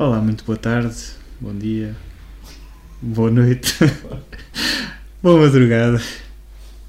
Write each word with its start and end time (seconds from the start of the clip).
Olá, 0.00 0.18
muito 0.18 0.44
boa 0.46 0.56
tarde, 0.56 0.96
bom 1.38 1.54
dia, 1.54 1.94
boa 3.02 3.30
noite, 3.30 3.74
boa 5.22 5.40
madrugada, 5.40 6.00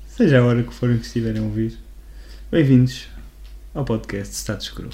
seja 0.08 0.40
a 0.40 0.46
hora 0.46 0.64
que 0.64 0.74
forem 0.74 0.98
que 0.98 1.06
estiverem 1.06 1.42
a 1.42 1.44
ouvir. 1.44 1.78
Bem-vindos 2.50 3.10
ao 3.76 3.84
podcast 3.84 4.34
Status 4.34 4.70
Cru. 4.70 4.90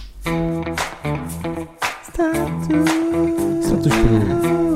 Status 3.61 3.93
Cru. 3.93 4.66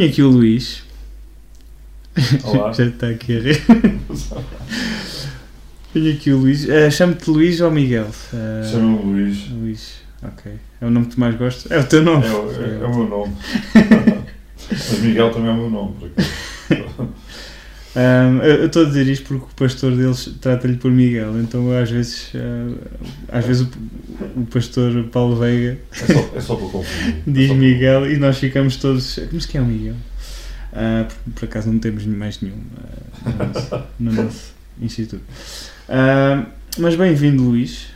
Tenho 0.00 0.10
aqui 0.12 0.22
o 0.22 0.28
Luís, 0.30 0.82
Olá. 2.42 2.72
já 2.72 2.86
está 2.86 3.08
aqui 3.08 3.36
a 3.36 3.40
rir. 3.42 3.62
Tenho 5.92 6.14
aqui 6.14 6.32
o 6.32 6.38
Luís, 6.38 6.66
Eh, 6.66 6.90
chamo-te 6.90 7.28
Luís 7.28 7.60
ou 7.60 7.70
Miguel? 7.70 8.06
Eh, 8.32 8.66
Chama-me 8.70 9.02
Luís. 9.12 9.48
Luís, 9.50 9.92
ok. 10.22 10.52
É 10.80 10.86
o 10.86 10.90
nome 10.90 11.04
que 11.04 11.14
tu 11.16 11.20
mais 11.20 11.34
gostas? 11.36 11.70
É 11.70 11.78
o 11.78 11.84
teu 11.84 12.00
nome? 12.02 12.24
É, 12.26 12.30
o- 12.30 12.50
é- 12.50 12.82
é 12.82 12.86
o 12.86 12.96
meu 12.96 13.08
nome. 13.10 13.36
Mas 14.70 15.00
Miguel 15.02 15.30
também 15.34 15.50
é 15.50 15.52
o 15.52 15.56
meu 15.58 15.68
nome. 15.70 15.92
por 16.00 16.08
acaso. 16.08 16.28
Ahm, 17.96 18.38
eu 18.42 18.66
estou 18.66 18.82
a 18.82 18.84
dizer 18.86 19.06
isto 19.08 19.26
porque 19.26 19.44
o 19.46 19.54
pastor 19.56 19.96
deles 19.96 20.32
trata-lhe 20.40 20.76
por 20.76 20.92
Miguel, 20.92 21.40
então 21.40 21.76
às 21.76 21.90
vezes, 21.90 22.30
ah, 22.36 23.38
às 23.38 23.44
vezes 23.44 23.62
o, 23.62 24.40
o 24.40 24.46
pastor 24.46 25.04
Paulo 25.08 25.36
Veiga 25.36 25.76
É 25.92 25.96
só, 26.06 26.36
é 26.36 26.40
só 26.40 26.54
para 26.56 26.68
confundir. 26.68 27.16
É 27.26 27.30
diz 27.30 27.48
para- 27.48 27.56
Miguel 27.56 28.10
e 28.12 28.16
nós 28.16 28.38
ficamos 28.38 28.76
todos. 28.76 29.18
Mas 29.32 29.46
quem 29.46 29.60
é 29.60 29.64
o 29.64 29.66
Miguel? 29.66 29.96
Ah, 30.72 31.06
por, 31.08 31.32
por 31.34 31.44
acaso 31.46 31.72
não 31.72 31.80
temos 31.80 32.04
mais 32.06 32.40
nenhum 32.40 32.60
ah, 32.76 33.28
no, 33.28 33.46
nosso, 33.52 33.84
no 33.98 34.12
nosso 34.12 34.52
instituto. 34.80 35.24
Mas 36.78 36.94
bem-vindo, 36.94 37.42
Luís. 37.42 37.88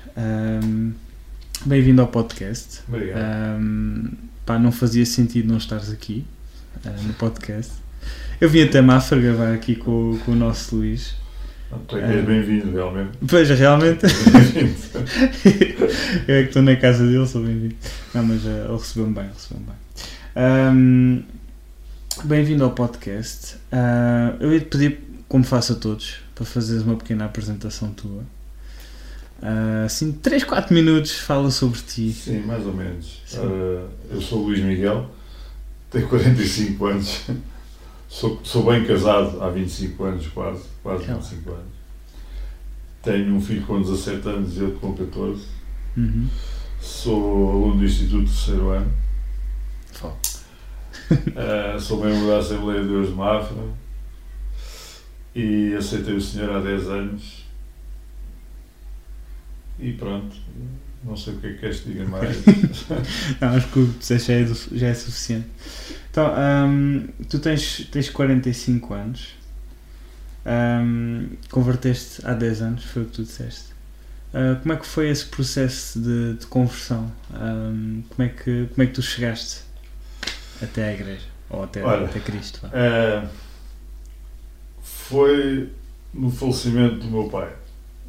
Bem-vindo 1.64 2.00
ao 2.02 2.08
podcast. 2.08 2.80
Obrigado. 2.88 3.20
Um, 3.60 4.08
pá, 4.44 4.58
não 4.58 4.72
fazia 4.72 5.06
sentido 5.06 5.48
não 5.48 5.56
estares 5.56 5.90
aqui 5.90 6.24
uh, 6.84 7.02
no 7.06 7.14
podcast. 7.14 7.72
Eu 8.40 8.48
vim 8.48 8.62
até 8.62 8.80
Mafra 8.80 9.20
gravar 9.20 9.52
aqui 9.52 9.76
com, 9.76 10.18
com 10.24 10.32
o 10.32 10.34
nosso 10.34 10.76
Luís. 10.76 11.14
Tu 11.88 11.96
é 11.96 12.16
és 12.16 12.24
bem-vindo, 12.24 12.70
realmente. 12.72 13.18
Pois, 13.28 13.48
realmente, 13.50 14.06
eu 16.28 16.34
é 16.34 16.42
que 16.42 16.48
estou 16.48 16.62
na 16.62 16.76
casa 16.76 17.04
dele, 17.06 17.26
sou 17.26 17.42
bem-vindo. 17.42 17.74
Não, 18.14 18.22
mas 18.22 18.44
uh, 18.44 18.48
ele 18.48 18.72
recebeu-me 18.72 19.14
bem, 19.14 19.28
recebeu-me 19.32 19.66
bem. 19.66 19.74
Um, 20.36 21.22
bem-vindo 22.24 22.64
ao 22.64 22.70
podcast. 22.70 23.56
Uh, 23.72 24.36
eu 24.40 24.52
ia 24.52 24.60
te 24.60 24.66
pedir, 24.66 25.00
como 25.28 25.42
faço 25.44 25.72
a 25.72 25.76
todos, 25.76 26.16
para 26.34 26.44
fazeres 26.44 26.84
uma 26.84 26.96
pequena 26.96 27.24
apresentação 27.24 27.90
tua. 27.90 28.22
Uh, 29.42 29.84
assim, 29.84 30.12
3, 30.12 30.44
4 30.44 30.72
minutos, 30.72 31.12
fala 31.18 31.50
sobre 31.50 31.80
ti. 31.80 32.12
Sim, 32.12 32.40
mais 32.40 32.64
ou 32.64 32.72
menos. 32.72 33.20
Ora, 33.36 33.88
eu 34.10 34.20
sou 34.20 34.40
o 34.40 34.44
Luís 34.44 34.60
Miguel, 34.60 35.10
tenho 35.90 36.08
45 36.08 36.86
anos, 36.86 37.22
sou, 38.14 38.40
sou 38.44 38.62
bem 38.62 38.84
casado 38.84 39.42
há 39.42 39.50
25 39.50 40.04
anos, 40.04 40.26
quase, 40.28 40.62
quase 40.82 41.04
É 41.04 41.08
lá. 41.08 41.14
25 41.14 41.50
anos. 41.50 41.74
Tenho 43.02 43.34
um 43.34 43.40
filho 43.40 43.66
com 43.66 43.82
17 43.82 44.28
anos 44.28 44.56
e 44.56 44.62
outro 44.62 44.78
com 44.78 44.94
14. 44.94 45.44
Uhum. 45.96 46.28
Sou 46.80 47.50
aluno 47.50 47.78
do 47.78 47.84
Instituto 47.84 48.24
Terceiro 48.24 48.70
Ano. 48.70 48.92
Fala. 49.92 50.16
Uh, 51.04 51.78
sou 51.78 52.02
membro 52.02 52.26
da 52.28 52.38
Assembleia 52.38 52.80
de 52.80 52.88
Deus 52.88 53.08
de 53.08 53.14
Mafra 53.14 53.62
e 55.34 55.74
aceitei 55.74 56.14
o 56.14 56.20
senhor 56.20 56.50
há 56.50 56.60
10 56.60 56.88
anos. 56.88 57.43
E 59.78 59.92
pronto, 59.92 60.36
não 61.02 61.16
sei 61.16 61.34
o 61.34 61.38
que 61.38 61.46
é 61.48 61.52
que 61.52 61.58
queres 61.58 61.80
que 61.80 61.90
diga 61.92 62.04
mais. 62.06 62.36
Não, 63.40 63.48
acho 63.48 63.68
que 63.68 63.78
o 63.78 63.92
que 63.92 63.98
disseste 63.98 64.28
já 64.28 64.34
é, 64.38 64.44
do- 64.44 64.78
já 64.78 64.86
é 64.88 64.94
suficiente. 64.94 65.46
Então, 66.10 66.32
hum, 66.68 67.08
tu 67.28 67.38
tens, 67.40 67.86
tens 67.90 68.08
45 68.08 68.94
anos, 68.94 69.34
hum, 70.46 71.28
converteste 71.50 72.20
há 72.24 72.32
10 72.34 72.62
anos, 72.62 72.84
foi 72.84 73.02
o 73.02 73.06
que 73.06 73.12
tu 73.12 73.22
disseste. 73.24 73.74
Ah, 74.32 74.58
como 74.62 74.72
é 74.74 74.76
que 74.76 74.86
foi 74.86 75.08
esse 75.10 75.26
processo 75.26 76.00
de, 76.00 76.34
de 76.34 76.46
conversão? 76.46 77.10
Hum, 77.32 78.02
como, 78.08 78.28
é 78.28 78.30
que, 78.32 78.68
como 78.74 78.82
é 78.82 78.86
que 78.86 78.92
tu 78.92 79.02
chegaste 79.02 79.60
até 80.62 80.88
à 80.90 80.92
igreja? 80.94 81.26
Ou 81.50 81.64
até, 81.64 81.84
Olha, 81.84 82.06
até 82.06 82.20
Cristo? 82.20 82.60
Uh, 82.66 83.28
foi 84.82 85.70
no 86.12 86.30
falecimento 86.30 86.96
do 86.96 87.10
meu 87.10 87.28
pai. 87.28 87.52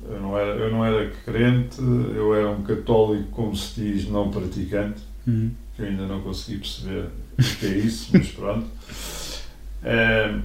Eu 0.04 0.20
não, 0.22 0.38
era, 0.38 0.52
eu 0.52 0.72
não 0.72 0.86
era 0.86 1.10
crente, 1.26 1.80
eu 1.82 2.36
era 2.36 2.50
um 2.50 2.62
católico, 2.64 3.30
como 3.32 3.56
se 3.56 3.80
diz, 3.82 4.08
não 4.10 4.30
praticante. 4.30 5.02
Uhum. 5.28 5.52
que 5.76 5.82
eu 5.82 5.88
ainda 5.88 6.06
não 6.06 6.22
consegui 6.22 6.60
perceber 6.60 7.10
o 7.40 7.44
que 7.60 7.66
é 7.66 7.78
isso, 7.78 8.10
mas 8.14 8.28
pronto. 8.32 8.68
Eh, 9.84 10.40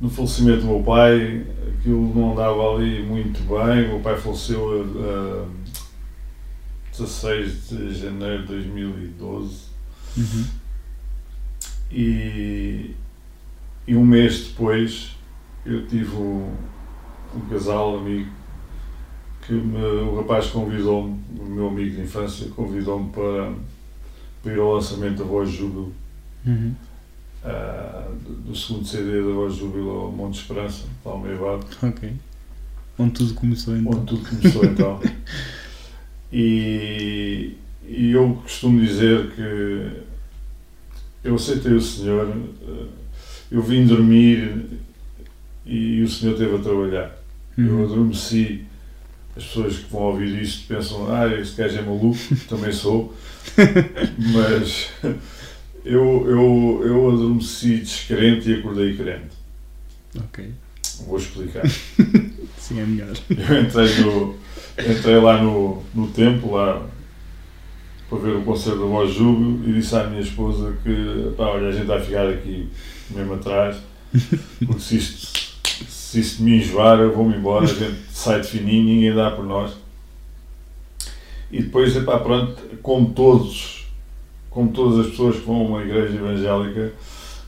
no 0.00 0.08
falecimento 0.08 0.60
do 0.60 0.66
meu 0.68 0.82
pai, 0.82 1.44
aquilo 1.78 2.14
não 2.14 2.32
andava 2.32 2.74
ali 2.76 3.02
muito 3.02 3.40
bem. 3.40 3.84
O 3.86 3.88
meu 3.88 4.00
pai 4.00 4.16
faleceu 4.16 4.82
a, 4.82 5.44
a 5.44 6.90
16 6.92 7.68
de 7.70 7.94
janeiro 7.94 8.42
de 8.42 8.48
2012 8.48 9.70
Uhum. 10.16 10.44
e, 11.92 12.94
e 13.86 13.94
um 13.94 14.04
mês 14.04 14.48
depois 14.48 15.16
eu 15.64 15.86
tive 15.86 16.14
um, 16.16 16.52
um 17.36 17.40
casal 17.48 17.98
amigo 17.98 18.30
que 19.46 19.52
me, 19.52 19.78
o 19.78 20.16
rapaz 20.16 20.46
convidou-me, 20.48 21.18
o 21.38 21.44
meu 21.44 21.68
amigo 21.68 21.96
de 21.96 22.02
infância, 22.02 22.48
convidou-me 22.50 23.10
para, 23.10 23.52
para 24.42 24.52
ir 24.52 24.58
ao 24.58 24.74
lançamento 24.74 25.18
da 25.18 25.24
Voz 25.24 25.50
Júbilo, 25.50 25.92
Uhum. 26.46 26.74
ah, 27.44 28.08
do, 28.22 28.32
do 28.50 28.56
segundo 28.56 28.86
CD 28.86 29.20
da 29.22 29.32
Voz 29.32 29.54
Júbilo 29.54 29.90
ao 29.90 30.12
Monte 30.12 30.40
Esperança, 30.40 30.84
Palmeirado, 31.04 31.66
Ok. 31.82 32.12
Onde 32.98 33.12
tudo 33.12 33.34
começou 33.34 33.76
então. 33.76 33.92
onde 33.92 34.06
tudo 34.06 34.28
começou 34.28 34.64
então. 34.64 35.00
E, 36.32 37.56
e 37.88 38.12
eu 38.12 38.34
costumo 38.42 38.80
dizer 38.80 39.32
que 39.32 40.02
eu 41.24 41.34
aceitei 41.34 41.72
o 41.72 41.80
Senhor, 41.80 42.28
eh, 42.62 42.86
eu 43.50 43.60
vim 43.62 43.84
dormir 43.84 44.64
e 45.66 46.00
o 46.02 46.08
Senhor 46.08 46.34
esteve 46.34 46.54
a 46.54 46.58
trabalhar. 46.60 47.19
Eu 47.66 47.84
adormeci. 47.84 48.64
As 49.36 49.44
pessoas 49.44 49.78
que 49.78 49.92
vão 49.92 50.02
ouvir 50.02 50.42
isto 50.42 50.66
pensam, 50.66 51.12
ah, 51.12 51.26
este 51.28 51.56
gajo 51.56 51.78
é 51.78 51.82
maluco, 51.82 52.18
também 52.48 52.72
sou. 52.72 53.14
Mas 54.34 54.90
eu, 55.84 56.26
eu, 56.28 56.82
eu 56.84 57.10
adormeci 57.10 57.78
descrente 57.78 58.50
e 58.50 58.54
acordei 58.54 58.96
crente. 58.96 59.36
Ok. 60.16 60.50
Vou 61.06 61.16
explicar. 61.16 61.62
Sim, 62.58 62.80
é 62.80 62.84
melhor. 62.84 63.16
Eu 63.30 63.62
entrei, 63.62 64.00
no, 64.00 64.36
entrei 64.78 65.16
lá 65.16 65.42
no, 65.42 65.82
no 65.94 66.08
templo, 66.08 66.52
lá 66.52 66.86
para 68.10 68.18
ver 68.18 68.36
o 68.36 68.42
concerto 68.42 68.80
da 68.80 68.86
Voz 68.86 69.14
Júbilo 69.14 69.68
e 69.68 69.74
disse 69.74 69.94
à 69.94 70.04
minha 70.04 70.20
esposa 70.20 70.76
que, 70.82 71.32
pá, 71.36 71.44
olha, 71.44 71.68
a 71.68 71.72
gente 71.72 71.86
vai 71.86 72.04
ficar 72.04 72.28
aqui 72.28 72.68
mesmo 73.08 73.34
atrás, 73.34 73.76
porque 74.66 74.80
se 74.80 74.96
isto, 74.96 75.49
se 76.10 76.18
isto 76.18 76.42
me 76.42 76.56
enjoar, 76.56 76.98
eu 76.98 77.14
vou-me 77.14 77.36
embora, 77.36 77.64
a 77.64 77.68
gente 77.68 77.94
sai 78.10 78.40
de 78.40 78.48
fininho, 78.48 78.84
ninguém 78.84 79.14
dá 79.14 79.30
por 79.30 79.44
nós. 79.44 79.72
E 81.52 81.62
depois, 81.62 81.94
epá, 81.94 82.18
pronto, 82.18 82.56
como 82.82 83.10
todos, 83.10 83.86
como 84.50 84.72
todas 84.72 84.98
as 84.98 85.10
pessoas 85.12 85.36
que 85.36 85.46
vão 85.46 85.60
a 85.60 85.64
uma 85.64 85.82
igreja 85.82 86.16
evangélica, 86.16 86.92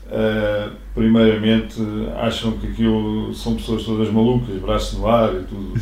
eh, 0.09 0.69
primeiramente 0.95 1.75
acham 2.21 2.53
que 2.53 2.67
aquilo 2.67 3.33
são 3.33 3.55
pessoas 3.55 3.83
todas 3.83 4.09
malucas, 4.09 4.55
braços 4.61 4.97
no 4.97 5.07
ar 5.07 5.33
e 5.33 5.43
tudo. 5.43 5.73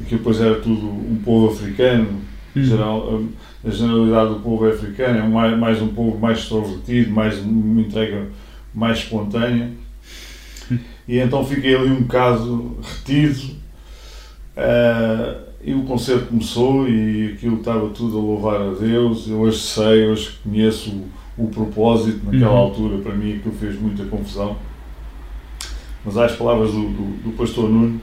Aquilo 0.00 0.18
depois 0.18 0.40
era 0.40 0.54
tudo 0.60 0.86
um 0.86 1.20
povo 1.22 1.52
africano, 1.52 2.20
Uhum. 2.56 2.64
geral, 2.64 3.20
a 3.64 3.70
generalidade 3.70 4.30
do 4.30 4.40
povo 4.40 4.66
é 4.66 4.70
africano, 4.70 5.18
é 5.18 5.22
mais, 5.28 5.58
mais 5.58 5.82
um 5.82 5.88
povo 5.88 6.18
mais 6.18 6.38
extrovertido, 6.38 7.10
mais 7.10 7.38
uma 7.38 7.82
entrega 7.82 8.28
mais 8.74 8.98
espontânea. 8.98 9.70
E 11.08 11.18
então 11.18 11.44
fiquei 11.44 11.74
ali 11.76 11.90
um 11.90 12.02
bocado 12.02 12.76
retido. 12.82 13.56
eh, 14.56 15.36
e 15.62 15.74
o 15.74 15.82
concerto 15.84 16.26
começou 16.28 16.88
e 16.88 17.32
aquilo 17.34 17.58
estava 17.58 17.88
tudo 17.90 18.16
a 18.18 18.20
louvar 18.20 18.60
a 18.62 18.70
Deus. 18.74 19.28
Eu 19.28 19.40
hoje 19.40 19.58
sei, 19.58 20.06
hoje 20.08 20.30
conheço 20.42 20.90
o, 21.36 21.44
o 21.44 21.48
propósito. 21.48 22.24
Naquela 22.24 22.50
Uhum. 22.52 22.56
altura, 22.56 22.98
para 22.98 23.14
mim, 23.14 23.36
aquilo 23.36 23.54
fez 23.54 23.78
muita 23.80 24.04
confusão. 24.06 24.56
Mas 26.04 26.16
há 26.16 26.24
as 26.26 26.36
palavras 26.36 26.70
do, 26.72 26.88
do, 26.88 27.22
do 27.24 27.32
pastor 27.36 27.68
Nuno, 27.68 28.00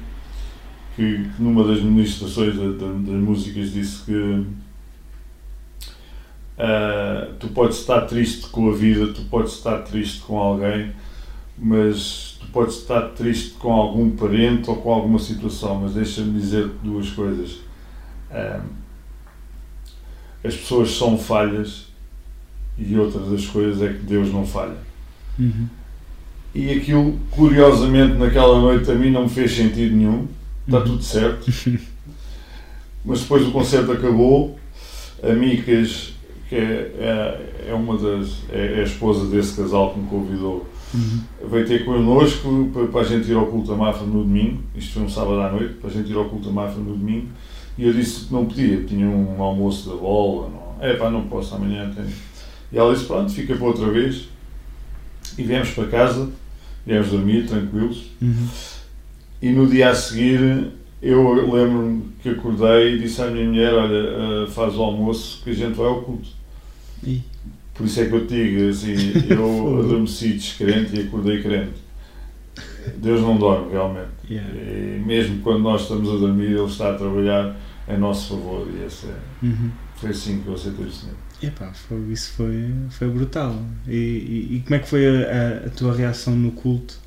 que, 0.95 1.03
que 1.35 1.41
numa 1.41 1.63
das 1.63 1.81
ministrações 1.81 2.55
da- 2.55 2.63
da- 2.73 2.93
das 2.93 3.21
músicas 3.23 3.71
disse 3.73 4.03
que 4.05 4.45
Ah, 6.59 7.27
tu 7.39 7.47
podes 7.49 7.77
estar 7.79 8.01
triste 8.01 8.47
com 8.49 8.69
a 8.69 8.73
vida, 8.73 9.13
tu 9.13 9.21
podes 9.29 9.53
estar 9.53 9.79
triste 9.83 10.21
com 10.21 10.39
alguém, 10.39 10.91
mas 11.57 12.37
tu 12.39 12.47
podes 12.47 12.75
estar 12.77 13.01
triste 13.09 13.51
com 13.51 13.71
algum 13.73 14.11
parente 14.11 14.69
ou 14.69 14.75
com 14.77 14.91
alguma 14.93 15.19
situação, 15.19 15.75
mas 15.81 15.93
deixa-me 15.93 16.39
dizer 16.39 16.67
duas 16.83 17.09
coisas. 17.09 17.59
As 20.43 20.55
pessoas 20.55 20.91
são 20.91 21.17
falhas 21.17 21.87
e 22.77 22.97
outra 22.97 23.19
das 23.21 23.45
coisas 23.47 23.81
é 23.81 23.91
que 23.93 23.99
Deus 24.03 24.31
não 24.31 24.45
falha. 24.45 24.77
Uhum. 25.39 25.67
E 26.53 26.71
aquilo, 26.71 27.19
curiosamente, 27.31 28.15
naquela 28.17 28.59
noite 28.59 28.89
a 28.89 28.95
mim 28.95 29.11
não 29.11 29.23
me 29.23 29.29
fez 29.29 29.51
sentido 29.55 29.95
nenhum. 29.95 30.27
Está 30.65 30.79
Uhum. 30.79 30.85
tudo 30.85 31.03
certo. 31.03 31.51
Mas 33.05 33.21
depois 33.21 33.47
o 33.47 33.51
concerto 33.51 33.91
acabou. 33.91 34.57
A 35.23 35.33
Micas, 35.33 36.13
que 36.49 36.55
é, 36.55 36.91
é, 36.99 37.69
é 37.69 37.73
uma 37.73 37.97
das. 37.97 38.37
É, 38.51 38.77
é 38.77 38.79
a 38.81 38.83
esposa 38.83 39.25
desse 39.27 39.55
casal 39.55 39.93
que 39.93 39.99
me 39.99 40.07
convidou, 40.07 40.67
Uhum. 40.93 41.19
veio 41.49 41.67
ter 41.67 41.83
connosco 41.83 42.69
para, 42.73 42.87
para 42.87 43.01
a 43.01 43.03
gente 43.03 43.29
ir 43.29 43.35
ao 43.35 43.47
culto 43.47 43.69
da 43.69 43.75
Mafra 43.75 44.05
no 44.05 44.23
domingo. 44.23 44.63
Isto 44.75 44.93
foi 44.93 45.03
um 45.03 45.09
sábado 45.09 45.39
à 45.41 45.51
noite, 45.51 45.75
para 45.75 45.89
a 45.89 45.93
gente 45.93 46.09
ir 46.09 46.15
ao 46.15 46.25
culto 46.25 46.47
da 46.47 46.53
Mafra 46.53 46.79
no 46.79 46.95
domingo. 46.95 47.27
E 47.77 47.85
eu 47.85 47.93
disse 47.93 48.25
que 48.25 48.33
não 48.33 48.45
podia, 48.45 48.83
tinha 48.83 49.07
um 49.07 49.41
almoço 49.41 49.89
da 49.89 49.95
bola. 49.95 50.49
Não, 50.49 50.85
é 50.85 50.93
pá, 50.93 51.09
não 51.09 51.27
posso, 51.27 51.55
amanhã 51.55 51.91
tenho. 51.93 52.07
E 52.71 52.77
ela 52.77 52.93
disse: 52.93 53.05
pronto, 53.05 53.31
fica 53.31 53.55
para 53.55 53.65
outra 53.65 53.89
vez. 53.91 54.29
E 55.37 55.43
viemos 55.43 55.69
para 55.71 55.87
casa, 55.87 56.29
viemos 56.85 57.09
dormir 57.09 57.45
tranquilos. 57.45 58.05
Uhum. 58.21 58.47
E 59.41 59.49
no 59.51 59.67
dia 59.67 59.89
a 59.89 59.95
seguir 59.95 60.71
eu 61.01 61.45
lembro-me 61.53 62.09
que 62.23 62.29
acordei 62.29 62.95
e 62.95 62.99
disse 62.99 63.21
à 63.21 63.27
minha 63.27 63.45
mulher, 63.45 63.73
olha, 63.73 64.45
ah, 64.45 64.47
faz 64.49 64.75
o 64.75 64.81
almoço 64.81 65.41
que 65.43 65.51
a 65.51 65.53
gente 65.53 65.75
vai 65.75 65.85
ao 65.85 66.01
culto. 66.01 66.29
E- 67.03 67.21
Por 67.77 67.85
isso 67.85 68.01
é 68.01 68.05
que 68.07 68.13
eu 68.13 68.25
te 68.27 68.33
digo, 68.33 68.69
assim, 68.69 68.95
eu 69.29 69.79
adormeci 69.85 70.33
descrente 70.33 70.95
e 70.95 71.01
acordei 71.07 71.41
crente. 71.43 71.85
Deus 72.97 73.21
não 73.21 73.37
dorme 73.37 73.71
realmente. 73.71 74.07
Yeah. 74.29 74.49
E 74.53 75.01
mesmo 75.05 75.41
quando 75.41 75.59
nós 75.61 75.81
estamos 75.83 76.09
a 76.09 76.17
dormir, 76.17 76.45
Ele 76.51 76.63
está 76.65 76.91
a 76.91 76.95
trabalhar 76.95 77.55
em 77.87 77.97
nosso 77.97 78.29
favor. 78.29 78.67
E 78.73 78.83
esse 78.85 79.05
é, 79.07 79.15
Uhum. 79.45 79.69
foi 79.95 80.09
assim 80.09 80.39
que 80.41 80.47
eu 80.47 80.53
aceitei 80.55 80.85
o 80.85 80.91
Senhor. 80.91 81.15
Epá, 81.43 81.71
foi, 81.73 81.99
isso 82.11 82.31
foi, 82.31 82.65
foi 82.89 83.07
brutal. 83.09 83.55
E, 83.87 83.91
e, 83.95 84.55
e 84.55 84.61
como 84.65 84.75
é 84.75 84.79
que 84.79 84.87
foi 84.89 85.05
a, 85.05 85.11
a- 85.63 85.67
a 85.67 85.69
tua 85.69 85.95
reação 85.95 86.35
no 86.35 86.51
culto? 86.51 86.97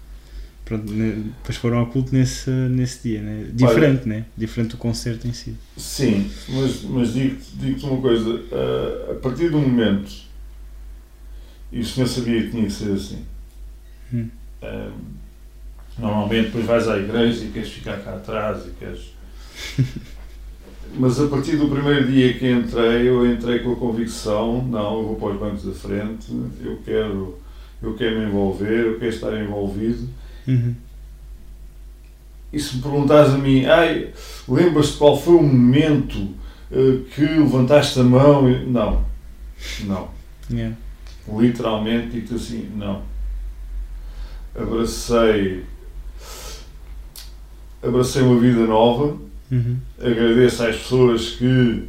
Pronto, 0.65 0.93
né, 0.93 1.17
depois 1.39 1.57
foram 1.57 1.79
ao 1.79 1.87
culto 1.87 2.15
nesse, 2.15 2.49
nesse 2.49 3.09
dia, 3.09 3.21
né? 3.23 3.47
Diferente, 3.53 4.09
né? 4.09 4.27
Diferente 4.37 4.71
do 4.71 4.77
concerto 4.77 5.27
em 5.27 5.33
si. 5.33 5.57
Sim, 5.77 6.31
mas, 6.49 6.83
mas 6.85 7.13
digo-te 7.13 7.57
digo 7.57 7.87
uma 7.89 8.01
coisa, 8.01 8.41
ah, 8.53 9.13
a 9.13 9.15
partir 9.17 9.51
do 9.51 9.59
momento, 9.59 10.13
e 11.73 11.81
o 11.81 11.85
senhor 11.85 12.07
sabia 12.07 12.43
que 12.43 12.51
tinha 12.51 12.65
que 12.65 12.73
ser 12.73 12.93
assim, 12.93 13.25
Hum. 14.13 14.29
ah, 14.63 14.91
normalmente 15.99 16.47
depois 16.47 16.67
vais 16.67 16.89
à 16.89 16.99
igreja 16.99 17.45
e 17.45 17.51
queres 17.51 17.71
ficar 17.71 17.99
cá 17.99 18.15
atrás 18.15 18.67
e 18.67 18.71
queres... 18.71 19.15
Mas 20.93 21.21
a 21.21 21.29
partir 21.29 21.57
do 21.57 21.69
primeiro 21.69 22.11
dia 22.11 22.35
que 22.35 22.51
entrei, 22.51 23.09
eu 23.09 23.25
entrei 23.31 23.61
com 23.61 23.73
a 23.73 23.77
convicção, 23.77 24.65
não, 24.67 24.99
eu 24.99 25.07
vou 25.07 25.17
para 25.17 25.29
os 25.35 25.39
bancos 25.39 25.65
da 25.65 25.73
frente, 25.73 26.27
eu 26.65 26.79
quero, 26.85 27.39
eu 27.81 27.95
quero 27.95 28.19
me 28.19 28.27
envolver, 28.27 28.87
eu 28.87 28.99
quero 28.99 29.15
estar 29.15 29.41
envolvido, 29.41 30.09
Uhum. 30.49 30.75
E 32.53 32.59
se 32.59 32.77
me 32.77 32.83
perguntares 32.83 33.33
a 33.33 33.39
mim, 33.39 33.65
ai, 33.67 34.11
lembras-te 34.49 34.97
qual 34.99 35.17
foi 35.17 35.35
o 35.35 35.43
momento 35.43 36.35
eh, 36.73 36.99
que 37.15 37.23
levantaste 37.23 38.01
a 38.01 38.03
mão? 38.03 38.43
Não, 38.67 39.05
não. 39.85 40.09
Yeah. 40.51 40.77
Literalmente, 41.39 42.21
digo 42.21 42.35
assim, 42.35 42.71
não. 42.77 43.03
Abracei, 44.55 45.65
abracei 47.83 48.23
uma 48.23 48.39
vida 48.41 48.67
nova, 48.67 49.17
Uhum. 49.51 49.77
agradeço 49.99 50.63
às 50.65 50.77
pessoas 50.77 51.31
que, 51.31 51.89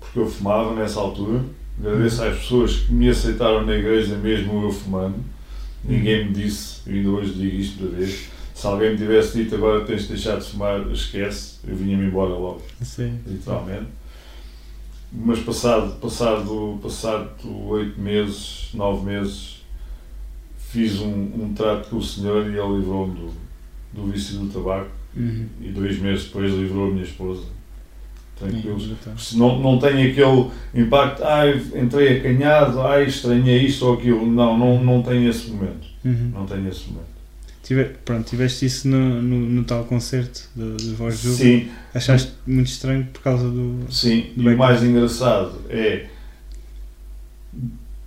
porque 0.00 0.18
eu 0.18 0.28
fumava 0.28 0.74
nessa 0.74 0.98
altura, 1.00 1.42
agradeço 1.80 2.22
às 2.22 2.36
pessoas 2.38 2.76
que 2.76 2.92
me 2.92 3.08
aceitaram 3.08 3.64
na 3.66 3.74
igreja 3.76 4.16
mesmo 4.16 4.62
eu 4.64 4.72
fumando. 4.72 5.16
Ninguém 5.84 6.26
me 6.26 6.32
disse, 6.32 6.80
ainda 6.90 7.08
hoje 7.10 7.32
digo 7.34 7.56
isto 7.56 7.78
para 7.78 7.96
ver, 7.98 8.28
se 8.54 8.66
alguém 8.66 8.90
me 8.92 8.96
tivesse 8.98 9.38
dito 9.38 9.54
agora 9.54 9.84
tens 9.84 10.02
de 10.02 10.08
deixar 10.08 10.38
de 10.38 10.50
fumar, 10.50 10.80
esquece, 10.90 11.56
eu 11.66 11.76
vinha-me 11.76 12.06
embora 12.06 12.30
logo, 12.34 12.62
Sim. 12.82 13.18
literalmente. 13.26 13.86
Mas 15.10 15.38
passado, 15.40 15.98
passado, 16.00 16.78
passado 16.82 17.30
oito 17.68 17.98
meses, 18.00 18.68
nove 18.74 19.06
meses, 19.06 19.62
fiz 20.58 21.00
um, 21.00 21.08
um 21.10 21.52
trato 21.54 21.88
com 21.88 21.96
o 21.96 22.02
Senhor 22.02 22.44
e 22.50 22.58
Ele 22.58 22.76
livrou-me 22.78 23.14
do, 23.14 23.32
do 23.92 24.10
vício 24.12 24.38
do 24.38 24.48
tabaco 24.52 24.90
Uhum. 25.16 25.46
e 25.60 25.68
dois 25.72 25.98
meses 25.98 26.26
depois 26.26 26.52
livrou 26.52 26.88
a 26.88 26.90
minha 26.90 27.02
esposa. 27.02 27.42
Tranquilos. 28.38 28.86
brutal. 28.86 29.18
Se 29.18 29.36
não, 29.36 29.58
não 29.58 29.78
tem 29.78 30.10
aquele 30.10 30.48
impacto, 30.74 31.24
ai, 31.24 31.60
entrei 31.74 32.18
acanhado, 32.18 32.80
ai, 32.82 33.06
estranhei 33.06 33.64
isto 33.64 33.84
ou 33.86 33.94
aquilo. 33.94 34.24
Não, 34.30 34.56
não, 34.56 34.84
não 34.84 35.02
tem 35.02 35.26
esse 35.26 35.50
momento. 35.50 35.88
Uhum. 36.04 36.30
Não 36.34 36.46
tem 36.46 36.64
esse 36.68 36.88
momento. 36.90 37.17
Tive, 37.68 37.84
pronto, 38.02 38.26
tiveste 38.26 38.64
isso 38.64 38.88
no, 38.88 39.20
no, 39.20 39.40
no 39.40 39.62
tal 39.62 39.84
concerto 39.84 40.48
do- 40.56 40.74
dos 40.74 40.92
Voz 40.92 41.18
de 41.18 41.24
Juba. 41.24 41.36
Sim, 41.36 41.68
Achaste 41.94 42.32
muito 42.46 42.68
estranho 42.68 43.04
por 43.12 43.20
causa 43.20 43.46
do. 43.46 43.84
sim. 43.90 44.30
E 44.34 44.42
Bem- 44.42 44.54
o 44.54 44.58
mais 44.58 44.82
engraçado 44.82 45.52
é 45.68 46.06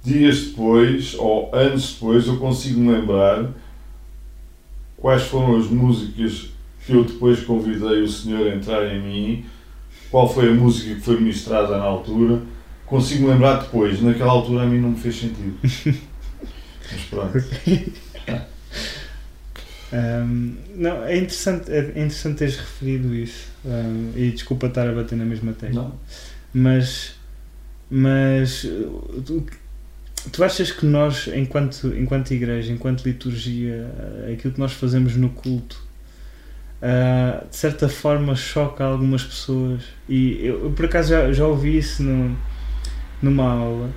dias 0.03 0.45
depois 0.45 1.13
ou 1.15 1.53
anos 1.53 1.93
depois 1.93 2.25
eu 2.25 2.37
consigo 2.37 2.79
me 2.79 2.91
lembrar 2.91 3.51
quais 4.97 5.21
foram 5.23 5.57
as 5.57 5.67
músicas 5.67 6.49
que 6.83 6.93
eu 6.93 7.03
depois 7.03 7.41
convidei 7.41 8.01
o 8.01 8.07
senhor 8.09 8.47
a 8.47 8.55
entrar 8.55 8.91
em 8.91 8.99
mim, 8.99 9.45
qual 10.09 10.27
foi 10.27 10.49
a 10.49 10.53
música 10.55 10.95
que 10.95 11.01
foi 11.01 11.19
ministrada 11.19 11.77
na 11.77 11.83
altura, 11.83 12.41
consigo 12.87 13.25
me 13.25 13.29
lembrar 13.33 13.61
depois, 13.61 14.01
naquela 14.01 14.31
altura 14.31 14.63
a 14.63 14.65
mim 14.65 14.79
não 14.79 14.89
me 14.89 14.97
fez 14.99 15.17
sentido. 15.19 15.55
Mas 16.91 17.01
pronto. 17.11 17.45
Não, 20.75 21.03
é 21.03 21.17
interessante, 21.17 21.71
é 21.71 21.79
interessante 21.89 22.37
teres 22.37 22.57
referido 22.57 23.13
isso. 23.13 23.49
Ahm, 23.65 24.11
e 24.15 24.31
desculpa 24.31 24.67
estar 24.67 24.87
a 24.87 24.91
bater 24.93 25.17
na 25.17 25.25
mesma 25.25 25.53
tecla. 25.53 25.83
Não? 25.83 25.99
Mas. 26.53 27.15
Mas. 27.89 28.65
Tu, 29.25 29.45
tu 30.31 30.43
achas 30.43 30.71
que 30.71 30.85
nós, 30.85 31.27
enquanto, 31.27 31.87
enquanto 31.87 32.31
igreja, 32.31 32.71
enquanto 32.71 33.03
liturgia, 33.03 33.91
aquilo 34.31 34.53
que 34.53 34.59
nós 34.59 34.71
fazemos 34.73 35.15
no 35.15 35.29
culto, 35.29 35.83
uh, 36.81 37.47
de 37.49 37.55
certa 37.55 37.89
forma 37.89 38.35
choca 38.35 38.83
algumas 38.83 39.23
pessoas? 39.23 39.81
E 40.07 40.37
eu, 40.45 40.65
eu, 40.65 40.71
por 40.71 40.85
acaso 40.85 41.09
já, 41.09 41.31
já 41.33 41.45
ouvi 41.45 41.77
isso 41.77 42.01
no, 42.03 42.37
numa 43.21 43.51
aula 43.51 43.89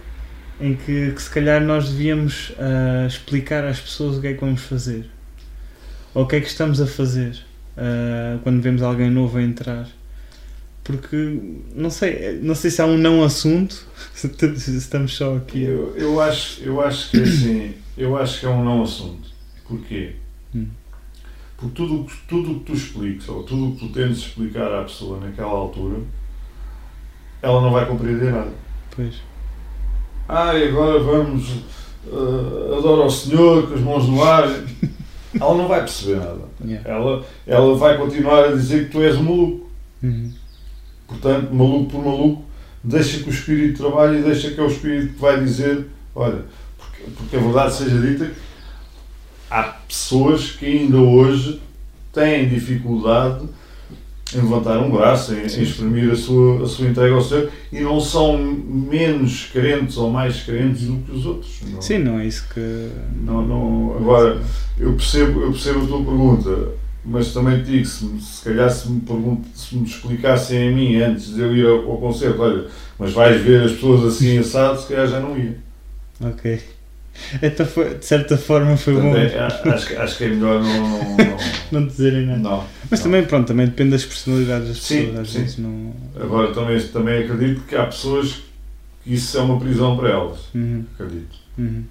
em 0.60 0.74
que, 0.74 1.12
que 1.12 1.22
se 1.22 1.30
calhar 1.30 1.60
nós 1.60 1.90
devíamos 1.90 2.50
uh, 2.50 3.06
explicar 3.06 3.64
às 3.64 3.80
pessoas 3.80 4.16
o 4.16 4.20
que 4.20 4.28
é 4.28 4.34
que 4.34 4.40
vamos 4.40 4.62
fazer 4.62 5.13
ou 6.14 6.24
o 6.24 6.26
que 6.26 6.36
é 6.36 6.40
que 6.40 6.48
estamos 6.48 6.80
a 6.80 6.86
fazer 6.86 7.44
uh, 7.76 8.38
quando 8.42 8.62
vemos 8.62 8.82
alguém 8.82 9.10
novo 9.10 9.38
a 9.38 9.42
entrar 9.42 9.88
porque 10.84 11.40
não 11.74 11.88
sei 11.88 12.38
não 12.42 12.54
sei 12.54 12.70
se 12.70 12.82
há 12.82 12.86
um 12.86 12.98
não 12.98 13.24
assunto 13.24 13.86
se 14.14 14.76
estamos 14.76 15.16
só 15.16 15.36
aqui 15.36 15.62
Eu, 15.62 15.96
eu, 15.96 16.20
acho, 16.20 16.62
eu 16.62 16.80
acho 16.80 17.10
que 17.10 17.18
é 17.18 17.22
assim, 17.22 17.74
eu 17.96 18.16
acho 18.16 18.40
que 18.40 18.46
é 18.46 18.48
um 18.50 18.62
não 18.62 18.82
assunto. 18.82 19.30
Porquê? 19.66 20.16
Hum. 20.54 20.66
Porque 21.56 21.74
tudo 21.74 22.02
o 22.02 22.04
que 22.04 22.14
tudo 22.28 22.52
o 22.52 22.60
que 22.60 22.66
tu 22.66 22.72
expliques, 22.74 23.28
ou 23.28 23.42
tudo 23.44 23.68
o 23.68 23.72
que 23.72 23.86
tu 23.86 23.92
tentes 23.92 24.18
explicar 24.18 24.72
à 24.72 24.82
pessoa 24.82 25.18
naquela 25.18 25.50
altura, 25.50 26.00
ela 27.40 27.62
não 27.62 27.70
vai 27.70 27.86
compreender 27.86 28.30
nada. 28.30 28.52
pois 28.94 29.14
Ah, 30.28 30.54
e 30.54 30.68
agora 30.68 30.98
vamos, 31.00 31.48
uh, 32.06 32.78
adora 32.78 33.02
ao 33.02 33.10
Senhor 33.10 33.68
com 33.68 33.74
as 33.74 33.80
mãos 33.80 34.08
no 34.08 34.22
ar. 34.22 34.48
Ela 35.40 35.54
não 35.54 35.68
vai 35.68 35.80
perceber 35.80 36.16
nada. 36.16 36.42
yeah. 36.64 36.88
Ela, 36.88 37.24
ela 37.46 37.76
vai 37.76 37.96
continuar 37.96 38.44
a 38.44 38.52
dizer 38.52 38.84
que 38.84 38.92
tu 38.92 39.02
és 39.02 39.16
maluco. 39.16 39.68
Uhum. 40.02 40.32
Portanto, 41.06 41.54
maluco 41.54 41.90
por 41.90 42.04
maluco, 42.04 42.44
deixa 42.82 43.22
que 43.22 43.28
o 43.28 43.32
Espírito 43.32 43.78
trabalhe 43.78 44.18
e 44.18 44.22
deixa 44.22 44.50
que 44.50 44.60
é 44.60 44.62
o 44.62 44.68
Espírito 44.68 45.14
que 45.14 45.20
vai 45.20 45.40
dizer, 45.40 45.86
olha, 46.14 46.42
porque, 46.78 47.02
porque 47.16 47.36
a 47.36 47.40
verdade 47.40 47.74
seja 47.74 47.98
dita, 47.98 48.30
há 49.50 49.62
pessoas 49.62 50.52
que 50.52 50.66
ainda 50.66 50.98
hoje 50.98 51.60
têm 52.12 52.48
dificuldade 52.48 53.46
em 54.32 54.38
levantar 54.38 54.78
um 54.78 54.90
braço, 54.90 55.34
em, 55.34 55.42
em 55.42 55.62
exprimir 55.62 56.10
a 56.10 56.16
sua, 56.16 56.64
a 56.64 56.66
sua 56.66 56.88
entrega 56.88 57.14
ao 57.14 57.20
Senhor 57.22 57.50
e 57.70 57.80
não 57.80 58.00
são 58.00 58.36
menos 58.38 59.46
crentes 59.52 59.96
ou 59.96 60.10
mais 60.10 60.42
crentes 60.42 60.82
do 60.82 60.96
que 60.98 61.12
os 61.12 61.26
outros. 61.26 61.60
Não, 61.62 61.80
sim 61.82 61.98
não 61.98 62.18
é 62.18 62.26
isso 62.26 62.46
que 62.52 62.88
Não, 63.20 63.46
não, 63.46 63.96
agora, 63.96 64.40
eu 64.78 64.92
percebo, 64.94 65.42
eu 65.42 65.52
percebo 65.52 65.84
a 65.84 65.86
tua 65.86 66.04
pergunta. 66.04 66.68
mas 67.04 67.32
também 67.32 67.62
te 67.62 67.70
digo, 67.70 67.86
se, 67.86 68.06
se 68.20 68.42
calhar 68.44 68.70
se 68.70 68.90
me, 68.90 69.00
pergunt, 69.00 69.44
se 69.54 69.76
me 69.76 69.84
explicassem 69.86 70.68
a 70.68 70.72
mim 70.72 70.96
antes 70.96 71.34
de 71.34 71.40
eu 71.40 71.54
ir 71.54 71.66
ao, 71.66 71.90
ao 71.90 71.98
concerto, 71.98 72.40
olha, 72.42 72.66
mas 72.98 73.12
vais 73.12 73.40
ver 73.42 73.62
as 73.62 73.72
pessoas 73.72 74.04
assim 74.14 74.38
assado, 74.38 74.80
se 74.80 74.88
calhar 74.88 75.06
já 75.06 75.20
não 75.20 75.36
ia. 75.36 75.56
Ok. 76.20 76.60
Então, 77.42 77.64
foi, 77.64 77.94
de 77.96 78.04
certa 78.04 78.36
forma, 78.36 78.76
foi 78.76 78.94
bom 78.94 79.14
acho, 79.14 79.86
que- 79.86 79.94
acho 79.96 80.18
que 80.18 80.24
é 80.24 80.28
melhor 80.28 80.62
não. 80.62 80.88
não, 80.88 81.16
não, 81.16 81.36
não 81.80 81.86
dizerem 81.86 82.26
nada. 82.26 82.38
não. 82.40 82.66
Mas 82.90 83.00
não. 83.00 83.04
também, 83.06 83.24
pronto, 83.24 83.46
também 83.48 83.66
depende 83.66 83.90
das 83.90 84.04
personalidades 84.04 84.68
das 84.68 84.78
Sim, 84.82 85.06
pessoas. 85.06 85.18
Às 85.20 85.30
sim. 85.30 85.38
vezes 85.40 85.58
não. 85.58 85.94
Agora 86.20 86.52
também, 86.52 86.80
também 86.88 87.24
acredito 87.24 87.62
que 87.62 87.76
há 87.76 87.86
pessoas 87.86 88.42
que 89.04 89.14
isso 89.14 89.38
é 89.38 89.40
uma 89.42 89.58
prisão 89.60 89.96
para 89.96 90.10
elas. 90.10 90.38
Uhum, 90.54 90.84
Acredito. 90.94 91.36
uhum. 91.58 91.84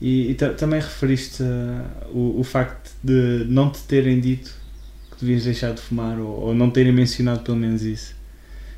E, 0.00 0.30
e 0.30 0.34
ta- 0.34 0.50
também 0.50 0.80
referiste 0.80 1.42
uh, 1.42 2.16
o, 2.16 2.40
o 2.40 2.44
facto 2.44 2.90
de 3.02 3.44
não 3.48 3.68
te 3.70 3.80
terem 3.82 4.20
dito 4.20 4.54
que 5.10 5.20
devias 5.24 5.44
deixar 5.44 5.72
de 5.72 5.80
fumar 5.80 6.18
ou, 6.20 6.28
ou 6.40 6.54
não 6.54 6.70
terem 6.70 6.92
mencionado 6.92 7.40
pelo 7.40 7.56
menos 7.56 7.82
isso. 7.82 8.14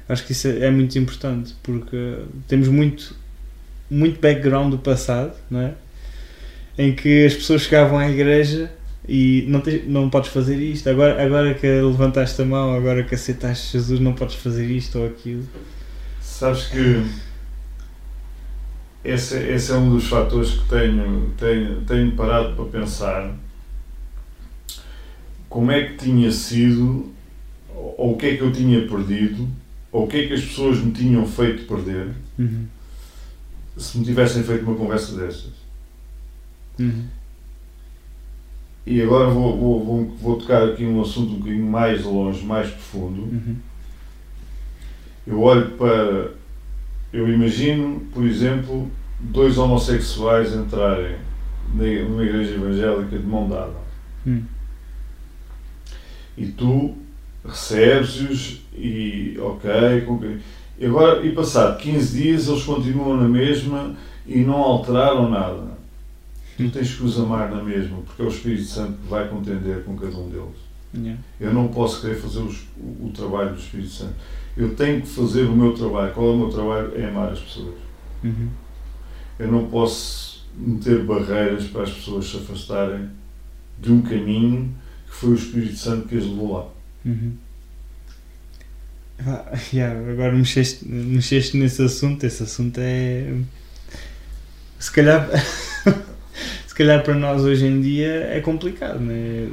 Acho 0.09 0.25
que 0.25 0.33
isso 0.33 0.49
é, 0.49 0.61
é 0.67 0.71
muito 0.71 0.99
importante 0.99 1.55
porque 1.62 2.21
temos 2.49 2.69
muito, 2.69 3.14
muito 3.90 4.20
background 4.20 4.70
do 4.70 4.78
passado, 4.78 5.32
não 5.50 5.61
é? 5.61 5.75
Em 6.78 6.94
que 6.94 7.26
as 7.26 7.35
pessoas 7.35 7.62
chegavam 7.62 7.99
à 7.99 8.09
igreja 8.09 8.70
e 9.09 9.44
não, 9.49 9.61
tens, 9.61 9.87
não 9.88 10.09
podes 10.09 10.30
fazer 10.30 10.56
isto, 10.56 10.88
agora, 10.88 11.23
agora 11.23 11.54
que 11.54 11.66
levantaste 11.66 12.40
a 12.40 12.44
mão, 12.44 12.75
agora 12.75 13.02
que 13.02 13.14
aceitaste 13.14 13.73
Jesus, 13.73 13.99
não 13.99 14.12
podes 14.12 14.37
fazer 14.37 14.70
isto 14.70 14.99
ou 14.99 15.06
aquilo. 15.06 15.44
Sabes 16.20 16.66
que 16.66 17.04
esse, 19.04 19.37
esse 19.37 19.73
é 19.73 19.75
um 19.75 19.90
dos 19.90 20.06
fatores 20.06 20.50
que 20.50 20.68
tenho, 20.68 21.32
tenho, 21.37 21.80
tenho 21.82 22.12
parado 22.12 22.54
para 22.54 22.64
pensar 22.66 23.35
como 25.49 25.70
é 25.73 25.85
que 25.85 25.97
tinha 25.97 26.30
sido, 26.30 27.12
ou 27.75 28.12
o 28.12 28.16
que 28.16 28.26
é 28.26 28.37
que 28.37 28.42
eu 28.42 28.52
tinha 28.52 28.87
perdido, 28.87 29.49
ou 29.90 30.04
o 30.04 30.06
que 30.06 30.18
é 30.18 30.26
que 30.28 30.35
as 30.35 30.42
pessoas 30.42 30.78
me 30.78 30.92
tinham 30.92 31.26
feito 31.26 31.66
perder 31.66 32.09
Uhum. 32.38 32.64
Se 33.77 33.99
me 33.99 34.05
tivessem 34.05 34.43
feito 34.43 34.65
uma 34.65 34.77
conversa 34.77 35.17
destas. 35.17 35.53
Uhum. 36.79 37.05
E 38.87 39.00
agora 39.03 39.29
vou, 39.31 39.57
vou, 39.57 39.85
vou, 39.85 40.05
vou 40.17 40.37
tocar 40.39 40.65
aqui 40.69 40.85
um 40.85 41.00
assunto 41.00 41.33
um 41.33 41.39
bocadinho 41.39 41.67
mais 41.67 42.03
longe, 42.05 42.45
mais 42.45 42.71
profundo. 42.71 43.23
Uhum. 43.23 43.57
Eu 45.27 45.41
olho 45.43 45.71
para. 45.73 46.33
Eu 47.12 47.29
imagino, 47.29 48.00
por 48.12 48.25
exemplo, 48.25 48.91
dois 49.21 49.59
homossexuais 49.59 50.55
entrarem 50.55 51.17
numa 51.75 52.25
igreja 52.25 52.55
evangélica 52.55 53.19
de 53.19 53.27
mão 53.27 53.49
dada. 53.49 53.77
Hum. 54.27 54.43
E 56.37 56.47
tu 56.47 56.97
recebes-os 57.45 58.62
e. 58.75 59.37
ok. 59.41 60.00
com- 60.07 60.39
E 60.81 60.87
agora, 60.87 61.25
e 61.25 61.33
passado 61.33 61.77
15 61.79 62.17
dias, 62.23 62.49
eles 62.49 62.63
continuam 62.65 63.17
na 63.17 63.29
mesma 63.29 63.95
e 64.27 64.39
não 64.41 64.55
alteraram 64.57 65.29
nada. 65.29 65.79
Tu 66.57 66.71
tens 66.71 66.95
que 66.95 67.05
os 67.05 67.19
amar 67.19 67.51
na 67.51 67.63
mesma, 67.63 67.99
porque 67.99 68.23
é 68.23 68.25
o 68.25 68.29
Espírito 68.29 68.65
Santo 68.65 68.95
que 69.03 69.09
vai 69.09 69.29
contender 69.29 69.85
com 69.85 69.95
cada 69.97 70.17
um 70.17 70.29
deles. 70.29 70.71
Yeah. 70.95 71.21
Eu 71.39 71.53
não 71.55 71.69
posso 71.69 72.01
querer 72.01 72.17
fazer 72.17 72.41
os- 72.41 72.63
o, 72.79 73.07
o 73.07 73.13
trabalho 73.15 73.51
do 73.55 73.59
Espírito 73.61 73.91
Santo. 73.91 74.15
Eu 74.57 74.75
tenho 74.75 75.01
que 75.03 75.07
fazer 75.09 75.43
o 75.45 75.53
meu 75.55 75.73
trabalho. 75.73 76.13
Qual 76.13 76.27
é 76.27 76.31
o 76.33 76.37
meu 76.39 76.49
trabalho? 76.49 76.93
É 76.97 77.07
amar 77.09 77.31
as 77.33 77.39
pessoas. 77.39 77.75
Uhum. 78.25 78.49
Eu 79.39 79.51
não 79.53 79.67
posso 79.69 80.45
meter 80.57 81.05
barreiras 81.05 81.65
para 81.69 81.83
as 81.85 81.91
pessoas 81.91 82.27
se 82.29 82.37
afastarem 82.39 83.09
de 83.79 83.93
um 83.93 84.03
caminho 84.03 84.75
que 85.07 85.15
foi 85.15 85.31
o 85.31 85.35
Espírito 85.35 85.77
Santo 85.77 86.09
que 86.09 86.17
as 86.19 86.25
levou 86.25 86.53
lá. 86.59 86.67
Uhum. 87.07 87.33
Ah, 89.27 89.53
yeah, 89.73 89.99
agora 90.11 90.33
mexeste, 90.33 90.87
mexeste 90.89 91.57
nesse 91.57 91.83
assunto, 91.83 92.25
esse 92.25 92.43
assunto 92.43 92.79
é. 92.81 93.35
Se 94.79 94.91
calhar. 94.93 95.29
se 96.67 96.75
calhar 96.75 97.03
para 97.03 97.15
nós 97.15 97.43
hoje 97.43 97.67
em 97.67 97.81
dia 97.83 98.09
é 98.33 98.41
complicado, 98.41 98.99
né? 99.00 99.47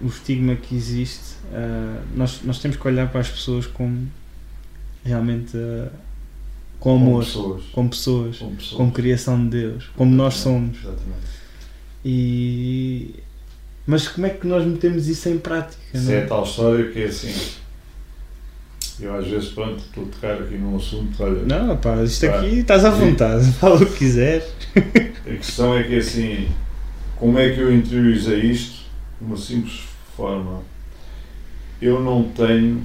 o, 0.00 0.06
o 0.06 0.08
estigma 0.08 0.54
que 0.56 0.76
existe. 0.76 1.34
ah, 1.52 2.02
nós, 2.14 2.40
nós 2.44 2.58
temos 2.60 2.76
que 2.76 2.86
olhar 2.86 3.10
para 3.10 3.20
as 3.20 3.28
pessoas 3.28 3.66
como 3.66 4.06
realmente 5.04 5.56
ah, 5.56 5.90
com 6.78 6.96
Com 6.96 6.96
amor, 6.96 7.24
pessoas. 7.24 7.64
com 7.72 7.88
pessoas, 7.88 8.38
Com 8.38 8.54
pessoas. 8.56 8.76
como 8.76 8.92
criação 8.92 9.42
de 9.44 9.50
Deus, 9.50 9.90
como 9.96 10.14
nós 10.14 10.34
somos. 10.34 10.78
Exatamente. 10.78 11.40
E. 12.04 13.14
Mas 13.86 14.06
como 14.08 14.26
é 14.26 14.30
que 14.30 14.46
nós 14.46 14.64
metemos 14.64 15.08
isso 15.08 15.28
em 15.28 15.38
prática? 15.38 15.82
Isso 15.92 16.04
não 16.04 16.12
é 16.12 16.22
a 16.24 16.26
tal 16.26 16.44
história 16.44 16.90
que 16.92 17.00
é 17.02 17.06
assim. 17.06 17.34
Eu 19.00 19.14
às 19.14 19.26
vezes, 19.26 19.48
pronto, 19.50 19.78
estou 19.78 20.04
a 20.04 20.08
tocar 20.08 20.42
aqui 20.42 20.56
num 20.56 20.76
assunto, 20.76 21.22
olha, 21.22 21.42
Não, 21.42 21.76
pá, 21.76 22.02
isto 22.02 22.26
Pá, 22.26 22.40
aqui 22.40 22.58
estás 22.58 22.84
à 22.84 22.90
vontade, 22.90 23.50
fala 23.58 23.76
o 23.76 23.86
que 23.86 23.98
quiseres. 23.98 24.52
A 24.76 25.30
questão 25.30 25.74
é 25.74 25.84
que 25.84 25.96
assim, 25.96 26.48
como 27.16 27.38
é 27.38 27.50
que 27.52 27.60
eu 27.60 27.74
interiorizei 27.74 28.40
isto? 28.40 28.80
De 29.18 29.26
uma 29.26 29.36
simples 29.36 29.84
forma. 30.16 30.62
Eu 31.80 32.00
não 32.02 32.24
tenho 32.30 32.82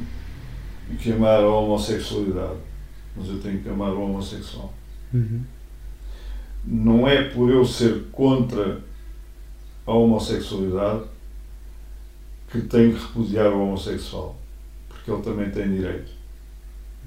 que 1.00 1.12
amar 1.12 1.42
a 1.42 1.50
homossexualidade, 1.50 2.60
mas 3.16 3.28
eu 3.28 3.40
tenho 3.40 3.60
que 3.60 3.70
amar 3.70 3.92
o 3.92 4.02
homossexual. 4.02 4.74
Não 6.64 7.08
é 7.08 7.24
por 7.30 7.50
eu 7.50 7.66
ser 7.66 8.06
contra 8.12 8.80
a 9.86 9.92
homossexualidade 9.92 11.04
que 12.52 12.62
tenho 12.62 12.94
que 12.94 13.02
repudiar 13.02 13.48
o 13.48 13.62
homossexual, 13.62 14.40
porque 15.06 15.12
ele 15.12 15.22
também 15.22 15.52
tem 15.52 15.76
direito. 15.76 16.12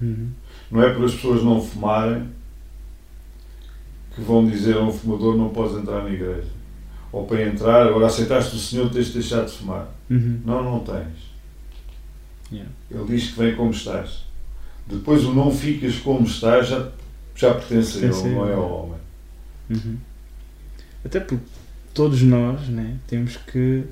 Uhum. 0.01 0.31
Não 0.71 0.83
é 0.83 0.95
por 0.95 1.05
as 1.05 1.15
pessoas 1.15 1.43
não 1.43 1.61
fumarem 1.61 2.29
que 4.15 4.21
vão 4.21 4.47
dizer 4.49 4.77
a 4.77 4.83
um 4.83 4.93
fumador 4.93 5.37
não 5.37 5.49
podes 5.49 5.77
entrar 5.77 6.05
na 6.05 6.11
igreja. 6.11 6.49
Ou 7.11 7.27
para 7.27 7.43
entrar, 7.43 7.87
agora 7.87 8.07
aceitaste 8.07 8.55
o 8.55 8.59
Senhor, 8.59 8.91
tens 8.91 9.07
de 9.07 9.15
deixar 9.15 9.45
de 9.45 9.53
fumar. 9.53 9.89
Uhum. 10.09 10.41
Não, 10.45 10.63
não 10.63 10.81
tens. 10.81 11.29
Yeah. 12.53 12.71
Ele 12.91 13.05
diz 13.07 13.31
que 13.31 13.39
vem 13.39 13.57
como 13.57 13.71
estás. 13.71 14.25
Depois 14.87 15.25
o 15.25 15.35
não 15.35 15.51
ficas 15.51 15.97
como 15.97 16.27
estás 16.27 16.69
já, 16.69 16.91
já 17.35 17.55
pertence 17.55 17.99
a 17.99 18.01
Pertence 18.01 18.25
a 18.25 18.27
ele, 18.27 18.35
não 18.35 18.49
é 18.49 18.55
ao 18.55 18.85
homem. 18.85 18.99
Uhum. 19.71 19.97
Até 21.05 21.21
porque 21.21 21.45
todos 21.93 22.23
nós 22.23 22.69
né, 22.69 22.99
temos 23.07 23.37
que. 23.37 23.85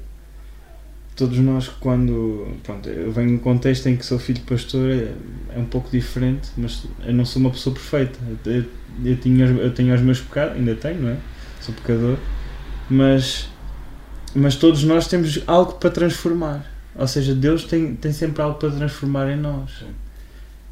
Todos 1.17 1.39
nós, 1.39 1.69
quando. 1.69 2.47
Pronto, 2.63 2.89
eu 2.89 3.11
venho 3.11 3.31
num 3.33 3.39
contexto 3.39 3.87
em 3.89 3.97
que 3.97 4.05
sou 4.05 4.19
filho 4.19 4.39
de 4.41 4.45
pastor, 4.45 4.91
é, 4.91 5.13
é 5.55 5.59
um 5.59 5.65
pouco 5.65 5.91
diferente, 5.91 6.49
mas 6.59 6.85
eu 7.05 7.15
não 7.15 7.25
sou 7.25 7.41
uma 7.41 7.51
pessoa 7.51 7.73
perfeita. 7.75 8.19
Eu, 8.45 8.65
eu, 9.05 9.17
tinha, 9.17 9.47
os- 9.47 9.59
eu 9.61 9.73
tenho 9.75 9.95
os 9.95 10.01
meus 10.03 10.21
pecados, 10.21 10.57
ainda 10.57 10.75
tenho, 10.75 11.01
não 11.03 11.09
é? 11.11 11.17
Sou 11.61 11.75
pecador, 11.75 12.19
mas. 12.91 13.49
Mas 14.35 14.57
todos 14.57 14.85
nós 14.85 15.09
temos 15.09 15.43
algo 15.47 15.73
para 15.75 15.91
transformar. 15.91 16.71
Ou 16.95 17.07
seja, 17.07 17.35
Deus 17.35 17.65
tem, 17.65 17.95
tem 17.97 18.13
sempre 18.13 18.43
algo 18.43 18.59
para 18.59 18.71
transformar 18.71 19.31
em 19.31 19.37
nós. 19.37 19.71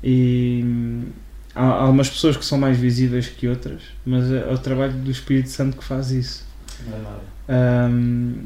E 0.03 0.63
há, 1.55 1.63
há 1.65 1.89
umas 1.89 2.11
pessoas 2.11 2.37
que 2.37 2.45
são 2.45 2.59
mais 2.59 2.77
visíveis 2.79 3.29
que 3.29 3.49
outras, 3.49 3.83
mas 4.05 4.31
é, 4.31 4.49
é 4.49 4.53
o 4.53 4.59
trabalho 4.59 4.93
do 4.93 5.11
Espírito 5.11 5.49
Santo 5.49 5.77
que 5.79 5.85
faz 5.85 6.11
isso. 6.11 6.45
Não 6.87 6.97
é 6.97 7.01
nada. 7.01 7.89
Hum, 7.91 8.43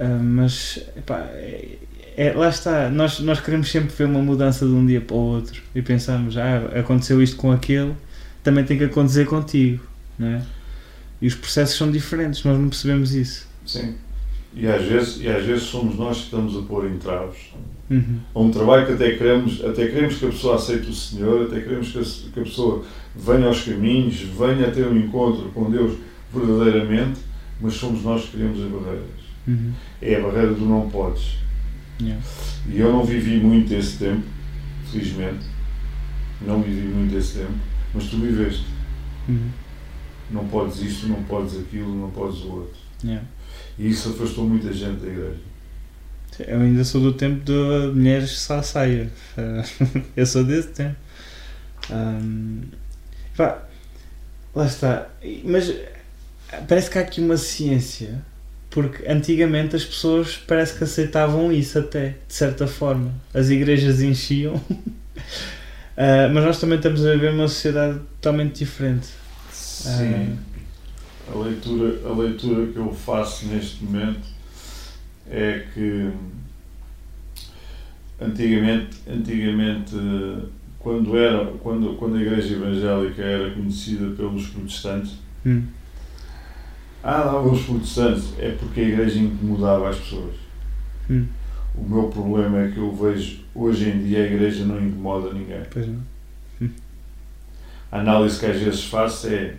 hum, 0.00 0.18
mas 0.22 0.78
epá, 0.96 1.18
é, 1.32 1.78
é- 2.16 2.32
lá 2.32 2.48
está, 2.48 2.90
nós, 2.90 3.20
nós 3.20 3.40
queremos 3.40 3.70
sempre 3.70 3.94
ver 3.94 4.04
uma 4.04 4.20
mudança 4.22 4.66
de 4.66 4.72
um 4.72 4.84
dia 4.86 5.00
para 5.00 5.16
o 5.16 5.18
outro 5.20 5.62
e 5.74 5.82
pensamos, 5.82 6.36
ah, 6.36 6.70
aconteceu 6.78 7.22
isto 7.22 7.36
com 7.36 7.52
aquele, 7.52 7.94
também 8.42 8.64
tem 8.64 8.78
que 8.78 8.84
acontecer 8.84 9.26
contigo, 9.26 9.82
não 10.18 10.28
é? 10.28 10.42
E 11.22 11.26
os 11.26 11.34
processos 11.34 11.76
são 11.76 11.90
diferentes, 11.90 12.42
nós 12.44 12.58
não 12.58 12.68
percebemos 12.68 13.14
isso. 13.14 13.46
Sim. 13.66 13.94
E 14.54 14.66
às, 14.66 14.82
vezes, 14.82 15.20
e 15.20 15.28
às 15.28 15.44
vezes 15.44 15.64
somos 15.64 15.96
nós 15.96 16.16
que 16.18 16.24
estamos 16.24 16.56
a 16.56 16.62
pôr 16.62 16.86
entraves 16.90 17.38
Uhum. 17.88 18.20
a 18.34 18.40
um 18.40 18.50
trabalho 18.52 18.86
que 18.86 18.92
até 18.92 19.16
queremos, 19.16 19.64
até 19.64 19.86
queremos 19.88 20.14
que 20.16 20.24
a 20.24 20.28
pessoa 20.28 20.54
aceite 20.56 20.88
o 20.88 20.94
Senhor, 20.94 21.46
até 21.46 21.60
queremos 21.60 21.90
que 21.90 21.98
a, 21.98 22.02
que 22.32 22.40
a 22.40 22.42
pessoa 22.44 22.84
venha 23.16 23.46
aos 23.46 23.62
caminhos, 23.62 24.14
venha 24.20 24.68
a 24.68 24.70
ter 24.70 24.86
um 24.86 24.96
encontro 24.96 25.50
com 25.52 25.68
Deus 25.70 25.98
verdadeiramente, 26.32 27.18
mas 27.60 27.74
somos 27.74 28.02
nós 28.04 28.24
que 28.26 28.32
criamos 28.36 28.60
as 28.62 28.70
barreiras. 28.70 29.19
Uhum. 29.46 29.72
É 30.00 30.16
a 30.16 30.20
barreira 30.20 30.54
do 30.54 30.66
não 30.66 30.88
podes. 30.90 31.38
Yeah. 32.00 32.22
E 32.68 32.78
eu 32.78 32.92
não 32.92 33.04
vivi 33.04 33.38
muito 33.38 33.72
esse 33.74 33.98
tempo, 33.98 34.22
felizmente. 34.90 35.46
Não 36.40 36.62
vivi 36.62 36.86
muito 36.88 37.16
esse 37.16 37.38
tempo, 37.38 37.52
mas 37.94 38.04
tu 38.08 38.16
viveste. 38.18 38.64
Uhum. 39.28 39.50
Não 40.30 40.48
podes 40.48 40.80
isto, 40.80 41.08
não 41.08 41.22
podes 41.24 41.58
aquilo, 41.58 41.94
não 41.94 42.10
podes 42.10 42.38
o 42.40 42.52
outro. 42.52 42.78
Yeah. 43.04 43.26
E 43.78 43.88
isso 43.88 44.10
afastou 44.10 44.46
muita 44.46 44.72
gente 44.72 45.00
da 45.00 45.08
igreja. 45.08 45.50
Eu 46.38 46.60
ainda 46.60 46.84
sou 46.84 47.00
do 47.00 47.12
tempo 47.12 47.44
de 47.44 47.92
mulheres 47.94 48.30
só 48.30 48.62
saia. 48.62 49.10
Eu 50.16 50.24
sou 50.24 50.44
desse 50.44 50.68
tempo. 50.68 50.96
Hum, 51.90 52.62
pá, 53.36 53.62
lá 54.54 54.66
está. 54.66 55.08
Mas 55.44 55.74
parece 56.68 56.90
que 56.90 56.98
há 56.98 57.02
aqui 57.02 57.20
uma 57.20 57.36
ciência 57.36 58.22
porque 58.70 59.06
antigamente 59.06 59.74
as 59.74 59.84
pessoas 59.84 60.36
parece 60.36 60.78
que 60.78 60.84
aceitavam 60.84 61.52
isso 61.52 61.78
até, 61.78 62.16
de 62.26 62.34
certa 62.34 62.66
forma. 62.66 63.12
As 63.34 63.50
igrejas 63.50 64.00
enchiam. 64.00 64.60
Ah, 66.02 66.30
mas 66.32 66.42
nós 66.42 66.58
também 66.58 66.78
estamos 66.78 67.04
a 67.04 67.12
viver 67.12 67.30
uma 67.30 67.46
sociedade 67.46 67.98
totalmente 68.22 68.60
diferente. 68.60 69.08
Sim. 69.52 70.38
A 71.30 71.36
leitura, 71.36 72.08
a 72.08 72.12
leitura 72.16 72.72
que 72.72 72.78
eu 72.78 72.90
faço 72.94 73.44
neste 73.48 73.84
momento 73.84 74.26
é 75.30 75.66
que 75.74 76.10
antigamente, 78.18 78.96
antigamente 79.06 79.94
quando, 80.78 81.18
era, 81.18 81.44
quando, 81.62 81.96
quando 81.98 82.16
a 82.16 82.22
igreja 82.22 82.54
evangélica 82.54 83.22
era 83.22 83.50
conhecida 83.50 84.14
pelos 84.16 84.46
protestantes, 84.46 85.18
Hum. 85.44 85.64
Ah 87.02 87.24
não, 87.24 87.52
os 87.52 87.62
protestantes, 87.62 88.38
é 88.38 88.50
porque 88.52 88.80
a 88.80 88.84
igreja 88.84 89.18
incomodava 89.18 89.88
as 89.88 89.98
pessoas. 89.98 90.34
Hum. 91.10 91.26
O 91.74 91.82
meu 91.88 92.08
problema 92.08 92.60
é 92.60 92.70
que 92.70 92.78
eu 92.78 92.94
vejo 92.94 93.40
hoje 93.54 93.88
em 93.88 94.04
dia 94.04 94.24
a 94.24 94.26
igreja 94.26 94.64
não 94.64 94.80
incomoda 94.84 95.32
ninguém. 95.32 95.62
Pois 95.70 95.86
não. 95.86 96.02
A 97.92 97.98
análise 98.00 98.38
que 98.38 98.46
às 98.46 98.56
vezes 98.60 98.84
faço 98.84 99.26
é 99.28 99.56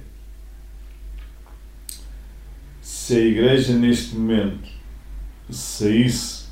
se 2.81 3.15
a 3.15 3.19
igreja 3.19 3.73
neste 3.73 4.15
momento 4.15 4.69
saísse, 5.49 6.45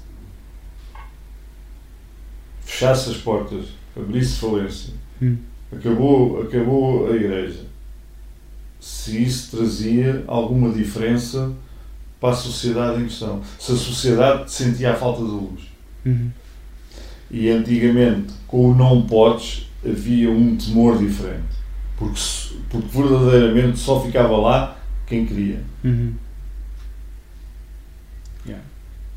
fechasse 2.62 3.12
as 3.12 3.18
portas, 3.18 3.68
abrisse 3.96 4.40
falência, 4.40 4.94
Hum. 5.22 5.38
acabou, 5.72 6.42
acabou 6.42 7.12
a 7.12 7.16
igreja, 7.16 7.66
se 8.80 9.22
isso 9.24 9.58
trazia 9.58 10.24
alguma 10.28 10.72
diferença 10.72 11.52
para 12.20 12.30
a 12.32 12.36
sociedade 12.36 13.02
em 13.02 13.06
questão, 13.06 13.42
se 13.60 13.72
a 13.72 13.76
sociedade 13.76 14.52
sentia 14.52 14.92
a 14.92 14.96
falta 14.96 15.24
de 15.24 15.30
luz. 15.32 15.62
Uhum. 16.06 16.30
E 17.32 17.50
antigamente, 17.50 18.34
com 18.48 18.72
o 18.72 18.76
não 18.76 19.04
podes, 19.04 19.70
havia 19.86 20.30
um 20.32 20.56
temor 20.58 20.98
diferente. 20.98 21.60
Porque, 21.98 22.20
porque 22.70 22.88
verdadeiramente 22.98 23.78
só 23.80 24.02
ficava 24.04 24.36
lá 24.38 24.78
quem 25.06 25.26
queria. 25.26 25.64
Uhum. 25.84 26.14
Yeah. 28.48 28.64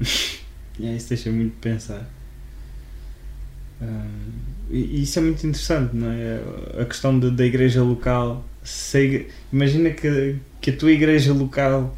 yeah, 0.78 0.96
isso 0.96 1.08
deixa 1.08 1.30
muito 1.30 1.52
de 1.54 1.58
pensar. 1.60 2.04
E 4.70 4.76
e 4.76 5.02
isso 5.02 5.18
é 5.18 5.22
muito 5.22 5.46
interessante, 5.46 5.94
não 5.94 6.10
é? 6.10 6.40
A 6.80 6.84
questão 6.84 7.18
de- 7.18 7.30
da 7.30 7.44
igreja 7.44 7.82
local. 7.82 8.44
Se 8.62 9.26
imagina 9.52 9.90
que, 9.90 10.36
que 10.60 10.70
a 10.70 10.76
tua 10.76 10.92
igreja 10.92 11.32
local 11.32 11.96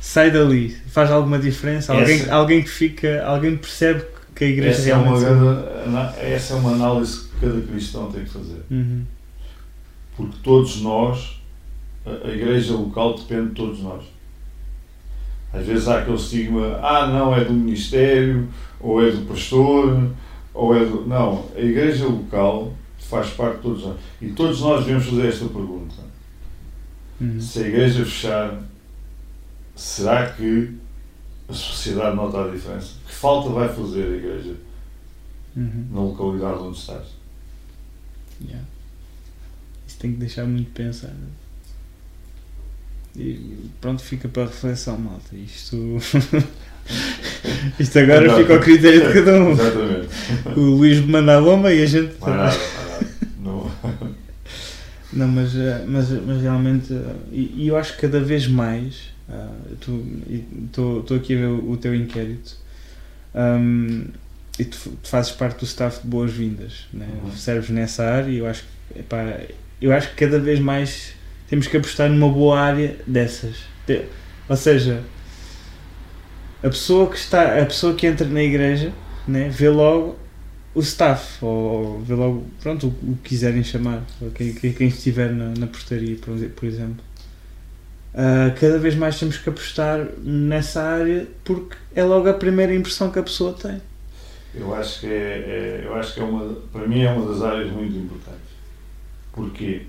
sai 0.00 0.30
dali, 0.30 0.76
faz 0.88 1.10
alguma 1.10 1.38
diferença? 1.38 1.92
Alguém, 1.92 2.20
Essa- 2.20 2.34
alguém 2.34 2.62
que 2.62 2.68
fica, 2.70 3.24
alguém 3.24 3.56
percebe 3.56 4.04
que 4.34 4.44
a 4.44 4.48
igreja 4.48 4.78
Essa 4.78 4.90
é, 4.90 4.94
uma 4.96 5.18
grande, 5.18 6.20
essa 6.20 6.54
é 6.54 6.56
uma 6.56 6.72
análise 6.72 7.20
que 7.28 7.40
cada 7.40 7.60
cristão 7.62 8.12
tem 8.12 8.24
que 8.24 8.30
fazer. 8.30 8.60
Uhum. 8.70 9.02
Porque 10.16 10.36
todos 10.42 10.80
nós, 10.82 11.40
a, 12.04 12.28
a 12.28 12.30
igreja 12.30 12.74
local 12.74 13.14
depende 13.16 13.48
de 13.48 13.54
todos 13.54 13.80
nós. 13.80 14.04
Às 15.52 15.64
vezes 15.66 15.88
há 15.88 16.00
aquele 16.00 16.16
estigma, 16.16 16.78
ah 16.82 17.06
não, 17.06 17.34
é 17.34 17.42
do 17.44 17.52
ministério, 17.52 18.48
ou 18.78 19.02
é 19.06 19.10
do 19.10 19.22
pastor, 19.26 20.10
ou 20.52 20.76
é 20.76 20.84
do. 20.84 21.06
Não, 21.06 21.46
a 21.56 21.60
igreja 21.60 22.04
local 22.04 22.74
faz 23.08 23.30
parte 23.30 23.56
de 23.56 23.62
todos 23.62 23.84
nós. 23.84 23.96
E 24.20 24.28
todos 24.32 24.60
nós 24.60 24.84
devemos 24.84 25.06
fazer 25.08 25.28
esta 25.28 25.44
pergunta. 25.46 25.94
Uhum. 27.20 27.40
Se 27.40 27.60
a 27.60 27.68
igreja 27.68 28.04
fechar, 28.04 28.62
será 29.74 30.30
que 30.32 30.74
a 31.48 31.52
sociedade 31.52 32.16
nota 32.16 32.44
a 32.44 32.50
diferença? 32.50 32.94
Que 33.06 33.14
falta 33.14 33.48
vai 33.50 33.68
fazer 33.68 34.04
a 34.04 34.16
igreja 34.16 34.54
Uhum. 35.56 35.86
na 35.90 36.00
localidade 36.00 36.58
onde 36.60 36.78
estás? 36.78 37.06
Yeah. 38.44 38.64
Isso 39.88 39.98
tem 39.98 40.12
que 40.12 40.18
deixar 40.18 40.44
muito 40.44 40.70
pensar. 40.72 41.14
E 43.16 43.56
pronto, 43.80 44.02
fica 44.02 44.28
para 44.28 44.42
a 44.42 44.46
reflexão, 44.46 44.98
malta. 44.98 45.34
Isto. 45.34 45.76
Isto 47.80 47.98
agora 47.98 48.28
Não. 48.28 48.36
fica 48.36 48.52
ao 48.54 48.60
critério 48.60 49.08
de 49.08 49.14
cada 49.14 49.32
um. 49.42 49.52
Exatamente. 49.52 50.08
O 50.56 50.60
Luís 50.60 51.00
manda 51.06 51.38
a 51.38 51.40
bomba 51.40 51.72
e 51.72 51.82
a 51.82 51.86
gente. 51.86 52.14
Não. 52.20 52.85
Não, 55.16 55.26
mas, 55.28 55.56
eh, 55.56 55.84
mas, 55.86 56.10
mas 56.10 56.42
realmente. 56.42 56.92
eh, 56.92 57.14
E, 57.32 57.64
e 57.64 57.68
eu 57.68 57.76
acho 57.76 57.94
que 57.94 58.02
cada 58.02 58.20
vez 58.20 58.46
mais. 58.46 59.14
Estou 59.72 61.16
aqui 61.16 61.34
a 61.34 61.38
ver 61.38 61.46
o, 61.46 61.70
o 61.72 61.76
teu 61.76 61.94
inquérito. 61.94 62.56
ahm, 63.34 64.04
e 64.58 64.64
tu, 64.64 64.78
tu 65.02 65.08
fazes 65.08 65.32
parte 65.32 65.58
do 65.60 65.64
staff 65.64 66.00
de 66.02 66.06
Boas-Vindas. 66.08 66.86
Né? 66.92 67.06
Uhum. 67.24 67.30
Serves 67.32 67.68
nessa 67.70 68.04
área 68.04 68.30
e 68.30 68.38
eu 68.38 68.46
acho, 68.46 68.62
que, 68.92 69.00
epá, 69.00 69.40
eu 69.82 69.92
acho 69.92 70.10
que 70.10 70.16
cada 70.16 70.38
vez 70.38 70.58
mais 70.60 71.12
temos 71.48 71.66
que 71.66 71.76
apostar 71.76 72.08
numa 72.08 72.32
boa 72.32 72.58
área 72.58 72.96
dessas. 73.06 73.56
De- 73.86 74.02
ou 74.48 74.56
seja, 74.56 75.02
a 76.62 76.68
pessoa 76.68 77.10
que 77.10 77.16
está, 77.16 77.60
a 77.60 77.66
pessoa 77.66 77.94
que 77.94 78.06
entra 78.06 78.26
na 78.26 78.42
igreja 78.42 78.92
né, 79.28 79.48
vê 79.50 79.68
logo 79.68 80.16
o 80.76 80.80
staff, 80.80 81.44
ou, 81.44 82.04
ou 82.08 82.16
logo 82.16 82.46
pronto, 82.62 82.86
o, 82.88 83.12
o 83.12 83.16
que 83.22 83.30
quiserem 83.30 83.64
chamar, 83.64 84.02
quem, 84.34 84.52
quem, 84.54 84.88
estiver 84.88 85.32
na, 85.32 85.48
na 85.58 85.66
portaria, 85.66 86.16
por, 86.16 86.38
por 86.50 86.66
exemplo. 86.66 87.02
Ah, 88.14 88.54
cada 88.58 88.78
vez 88.78 88.94
mais 88.94 89.18
temos 89.18 89.36
que 89.36 89.48
apostar 89.48 90.06
nessa 90.22 90.82
área 90.82 91.26
porque 91.44 91.76
é 91.94 92.02
logo 92.04 92.28
a 92.28 92.34
primeira 92.34 92.74
impressão 92.74 93.10
que 93.10 93.18
a 93.18 93.22
pessoa 93.22 93.52
tem. 93.52 93.80
Eu 94.54 94.74
acho 94.74 95.00
que 95.00 95.06
é, 95.06 95.10
é- 95.10 95.82
eu 95.84 95.94
acho 95.94 96.14
que 96.14 96.20
é 96.20 96.24
uma, 96.24 96.54
para 96.72 96.86
mim 96.86 97.00
é 97.02 97.10
uma 97.10 97.30
das 97.30 97.42
áreas 97.42 97.70
muito 97.70 97.96
importantes. 97.96 98.50
Porquê? 99.32 99.82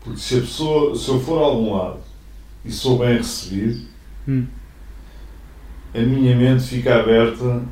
Porque 0.00 0.18
se 0.18 0.36
a 0.38 0.40
pessoa, 0.40 0.96
se 0.96 1.08
eu 1.08 1.20
for 1.20 1.38
a 1.42 1.46
algum 1.46 1.74
lado 1.76 2.00
e 2.64 2.72
sou 2.72 2.98
bem 2.98 3.16
recebido, 3.18 3.86
Hum. 4.26 4.46
a 5.94 5.98
minha 6.00 6.36
mente 6.36 6.64
fica 6.64 7.00
aberta 7.00 7.62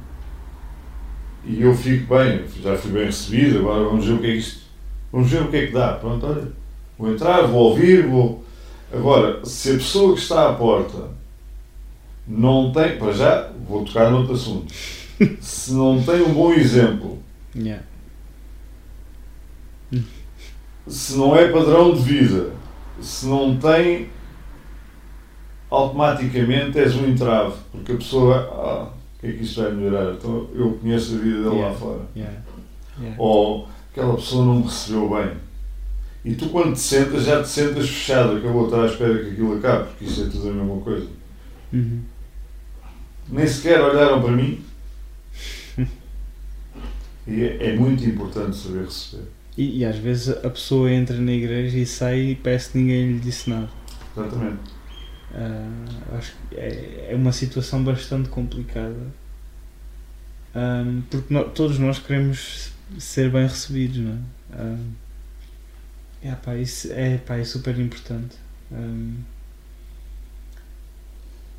e 1.46 1.62
eu 1.62 1.74
fico 1.74 2.14
bem, 2.14 2.44
já 2.62 2.76
fui 2.76 2.90
bem 2.90 3.06
recebido, 3.06 3.60
agora 3.60 3.84
vamos 3.84 4.04
ver 4.04 4.12
o 4.14 4.18
que 4.18 4.26
é 4.26 4.34
isto. 4.34 4.60
Vamos 5.12 5.30
ver 5.30 5.42
o 5.42 5.48
que 5.48 5.56
é 5.56 5.66
que 5.66 5.72
dá. 5.72 5.92
Pronto, 5.92 6.26
olha, 6.26 6.48
vou 6.98 7.12
entrar, 7.12 7.42
vou 7.42 7.70
ouvir, 7.70 8.06
vou. 8.06 8.44
Agora, 8.92 9.44
se 9.44 9.70
a 9.70 9.74
pessoa 9.74 10.14
que 10.14 10.20
está 10.20 10.50
à 10.50 10.52
porta 10.54 11.10
não 12.26 12.72
tem, 12.72 12.98
para 12.98 13.12
já, 13.12 13.50
vou 13.68 13.84
tocar 13.84 14.10
noutro 14.10 14.34
assunto. 14.34 14.72
Se 15.40 15.72
não 15.72 16.02
tem 16.02 16.20
um 16.20 16.34
bom 16.34 16.52
exemplo, 16.52 17.16
Yeah. 17.56 17.82
se 20.86 21.16
não 21.16 21.34
é 21.34 21.48
padrão 21.48 21.94
de 21.94 22.02
vida, 22.02 22.52
se 23.00 23.26
não 23.26 23.56
tem, 23.56 24.10
automaticamente 25.70 26.78
és 26.78 26.94
um 26.94 27.06
entrave, 27.06 27.54
porque 27.72 27.92
a 27.92 27.96
pessoa, 27.96 28.36
ah, 28.52 28.95
é 29.28 29.32
que 29.32 29.42
isto 29.44 29.62
vai 29.62 29.72
melhorar? 29.72 30.14
Então 30.14 30.48
eu 30.54 30.72
conheço 30.80 31.14
a 31.14 31.18
vida 31.18 31.36
dele 31.36 31.48
lá 31.48 31.54
Yeah. 31.54 31.78
fora. 31.78 32.00
Yeah. 32.16 32.38
Yeah. 33.00 33.22
Ou 33.22 33.68
aquela 33.92 34.14
pessoa 34.14 34.44
não 34.44 34.56
me 34.56 34.62
recebeu 34.64 35.08
bem. 35.10 35.30
E 36.24 36.34
tu 36.34 36.48
quando 36.48 36.72
te 36.74 36.80
sentas, 36.80 37.24
já 37.24 37.42
te 37.42 37.48
sentas 37.48 37.88
fechado, 37.88 38.40
vou 38.40 38.64
estar 38.66 38.82
à 38.82 38.86
espera 38.86 39.22
que 39.22 39.30
aquilo 39.30 39.58
acabe, 39.58 39.88
porque 39.90 40.04
isso 40.06 40.22
é 40.22 40.28
tudo 40.28 40.48
a 40.48 40.52
mesma 40.52 40.80
coisa. 40.80 41.06
Uhum. 41.72 42.00
Nem 43.28 43.46
sequer 43.46 43.80
olharam 43.80 44.20
para 44.22 44.32
mim. 44.32 44.60
E 47.28 47.42
é, 47.42 47.70
é 47.70 47.76
muito 47.76 48.04
importante 48.04 48.56
saber 48.56 48.84
receber. 48.84 49.24
E, 49.58 49.78
e 49.78 49.84
às 49.84 49.96
vezes 49.96 50.28
a 50.44 50.48
pessoa 50.48 50.92
entra 50.92 51.16
na 51.16 51.32
igreja 51.32 51.76
e 51.76 51.84
sai 51.84 52.20
e 52.20 52.34
parece 52.36 52.70
que 52.70 52.78
ninguém 52.78 53.14
lhe 53.14 53.18
disse 53.18 53.50
nada. 53.50 53.68
Exatamente. 54.16 54.58
Ah, 55.34 56.16
acho 56.16 56.34
que 56.48 56.56
é, 56.56 57.08
é 57.10 57.14
uma 57.16 57.32
situação 57.32 57.82
bastante 57.84 58.28
complicada. 58.28 59.06
Ahm, 60.54 61.02
porque 61.10 61.32
nó- 61.34 61.44
todos 61.44 61.78
nós 61.78 61.98
queremos 61.98 62.72
ser 62.98 63.30
bem 63.30 63.42
recebidos, 63.42 63.98
não 63.98 64.12
é? 64.12 64.62
Ahm, 64.62 64.90
é, 66.22 66.34
pá, 66.34 66.54
isso 66.56 66.92
é, 66.92 67.18
pá, 67.18 67.36
é 67.36 67.44
super 67.44 67.78
importante. 67.78 68.36
Ahm, 68.72 69.16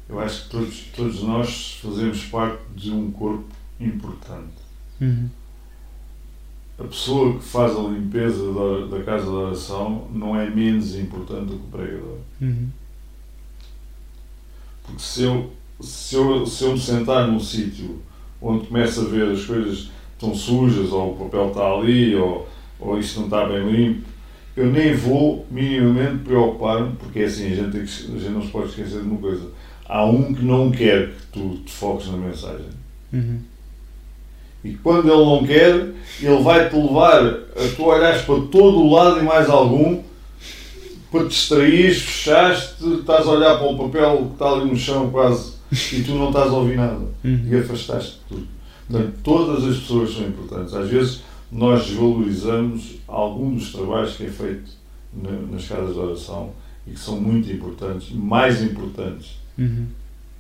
Eu 0.10 0.20
acho 0.22 0.44
que 0.46 0.50
todos, 0.50 0.80
todos 0.96 1.22
nós 1.24 1.80
fazemos 1.84 2.24
parte 2.26 2.62
de 2.76 2.92
um 2.92 3.12
corpo 3.12 3.46
importante. 3.80 4.56
uhum, 5.02 5.30
A 6.80 6.84
pessoa 6.86 7.38
que 7.38 7.44
faz 7.44 7.76
a 7.76 7.82
limpeza 7.82 8.42
da, 8.54 8.98
da 8.98 9.04
casa 9.04 9.26
de 9.26 9.30
oração 9.32 10.08
não 10.14 10.34
é 10.40 10.50
menos 10.50 10.96
importante 10.96 11.48
do 11.48 11.58
que 11.60 11.66
o 11.66 11.68
pregador. 11.70 12.20
uhum, 12.42 12.70
Porque 14.88 15.02
se 15.02 15.24
eu, 15.24 15.52
se 15.80 16.16
eu, 16.16 16.46
se 16.48 16.64
eu 16.64 16.72
me 16.72 16.80
sentar 16.80 17.28
num 17.28 17.40
sítio 17.40 18.02
onde 18.42 18.66
começo 18.68 19.02
a 19.02 19.04
ver 19.04 19.32
as 19.32 19.44
coisas 19.46 19.90
estão 20.14 20.34
sujas, 20.34 20.92
ou 20.92 21.12
o 21.12 21.16
papel 21.16 21.50
está 21.50 21.72
ali, 21.72 22.16
ou, 22.16 22.48
ou 22.80 23.00
isto 23.00 23.20
não 23.20 23.28
está 23.28 23.46
bem 23.46 23.70
limpo, 23.70 24.08
eu 24.56 24.66
nem 24.66 24.96
vou 24.96 25.46
minimamente 25.52 26.24
preocupar-me, 26.24 26.96
porque 26.96 27.20
é 27.20 27.26
assim, 27.26 27.52
a 27.52 27.56
gente, 27.56 27.78
a 27.78 28.18
gente 28.18 28.30
não 28.30 28.42
se 28.42 28.48
pode 28.48 28.70
esquecer 28.70 29.02
de 29.02 29.08
uma 29.08 29.20
coisa. 29.20 29.48
Há 29.88 30.04
um 30.06 30.34
que 30.34 30.44
não 30.44 30.72
quer 30.72 31.10
que 31.10 31.28
tu 31.32 31.58
te 31.64 31.72
foques 31.72 32.08
na 32.08 32.18
mensagem. 32.18 32.66
Uhum. 33.14 33.40
E 34.64 34.74
quando 34.74 35.08
ele 35.08 35.24
não 35.24 35.46
quer, 35.46 35.76
ele 36.22 36.44
vai-te 36.44 36.76
levar 36.76 37.24
a 37.24 37.76
tu 37.76 37.84
olhares 37.84 38.24
para 38.24 38.36
todo 38.36 38.80
o 38.80 38.92
lado 38.92 39.20
e 39.20 39.24
mais 39.24 39.48
algum 39.48 40.02
para 41.12 41.24
te 41.24 41.30
distraíres, 41.30 42.02
fechaste, 42.02 42.84
estás 43.00 43.26
a 43.28 43.32
olhar 43.32 43.58
para 43.58 43.68
o 43.68 43.78
papel 43.78 44.18
que 44.28 44.34
está 44.34 44.50
ali 44.52 44.70
no 44.70 44.76
chão 44.78 45.10
quase 45.10 45.54
e 45.94 46.02
tu 46.04 46.14
não 46.16 46.28
estás 46.30 46.50
a 46.50 46.54
ouvir 46.54 46.76
nada 46.78 47.06
Uhum. 47.24 47.48
e 47.50 47.56
afastaste 47.58 48.14
de 48.14 48.20
tudo. 48.36 48.48
Portanto, 48.90 49.14
todas 49.24 49.64
as 49.66 49.78
pessoas 49.78 50.14
são 50.14 50.28
importantes. 50.28 50.74
Às 50.74 50.90
vezes 50.90 51.22
nós 51.52 51.86
desvalorizamos 51.86 52.96
algum 53.08 53.54
dos 53.56 53.72
trabalhos 53.72 54.16
que 54.16 54.26
é 54.26 54.30
feito 54.30 54.72
na- 55.14 55.32
nas 55.52 55.66
casas 55.68 55.94
de 55.94 56.00
oração 56.00 56.52
e 56.86 56.92
que 56.92 57.00
são 57.00 57.20
muito 57.20 57.52
importantes, 57.52 58.12
mais 58.12 58.62
importantes 58.62 59.38
Uhum. 59.58 59.86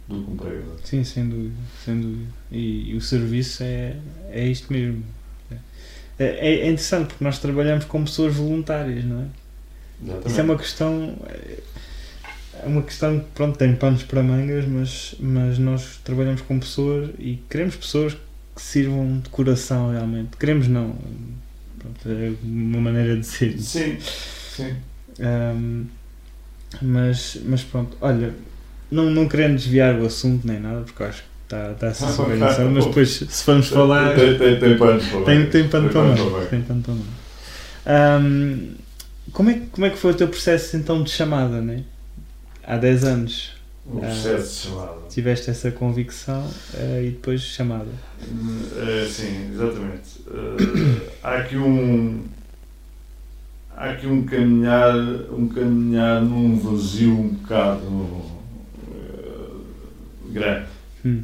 do 0.08 0.16
que 0.24 0.32
um 0.32 0.36
pregador. 0.38 0.76
Sim, 0.84 1.04
sem 1.04 1.28
dúvida, 1.28 1.56
sem 1.84 2.00
dúvida. 2.00 2.30
E, 2.52 2.92
e 2.92 2.96
o 2.96 3.02
serviço 3.02 3.64
é, 3.64 3.98
é 4.32 4.48
isto 4.48 4.72
mesmo. 4.72 5.04
É, 6.20 6.26
é 6.50 6.66
interessante 6.68 7.08
porque 7.10 7.24
nós 7.24 7.38
trabalhamos 7.40 7.86
com 7.86 8.04
pessoas 8.04 8.34
voluntárias, 8.36 9.04
não 9.06 9.22
é? 9.22 9.26
Exatamente. 10.02 10.30
Isso 10.30 10.40
é 10.40 10.44
uma 10.44 10.58
questão. 10.58 11.18
É 12.64 12.66
uma 12.66 12.82
questão 12.82 13.20
que, 13.20 13.26
pronto, 13.36 13.58
tem 13.58 13.76
panos 13.76 14.04
para 14.04 14.24
mangas, 14.24 14.66
mas, 14.66 15.16
mas 15.20 15.60
nós 15.60 16.00
trabalhamos 16.04 16.42
com 16.42 16.60
pessoas 16.60 17.12
e 17.20 17.40
queremos 17.50 17.76
pessoas 17.76 18.14
que 18.56 18.62
sirvam 18.62 19.20
de 19.20 19.30
coração 19.30 19.92
realmente. 19.92 20.36
Queremos 20.38 20.68
não. 20.68 20.96
Pronto, 21.80 22.00
é 22.08 22.34
uma 22.44 22.82
maneira 22.82 23.16
de 23.18 23.26
ser. 23.26 23.60
Sim, 23.60 23.98
sim. 24.00 24.76
Ahm, 25.20 25.86
mas, 26.82 27.38
mas 27.46 27.64
pronto, 27.64 27.96
olha, 28.02 28.34
não, 28.92 29.10
não 29.10 29.28
querendo 29.28 29.56
desviar 29.56 29.96
o 30.00 30.06
assunto 30.06 30.46
nem 30.48 30.60
nada, 30.60 30.82
porque 30.82 31.02
eu 31.04 31.08
acho 31.08 31.22
que 31.22 31.28
está, 31.44 31.72
está 31.72 31.88
a 31.90 31.94
ser 31.94 32.36
interessante, 32.36 32.74
mas 32.74 32.86
depois, 32.86 33.10
se 33.10 33.44
formos 33.44 33.68
falar. 33.68 34.16
Tem, 34.16 34.38
tem, 34.38 34.60
tem 34.60 34.78
panos 34.78 35.06
para 35.06 35.22
Tem, 35.22 35.40
manga. 35.40 35.52
tem 35.52 35.68
pano 35.70 35.90
para. 35.90 36.46
Tem 36.48 36.62
pano 36.62 36.82
para 36.82 36.94
manga. 36.94 38.78
Como, 39.32 39.50
é, 39.50 39.54
que- 39.56 39.66
como 39.68 39.86
é 39.86 39.90
que 39.90 39.98
foi 39.98 40.12
o 40.12 40.16
teu 40.16 40.28
processo 40.28 40.76
então 40.78 41.04
de 41.04 41.10
chamada, 41.12 41.62
né? 41.62 41.84
Há 42.64 42.78
10 42.78 43.04
anos 43.04 43.52
O 43.86 44.00
processo 44.00 44.68
de 44.68 44.70
chamada. 44.76 44.98
tiveste 45.10 45.50
essa 45.50 45.72
convicção 45.72 46.50
eh, 46.74 47.04
e 47.08 47.10
depois 47.12 47.42
chamada. 47.42 47.88
É, 48.22 49.08
sim, 49.08 49.52
exatamente. 49.54 50.22
Eh, 50.28 51.10
há 51.24 51.36
aqui 51.38 51.58
um. 51.58 52.24
Há 53.76 53.92
aqui 53.92 54.08
um 54.08 54.26
caminhar, 54.26 54.96
um 55.32 55.48
caminhar 55.50 56.22
num 56.22 56.58
vazio 56.60 57.12
um 57.12 57.28
bocado 57.30 58.24
grande. 60.32 60.66
Hum. 61.06 61.24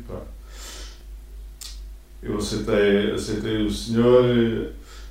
Eu 2.21 2.37
aceitei, 2.37 3.11
aceitei 3.11 3.65
o 3.65 3.71
senhor 3.71 4.23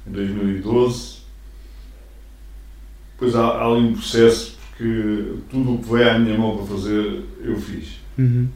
em 0.07 0.11
2012. 0.11 1.22
Depois 3.23 3.37
há, 3.37 3.47
há 3.47 3.67
ali 3.67 3.83
um 3.83 3.93
processo 3.93 4.59
porque 4.71 5.35
tudo 5.49 5.75
o 5.75 5.79
que 5.79 5.93
veio 5.93 6.11
à 6.11 6.19
minha 6.19 6.37
mão 6.37 6.57
para 6.57 6.67
fazer 6.67 7.23
eu 7.41 7.57
fiz. 7.57 8.01
Uhum. 8.19 8.49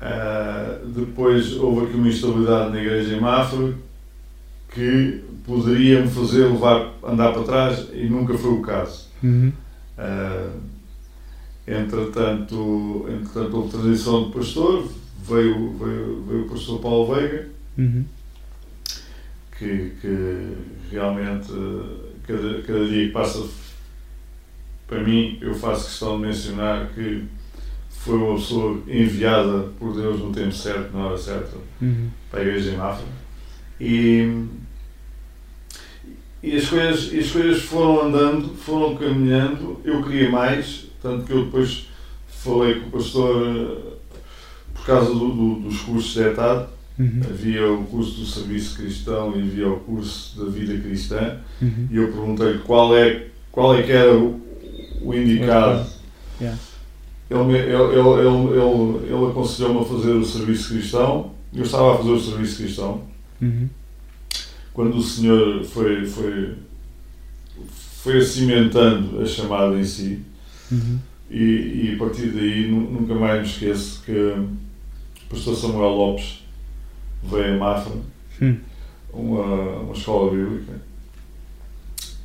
Ah, 0.00 0.80
depois 0.84 1.52
houve 1.52 1.86
aqui 1.86 1.94
uma 1.94 2.08
instabilidade 2.08 2.72
na 2.72 2.80
igreja 2.80 3.14
em 3.14 3.20
Mafra 3.20 3.72
que 4.72 5.22
poderia 5.46 6.02
me 6.02 6.10
fazer 6.10 6.46
levar, 6.46 6.94
andar 7.04 7.32
para 7.32 7.44
trás 7.44 7.88
e 7.92 8.08
nunca 8.08 8.36
foi 8.36 8.50
o 8.50 8.62
caso. 8.62 9.10
Uhum. 9.22 9.52
Ah, 9.96 10.50
entretanto, 11.68 13.06
entretanto, 13.10 13.56
houve 13.56 13.70
transição 13.70 14.24
de 14.24 14.32
pastor, 14.32 14.88
veio, 15.22 15.70
veio, 15.78 16.24
veio 16.28 16.46
o 16.46 16.48
pastor 16.48 16.80
Paulo 16.80 17.14
Veiga, 17.14 17.54
Uhum. 17.78 18.04
que, 19.56 19.92
que 20.00 20.56
realmente 20.90 21.52
cada, 22.26 22.62
cada 22.62 22.86
dia 22.86 23.06
que 23.06 23.12
passa 23.12 23.46
para 24.86 25.00
mim, 25.02 25.38
eu 25.40 25.54
faço 25.54 25.86
questão 25.86 26.16
de 26.20 26.26
mencionar 26.26 26.88
que 26.94 27.24
foi 27.90 28.18
uma 28.18 28.34
pessoa 28.36 28.82
enviada 28.86 29.70
por 29.78 29.94
Deus 29.94 30.20
no 30.20 30.30
tempo 30.32 30.52
certo, 30.52 30.94
na 30.96 31.06
hora 31.06 31.16
certa, 31.18 31.56
Uhum. 31.80 32.08
para 32.30 32.40
a 32.40 32.42
igreja 32.42 32.70
em 32.72 32.76
Mafra. 32.76 33.06
E, 33.80 34.44
e 36.42 36.56
as, 36.56 36.68
coisas, 36.68 37.12
as 37.18 37.30
coisas 37.30 37.62
foram 37.62 38.02
andando, 38.06 38.54
foram 38.54 38.94
caminhando. 38.96 39.80
Eu 39.84 40.02
queria 40.02 40.30
mais, 40.30 40.86
tanto 41.02 41.24
que 41.24 41.32
eu 41.32 41.46
depois 41.46 41.88
falei 42.28 42.80
com 42.80 42.88
o 42.88 42.90
pastor 42.92 43.46
eh, 43.46 43.94
por 44.74 44.84
causa 44.84 45.10
do, 45.12 45.28
do- 45.30 45.54
dos 45.60 45.80
cursos 45.80 46.12
de 46.12 46.22
ETAD. 46.22 46.68
Uhum. 46.98 47.20
Havia 47.28 47.72
o 47.72 47.84
curso 47.86 48.20
do 48.20 48.26
serviço 48.26 48.76
cristão 48.76 49.32
e 49.36 49.40
havia 49.42 49.68
o 49.68 49.80
curso 49.80 50.38
da 50.44 50.50
vida 50.50 50.76
cristã. 50.80 51.38
Uhum. 51.60 51.88
E 51.90 51.96
eu 51.96 52.06
perguntei-lhe 52.12 52.58
qual 52.60 52.96
é, 52.96 53.26
qual 53.50 53.74
é 53.74 53.82
que 53.82 53.90
era 53.92 54.14
o, 54.16 54.40
o 55.02 55.12
indicado. 55.14 55.84
Yeah. 56.40 56.58
Ele, 57.30 57.40
ele, 57.52 57.72
ele, 57.72 57.78
ele, 57.78 59.12
ele, 59.12 59.30
aconselhou-me 59.30 59.80
a 59.80 59.84
fazer 59.84 60.12
o 60.12 60.24
serviço 60.24 60.68
cristão. 60.74 61.32
Eu 61.52 61.62
estava 61.64 61.94
a 61.94 61.96
fazer 61.98 62.10
o 62.10 62.20
serviço 62.20 62.56
cristão. 62.58 63.02
Uhum. 63.42 63.68
Quando 64.72 64.96
o 64.96 65.02
Senhor 65.02 65.64
foi, 65.64 66.04
foi, 66.04 66.54
foi 68.02 68.20
cimentando 68.22 69.20
a 69.20 69.26
chamada 69.26 69.76
em 69.78 69.84
si, 69.84 70.20
Uhum. 70.72 70.98
e, 71.30 71.36
e 71.90 71.92
a 71.94 71.98
partir 71.98 72.28
daí 72.28 72.68
nu- 72.70 72.90
nunca 72.90 73.14
mais 73.14 73.40
me 73.42 73.46
esqueço 73.46 74.02
que 74.04 74.12
o 74.12 74.48
pastor 75.28 75.54
Samuel 75.54 75.90
Lopes 75.90 76.42
veio 77.24 77.54
a 77.54 77.58
Mafra, 77.58 77.92
Hum. 78.42 78.56
uma, 79.12 79.44
uma 79.80 79.92
escola 79.92 80.30
bíblica, 80.30 80.80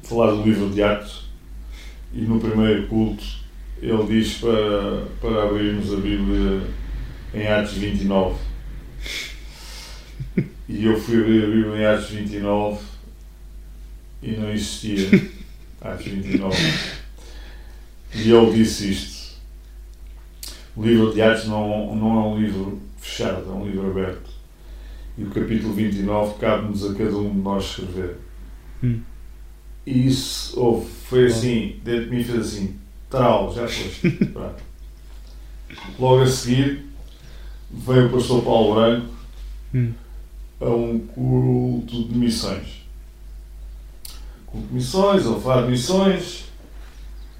falar 0.03 0.31
do 0.31 0.43
livro 0.43 0.69
de 0.69 0.81
Atos, 0.81 1.29
e 2.13 2.21
no 2.21 2.39
primeiro 2.39 2.87
culto 2.87 3.23
ele 3.81 4.03
diz 4.07 4.39
para, 4.39 5.05
para 5.21 5.43
abrirmos 5.43 5.93
a 5.93 5.97
Bíblia 5.97 6.63
em 7.33 7.47
Atos 7.47 7.73
29. 7.73 8.35
E 10.67 10.85
eu 10.85 10.99
fui 10.99 11.19
abrir 11.21 11.43
a 11.43 11.47
Bíblia 11.47 11.77
em 11.77 11.85
Atos 11.85 12.09
29 12.09 12.79
e 14.21 14.31
não 14.31 14.51
existia 14.51 15.29
Atos 15.81 16.05
29. 16.05 16.57
E 18.15 18.31
ele 18.31 18.53
disse 18.53 18.91
isto. 18.91 19.19
O 20.75 20.83
livro 20.83 21.13
de 21.13 21.21
Atos 21.21 21.45
não, 21.45 21.95
não 21.95 22.15
é 22.15 22.27
um 22.27 22.41
livro 22.41 22.81
fechado, 22.97 23.49
é 23.49 23.53
um 23.53 23.65
livro 23.65 23.89
aberto. 23.89 24.28
E 25.17 25.23
o 25.23 25.29
capítulo 25.29 25.73
29 25.73 26.39
cabe-nos 26.39 26.89
a 26.89 26.93
cada 26.93 27.17
um 27.17 27.29
de 27.29 27.39
nós 27.39 27.65
escrever. 27.65 28.17
Hum. 28.83 29.01
E 29.85 30.07
isso 30.07 30.59
houve, 30.59 30.89
foi 31.07 31.25
assim, 31.25 31.75
dentro 31.83 32.05
de 32.05 32.15
mim 32.15 32.23
fez 32.23 32.39
assim, 32.39 32.75
trau, 33.09 33.53
já 33.53 33.67
foste. 33.67 34.31
Logo 35.99 36.21
a 36.21 36.27
seguir 36.27 36.85
veio 37.71 38.07
o 38.07 38.09
pastor 38.11 38.43
Paulo 38.43 38.75
Branco 38.75 39.19
Hum. 39.73 39.93
a 40.59 40.69
um 40.69 40.99
culto 40.99 42.07
de 42.07 42.17
missões. 42.17 42.83
Culto 44.47 44.67
de 44.67 44.73
missões, 44.73 45.25
ele 45.25 45.39
faz 45.39 45.69
missões, 45.69 46.45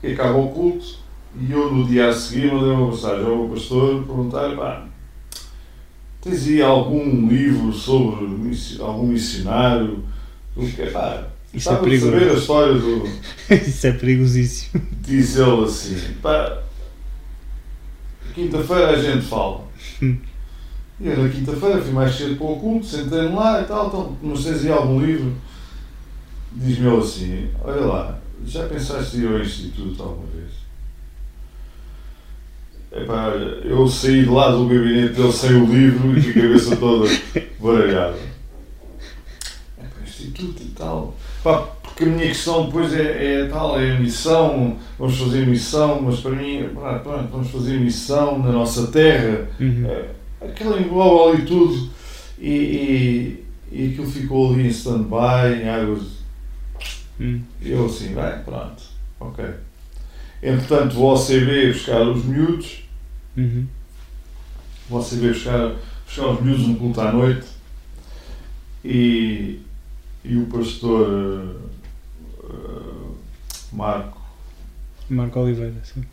e 0.04 0.12
acaba 0.12 0.38
o 0.38 0.50
culto, 0.50 1.00
e 1.40 1.52
eu 1.52 1.74
no 1.74 1.88
dia 1.88 2.10
a 2.10 2.14
seguir 2.14 2.54
mandei 2.54 2.70
uma 2.70 2.92
mensagem 2.92 3.26
ao 3.26 3.38
meu 3.38 3.50
pastor 3.50 4.04
perguntar 4.04 4.56
pá, 4.56 4.88
tens 6.22 6.48
aí 6.48 6.62
algum 6.62 7.28
livro 7.28 7.72
sobre 7.72 8.26
algum 8.80 9.08
missionário? 9.08 10.04
Pá? 10.92 11.28
Isso 11.54 11.70
é 11.70 11.74
de 11.74 11.80
saber 11.80 11.98
a 11.98 12.12
perigoso. 12.12 12.40
história 12.40 12.74
do. 12.76 13.10
Isso 13.54 13.88
é 13.88 13.92
perigosíssimo. 13.92 14.82
Diz 15.02 15.36
ele 15.36 15.64
assim, 15.64 16.14
pá, 16.22 16.62
quinta-feira 18.34 18.92
a 18.92 19.02
gente 19.02 19.26
fala. 19.26 19.68
Hum. 20.02 20.18
E 21.00 21.08
eu 21.08 21.24
na 21.24 21.30
quinta-feira 21.30 21.82
fui 21.82 21.92
mais 21.92 22.14
cedo 22.16 22.36
para 22.36 22.46
o 22.46 22.60
culto, 22.60 22.86
sentei-me 22.86 23.34
lá 23.34 23.62
e 23.62 23.66
tal, 23.66 23.88
então, 23.88 24.18
mas 24.22 24.44
tens 24.44 24.66
aí 24.66 24.72
algum 24.72 25.00
livro? 25.00 25.34
Diz-me 26.52 26.88
ele 26.88 26.98
assim, 26.98 27.50
olha 27.64 27.82
lá, 27.82 28.20
já 28.46 28.68
pensaste 28.68 29.18
em 29.18 29.22
ir 29.22 29.28
ao 29.28 29.40
Instituto 29.40 30.04
alguma 30.04 30.28
vez? 30.28 30.59
Epá, 32.92 33.30
eu 33.64 33.88
saí 33.88 34.24
de 34.24 34.30
lá 34.30 34.50
do 34.52 34.66
gabinete 34.68 35.14
dele 35.14 35.32
sem 35.32 35.52
o 35.62 35.66
livro 35.66 36.18
e 36.18 36.24
com 36.24 36.40
a 36.40 36.42
cabeça 36.42 36.76
toda 36.76 37.10
baralhada. 37.60 38.18
Epá, 39.78 40.02
Instituto 40.04 40.64
e 40.64 40.70
tal. 40.72 41.16
Pá, 41.44 41.58
porque 41.84 42.04
a 42.04 42.08
minha 42.08 42.28
questão 42.28 42.66
depois 42.66 42.94
é, 42.94 43.42
é 43.42 43.46
tal, 43.46 43.80
é 43.80 43.96
a 43.96 44.00
missão, 44.00 44.78
vamos 44.98 45.18
fazer 45.20 45.46
missão, 45.46 46.02
mas 46.02 46.20
para 46.20 46.32
mim, 46.32 46.70
pá, 46.74 47.00
pronto, 47.00 47.30
vamos 47.32 47.50
fazer 47.52 47.80
missão 47.80 48.40
na 48.40 48.52
nossa 48.52 48.88
terra, 48.88 49.48
Uhum. 49.60 49.86
é, 49.86 50.06
aquilo 50.46 50.80
engloba 50.80 51.32
ali 51.32 51.46
tudo 51.46 51.90
e, 52.40 52.50
e, 52.50 53.46
e 53.72 53.88
aquilo 53.92 54.08
ficou 54.08 54.52
ali 54.54 54.64
em 54.64 54.70
stand-by, 54.70 55.62
em 55.64 55.70
águas 55.70 56.20
Hum. 57.22 57.42
E 57.62 57.72
eu 57.72 57.86
assim, 57.86 58.14
vai, 58.14 58.42
pronto, 58.44 58.82
ok. 59.20 59.44
Entretanto, 60.42 61.04
ao 61.06 61.16
CB 61.18 61.74
buscar 61.74 62.02
os 62.08 62.24
miúdos, 62.26 62.84
Uhum. 63.38 63.68
ao 64.92 65.04
CB 65.04 65.30
buscar, 65.30 65.76
buscar 66.06 66.28
os 66.28 66.42
miúdos 66.42 66.68
no 66.68 66.76
culto 66.76 67.02
à 67.02 67.12
noite 67.12 67.46
e, 68.84 69.60
e 70.24 70.38
o 70.38 70.46
pastor 70.48 71.56
eh, 72.44 73.10
Marco, 73.72 74.20
Marco 75.10 75.40
Oliveira, 75.40 75.76
sim. 75.84 76.04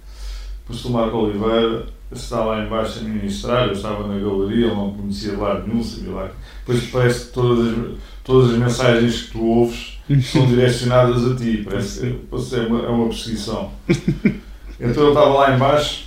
O 0.66 0.72
pastor 0.72 0.90
Marco 0.90 1.16
Oliveira 1.16 1.87
está 2.11 2.44
lá 2.44 2.64
embaixo 2.64 2.98
a 2.98 3.02
ministrar, 3.02 3.66
eu 3.66 3.72
estava 3.72 4.07
na 4.09 4.18
galeria, 4.18 4.66
ele 4.66 4.74
não 4.74 4.92
conhecia 4.92 5.31
de 5.31 5.37
lado 5.37 5.66
nenhum, 5.66 5.83
sabia 5.83 6.12
lá. 6.12 6.31
Depois 6.61 6.90
parece 6.90 7.26
que 7.26 7.33
todas 7.33 7.68
as, 7.68 7.98
todas 8.24 8.50
as 8.50 8.59
mensagens 8.59 9.22
que 9.22 9.33
tu 9.33 9.44
ouves 9.44 9.98
são 10.24 10.46
direcionadas 10.46 11.24
a 11.24 11.37
ti, 11.37 11.62
parece 11.64 12.00
que 12.00 12.12
parece 12.29 12.57
é 12.57 12.61
uma, 12.61 12.85
é 12.85 12.88
uma 12.88 13.09
perseguição. 13.09 13.72
Então 14.79 15.05
ele 15.05 15.09
estava 15.09 15.29
lá 15.29 15.55
embaixo, 15.55 16.05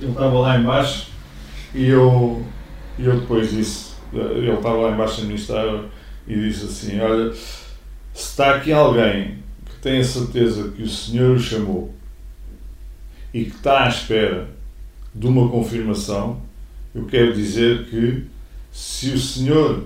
ele 0.00 0.10
estava 0.10 0.38
lá 0.38 0.58
embaixo 0.58 1.08
e 1.74 1.86
eu, 1.86 2.46
e 2.96 3.04
eu 3.04 3.20
depois 3.20 3.50
disse, 3.50 3.92
ele 4.12 4.50
estava 4.50 4.76
lá 4.76 4.92
embaixo 4.92 5.20
a 5.20 5.24
ministrar 5.24 5.84
e 6.26 6.34
disse 6.34 6.64
assim, 6.64 7.00
olha, 7.00 7.32
se 7.32 7.74
está 8.14 8.54
aqui 8.54 8.72
alguém 8.72 9.38
que 9.66 9.76
tem 9.82 9.98
a 9.98 10.04
certeza 10.04 10.70
que 10.70 10.82
o 10.82 10.88
Senhor 10.88 11.36
o 11.36 11.40
chamou 11.40 11.97
e 13.32 13.44
que 13.44 13.56
está 13.56 13.84
à 13.84 13.88
espera 13.88 14.48
de 15.14 15.26
uma 15.26 15.48
confirmação, 15.48 16.40
eu 16.94 17.04
quero 17.04 17.34
dizer 17.34 17.86
que 17.86 18.24
se 18.72 19.10
o 19.10 19.18
Senhor 19.18 19.84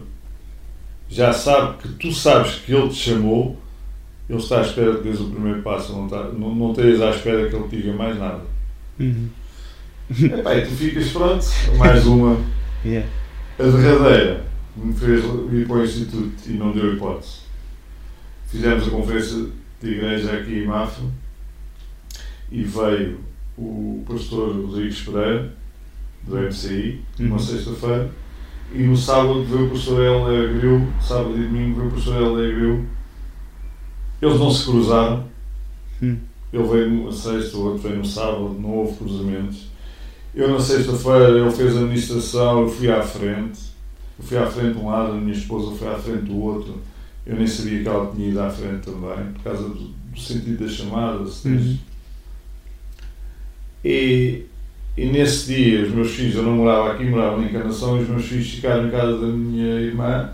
já 1.09 1.33
sabe 1.33 1.79
que 1.79 1.89
tu 1.89 2.13
sabes 2.13 2.57
que 2.57 2.73
Ele 2.73 2.89
te 2.89 2.95
chamou, 2.95 3.59
Ele 4.29 4.39
está 4.39 4.59
à 4.59 4.63
espera 4.63 4.97
que 4.97 5.03
dês 5.03 5.21
o 5.21 5.31
primeiro 5.31 5.63
passo, 5.63 5.93
não, 5.93 6.07
está, 6.07 6.25
não, 6.25 6.55
não 6.55 6.71
estejas 6.71 7.03
à 7.03 7.11
espera 7.11 7.49
que 7.49 7.57
Ele 7.57 7.69
te 7.69 7.77
diga 7.77 7.93
mais 7.93 8.19
nada. 8.19 8.43
Uhum. 8.99 9.29
Epá, 10.11 10.57
e 10.57 10.67
tu 10.67 10.71
ficas 10.73 11.11
pronto, 11.11 11.45
mais 11.77 12.07
uma. 12.07 12.39
Yeah. 12.85 13.09
A 13.61 13.63
derradeira 13.63 14.45
me 14.77 14.93
fez 14.93 15.23
ir 15.53 15.69
para 15.69 15.77
o 15.77 15.85
Instituto 15.85 16.35
e 16.49 16.55
não 16.55 16.73
deu 16.73 16.95
hipótese. 16.95 17.43
Fizemos 18.49 18.89
a 18.89 18.91
conferência 18.91 19.47
de 19.81 19.89
igreja 19.89 20.33
aqui 20.33 20.59
em 20.59 20.67
Mafra 20.67 21.05
e 22.51 22.65
veio 22.65 23.21
o 23.59 24.03
pastor 24.09 24.55
Rodrigues 24.57 25.01
Pereira, 25.03 25.53
do 26.25 26.37
MCI, 26.39 27.01
numa 27.19 27.33
Uhum. 27.37 27.39
sexta-feira, 27.39 28.11
e 28.73 28.83
no 28.85 28.97
sábado 28.97 29.45
veio 29.45 29.67
o 29.67 29.71
pastor 29.71 30.03
Helder 30.03 30.55
Gril, 30.59 30.89
sábado 31.01 31.37
e 31.37 31.43
domingo 31.43 31.77
veio 31.77 31.89
o 31.89 31.93
pastor 31.93 32.17
Helder 32.23 32.55
Gril. 32.55 32.87
Eles 34.21 34.39
não 34.39 34.51
se 34.51 34.65
cruzaram, 34.65 35.25
Hum. 36.03 36.17
ele 36.53 36.63
veio 36.63 37.05
na 37.05 37.13
sexta, 37.13 37.57
o 37.57 37.65
outro 37.65 37.83
veio 37.83 37.97
no 37.99 38.05
sábado, 38.05 38.57
não 38.59 38.71
houve 38.71 38.97
cruzamentos. 38.97 39.69
Eu 40.35 40.51
na 40.51 40.61
sexta-feira, 40.61 41.29
ele 41.39 41.51
fez 41.51 41.77
a 41.77 41.81
administração, 41.81 42.63
eu 42.63 42.69
fui 42.69 42.91
à 42.91 43.03
frente. 43.03 43.61
Eu 44.19 44.25
fui 44.25 44.37
à 44.39 44.47
frente 44.47 44.75
de 44.75 44.79
um 44.79 44.87
lado, 44.89 45.13
a 45.13 45.17
minha 45.17 45.33
esposa 45.37 45.77
foi 45.77 45.89
à 45.89 45.97
frente 45.99 46.25
do 46.25 46.39
outro. 46.41 46.79
Eu 47.27 47.37
nem 47.37 47.47
sabia 47.47 47.83
que 47.83 47.89
ela 47.89 48.11
tinha 48.15 48.29
ido 48.29 48.41
à 48.41 48.49
frente 48.51 48.81
também, 48.85 49.33
por 49.35 49.43
causa 49.43 49.63
do, 49.69 49.75
do 49.75 50.19
sentido 50.21 50.65
da 50.65 50.71
chamada. 50.71 51.27
se 51.27 51.43
tens- 51.43 51.67
Uhum. 51.67 51.79
E, 53.85 54.43
e 54.97 55.05
nesse 55.07 55.53
dia, 55.55 55.83
os 55.83 55.91
meus 55.91 56.11
filhos, 56.13 56.37
eu 56.37 56.43
não 56.43 56.57
morava 56.57 56.93
aqui, 56.93 57.05
morava 57.05 57.39
na 57.39 57.47
Encarnação, 57.47 57.99
e 57.99 58.03
os 58.03 58.09
meus 58.09 58.25
filhos 58.25 58.51
ficaram 58.51 58.87
em 58.87 58.91
casa 58.91 59.19
da 59.19 59.27
minha 59.27 59.81
irmã 59.81 60.31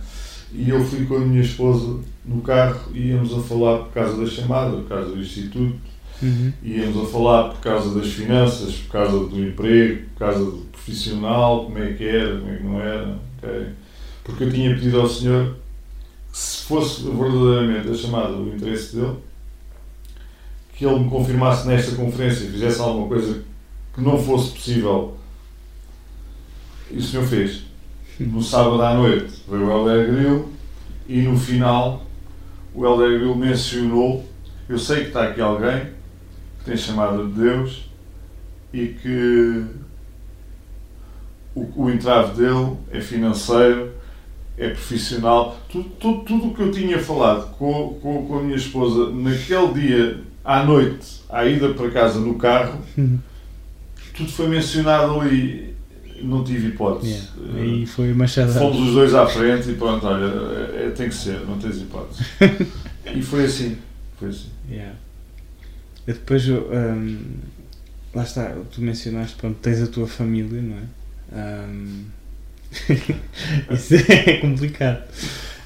e 0.53 0.71
eu 0.71 0.83
fui 0.83 1.05
com 1.05 1.17
a 1.17 1.21
minha 1.21 1.43
esposa 1.43 2.01
no 2.25 2.41
carro 2.41 2.91
e 2.95 3.09
íamos 3.09 3.37
a 3.37 3.41
falar 3.41 3.79
por 3.79 3.93
causa 3.93 4.17
da 4.17 4.27
chamada, 4.31 4.77
por 4.77 4.89
causa 4.89 5.11
do 5.11 5.21
Instituto, 5.21 5.77
Uhum. 6.21 6.53
íamos 6.65 6.97
a 7.01 7.07
falar 7.13 7.51
por 7.51 7.61
causa 7.61 7.97
das 7.97 8.09
finanças, 8.09 8.75
por 8.75 8.91
causa 8.91 9.27
do 9.27 9.41
emprego, 9.41 10.03
por 10.15 10.19
causa 10.19 10.45
do 10.45 10.67
profissional, 10.73 11.65
como 11.67 11.79
é 11.79 11.93
que 11.93 12.05
era, 12.05 12.41
como 12.41 12.53
é 12.53 12.57
que 12.57 12.65
não 12.65 12.81
era, 12.81 13.19
ok? 13.37 13.67
Porque 14.25 14.45
eu 14.45 14.53
tinha 14.53 14.75
pedido 14.75 15.01
ao 15.01 15.09
Senhor 15.09 15.55
que 16.33 16.37
se 16.39 16.65
fosse 16.65 17.03
verdadeiramente 17.05 17.89
a 17.89 17.95
chamada 17.95 18.33
do 18.33 18.49
interesse 18.53 18.97
dele, 18.97 19.15
que 20.79 20.87
ele 20.87 21.01
me 21.01 21.11
confirmasse 21.11 21.67
nesta 21.67 21.97
conferência 21.97 22.45
e 22.45 22.53
fizesse 22.53 22.81
alguma 22.81 23.09
coisa 23.09 23.43
que 23.93 24.01
não 24.01 24.17
fosse 24.17 24.53
possível. 24.53 25.17
E 26.89 26.99
o 26.99 27.03
Senhor 27.03 27.27
fez. 27.27 27.65
No 28.21 28.41
sábado 28.41 28.81
à 28.81 28.95
noite 28.95 29.43
veio 29.49 29.67
o 29.67 29.71
Helder 29.71 30.13
Gril 30.13 30.49
e 31.09 31.23
no 31.23 31.37
final 31.37 32.07
o 32.73 32.87
Helder 32.87 33.19
Gril 33.19 33.35
mencionou, 33.35 34.25
eu 34.69 34.79
sei 34.79 35.01
que 35.01 35.09
está 35.09 35.25
aqui 35.25 35.41
alguém 35.41 35.87
que 36.61 36.67
tem 36.67 36.77
chamada 36.77 37.25
de 37.25 37.33
Deus 37.33 37.91
e 38.73 38.87
que 38.87 39.65
o, 41.57 41.85
o 41.85 41.91
entrave 41.91 42.37
dele 42.37 42.77
é 42.93 43.01
financeiro, 43.01 43.95
é 44.57 44.69
profissional. 44.69 45.59
Tudo, 45.69 45.89
tudo, 45.99 46.21
tudo 46.21 46.47
o 46.49 46.55
que 46.55 46.63
eu 46.63 46.71
tinha 46.71 47.01
falado 47.01 47.51
com, 47.57 47.99
com, 48.01 48.27
com 48.27 48.39
a 48.39 48.43
minha 48.43 48.57
esposa 48.57 49.11
naquele 49.11 49.73
dia 49.73 50.28
à 50.49 50.65
noite, 50.65 51.21
à 51.29 51.45
ida 51.45 51.69
para 51.75 51.91
casa 51.91 52.19
no 52.19 52.35
carro, 52.37 52.81
Uhum. 52.97 53.19
tudo 54.17 54.31
foi 54.33 54.49
mencionado 54.49 55.21
ali. 55.21 55.69
Não 56.23 56.43
tive 56.43 56.69
hipótese. 56.69 57.29
Yeah. 57.39 57.61
Aí 57.61 57.87
foi 57.87 58.13
machadada. 58.15 58.59
Fomos 58.59 58.89
os 58.89 58.95
dois 58.95 59.15
à 59.15 59.25
frente 59.27 59.71
e 59.71 59.75
pronto, 59.75 60.05
olha, 60.07 60.25
é- 60.25 60.87
é- 60.87 60.91
tem 60.91 61.09
que 61.09 61.15
ser, 61.15 61.39
não 61.47 61.59
tens 61.59 61.77
hipótese. 61.77 62.25
e 63.15 63.23
foi 63.23 63.45
assim. 63.45 63.77
Foi 64.19 64.31
assim. 64.31 64.49
Yeah. 64.69 64.95
E 66.09 66.13
depois, 66.15 66.49
hum, 66.49 67.19
lá 68.15 68.23
está, 68.25 68.53
tu 68.73 68.81
mencionaste, 68.81 69.37
pronto, 69.37 69.59
tens 69.63 69.81
a 69.83 69.87
tua 69.87 70.09
família, 70.09 70.61
não 70.63 70.77
é? 70.79 71.67
Hum, 71.67 72.05
isso 73.71 73.95
é 74.11 74.39
complicado. 74.39 75.05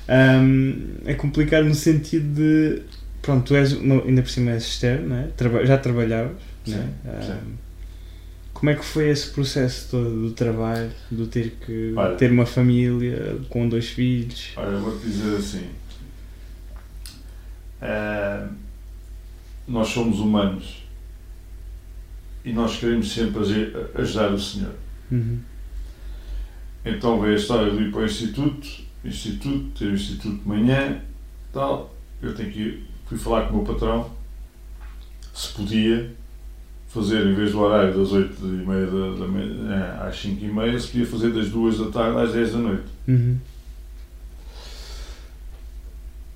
Hum, 0.09 0.97
é 1.07 1.15
complicado 1.15 1.65
no 1.65 1.75
sentido 1.75 2.35
de, 2.35 2.83
pronto, 3.23 3.47
tu 3.47 3.55
és, 3.55 3.73
uma- 3.73 4.03
ainda 4.05 4.21
por 4.23 4.31
cima 4.31 4.51
és 4.51 4.65
externo, 4.65 5.09
não 5.11 5.17
é? 5.17 5.29
Traba- 5.37 5.65
já 5.65 5.79
trabalhavas, 5.79 6.37
não 6.67 6.77
é? 6.77 6.81
Sim, 6.83 6.89
Hum, 7.07 7.23
sim. 7.23 7.59
Como 8.53 8.71
é 8.71 8.75
que 8.77 8.85
foi 8.85 9.09
esse 9.09 9.31
processo 9.31 9.91
todo 9.91 10.29
do 10.29 10.31
trabalho, 10.33 10.91
do 11.11 11.27
ter 11.27 11.57
que 11.67 11.93
Olha. 11.97 12.15
ter 12.17 12.31
uma 12.31 12.47
família 12.47 13.37
com 13.49 13.69
dois 13.69 13.89
filhos? 13.89 14.53
Olha, 14.57 14.77
vou-te 14.79 15.05
dizer 15.07 15.37
assim. 15.37 15.67
eh, 17.81 18.47
nós 19.67 19.89
somos 19.89 20.19
humanos 20.21 20.83
e 22.45 22.53
nós 22.53 22.77
queremos 22.77 23.13
sempre 23.13 23.41
ajudar 23.97 24.33
o 24.33 24.39
Senhor. 24.39 24.75
Uhum. 25.11 25.39
Então 26.85 27.21
veio 27.21 27.35
a 27.35 27.37
história 27.37 27.71
de 27.73 27.83
ir 27.85 27.91
para 27.91 28.01
o 28.01 28.05
Instituto, 28.05 28.69
Instituto, 29.05 29.79
ter 29.79 29.87
o 29.87 29.95
Instituto 29.95 30.37
de 30.43 30.49
manhã, 30.49 31.01
tal. 31.53 31.93
Eu 32.21 32.35
tenho 32.35 32.53
que 32.53 32.59
ir, 32.61 32.85
fui 33.13 33.19
falar 33.19 33.43
com 33.43 33.55
o 33.55 33.57
meu 33.59 33.75
patrão 33.75 34.11
se 35.35 35.49
podia 35.53 36.11
fazer, 36.89 37.27
em 37.27 37.35
vez 37.35 37.53
do 37.53 37.61
horário 37.61 37.97
das 37.99 38.13
8 38.13 38.37
e 38.43 38.47
meia 38.47 38.87
da, 38.87 39.19
da 39.19 39.27
manhã 39.27 39.99
às 40.03 40.21
5 40.21 40.45
e 40.45 40.49
meia, 40.49 40.79
se 40.79 40.89
podia 40.89 41.07
fazer 41.07 41.31
das 41.31 41.49
2 41.49 41.79
da 41.79 41.87
tarde 41.87 42.21
às 42.21 42.33
10 42.33 42.53
da 42.53 42.59
noite. 42.59 42.85
Uhum. 43.09 43.39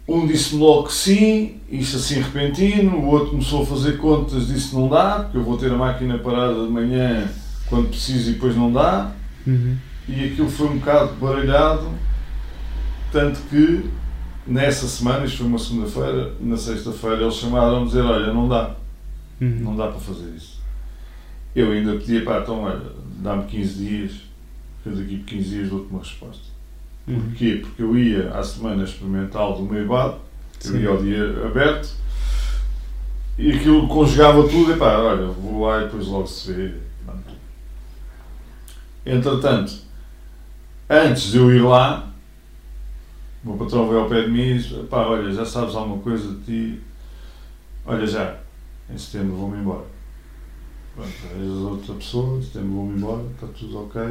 Um 0.08 0.26
disse-me 0.26 0.60
logo 0.60 0.84
que 0.84 0.94
sim, 0.94 1.60
isto 1.68 1.96
assim 1.96 2.20
repentino, 2.20 2.96
o 2.96 3.06
outro 3.06 3.30
começou 3.30 3.64
a 3.64 3.66
fazer 3.66 3.98
contas, 3.98 4.46
disse 4.46 4.74
não 4.74 4.88
dá, 4.88 5.20
porque 5.20 5.36
eu 5.36 5.42
vou 5.42 5.58
ter 5.58 5.70
a 5.70 5.76
máquina 5.76 6.16
parada 6.18 6.64
de 6.64 6.70
manhã 6.70 7.28
quando 7.68 7.88
preciso 7.88 8.30
e 8.30 8.32
depois 8.34 8.56
não 8.56 8.72
dá. 8.72 9.12
Uhum. 9.46 9.76
E 10.08 10.24
aquilo 10.26 10.48
foi 10.48 10.68
um 10.68 10.78
bocado 10.78 11.14
baralhado, 11.14 11.90
tanto 13.10 13.40
que 13.50 13.84
nessa 14.46 14.86
semana, 14.86 15.24
isto 15.24 15.38
foi 15.38 15.46
uma 15.46 15.58
segunda-feira, 15.58 16.32
na 16.40 16.56
sexta-feira 16.56 17.22
eles 17.22 17.34
chamaram 17.34 17.82
a 17.82 17.84
dizer, 17.86 18.02
olha, 18.02 18.32
não 18.32 18.48
dá, 18.48 18.74
Uhum. 19.40 19.58
não 19.60 19.76
dá 19.76 19.88
para 19.88 20.00
fazer 20.00 20.34
isso. 20.34 20.60
Eu 21.54 21.72
ainda 21.72 21.92
pedia, 21.96 22.24
pá, 22.24 22.40
então 22.40 22.62
olha, 22.62 22.82
dá-me 23.18 23.44
15 23.44 23.74
dias, 23.84 24.12
eu 24.84 24.94
daqui 24.94 25.18
por 25.18 25.26
15 25.26 25.48
dias 25.48 25.68
dou-te 25.68 25.90
uma 25.90 25.98
resposta. 26.00 26.44
Uhum. 27.08 27.20
Porquê? 27.20 27.58
Porque 27.62 27.82
eu 27.82 27.96
ia 27.98 28.30
à 28.30 28.42
semana 28.42 28.84
experimental 28.84 29.56
do 29.56 29.62
meio-bado, 29.62 30.16
eu 30.64 30.70
Sim. 30.72 30.78
ia 30.78 30.88
ao 30.88 30.96
dia 31.02 31.46
aberto, 31.46 31.88
e 33.38 33.52
aquilo 33.52 33.86
conjugava 33.88 34.48
tudo, 34.48 34.72
e 34.72 34.76
pá, 34.76 34.96
olha, 34.98 35.26
vou 35.26 35.66
lá 35.66 35.80
e 35.80 35.84
depois 35.84 36.06
logo 36.06 36.26
se 36.26 36.52
vê. 36.52 36.74
Entretanto, 39.04 39.72
antes 40.90 41.30
de 41.30 41.36
eu 41.38 41.54
ir 41.54 41.60
lá, 41.62 42.08
o 43.46 43.50
meu 43.50 43.58
patrão 43.58 43.86
veio 43.86 44.00
ao 44.00 44.08
pé 44.08 44.22
de 44.22 44.30
mim 44.30 44.42
e 44.42 44.58
disse, 44.58 44.74
pá, 44.90 45.06
olha, 45.06 45.32
já 45.32 45.44
sabes 45.44 45.76
alguma 45.76 46.02
coisa 46.02 46.34
de 46.34 46.40
ti, 46.44 46.80
olha 47.86 48.04
já, 48.04 48.38
em 48.90 48.98
setembro 48.98 49.36
vou-me 49.36 49.58
embora. 49.58 49.84
Pronto, 50.96 51.12
és 51.38 51.48
outra 51.48 51.94
pessoa, 51.94 52.38
em 52.38 52.42
setembro 52.42 52.70
vou-me 52.70 52.96
embora, 52.98 53.22
está 53.34 53.46
tudo 53.46 53.84
ok. 53.84 54.02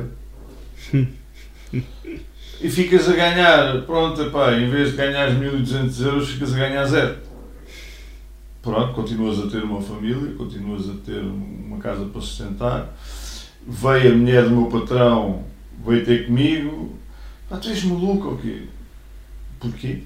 e 2.61 2.69
ficas 2.69 3.09
a 3.09 3.13
ganhar, 3.13 3.81
pronto, 3.81 4.21
epá, 4.21 4.53
em 4.53 4.69
vez 4.69 4.91
de 4.91 4.97
ganhar 4.97 5.29
1200 5.31 6.01
euros, 6.01 6.29
ficas 6.29 6.53
a 6.53 6.57
ganhar 6.57 6.85
zero. 6.85 7.17
pronto, 8.61 8.93
continuas 8.93 9.37
a 9.39 9.49
ter 9.49 9.63
uma 9.63 9.81
família, 9.81 10.33
continuas 10.35 10.89
a 10.89 10.93
ter 11.05 11.19
uma 11.19 11.77
casa 11.79 12.05
para 12.05 12.21
sustentar. 12.21 12.97
Veio 13.67 14.13
a 14.13 14.15
mulher 14.15 14.43
do 14.43 14.51
meu 14.51 14.67
patrão, 14.67 15.43
veio 15.85 16.05
ter 16.05 16.25
comigo. 16.25 16.95
Ah, 17.51 17.57
tu 17.57 17.67
és 17.67 17.83
maluco 17.83 18.29
ou 18.29 18.37
quê? 18.37 18.63
Porquê? 19.59 20.01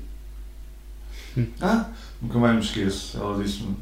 Ah, 1.62 1.90
nunca 2.22 2.38
mais 2.40 2.56
me 2.56 2.62
esqueço. 2.62 3.18
Ela 3.18 3.42
disse-me: 3.44 3.76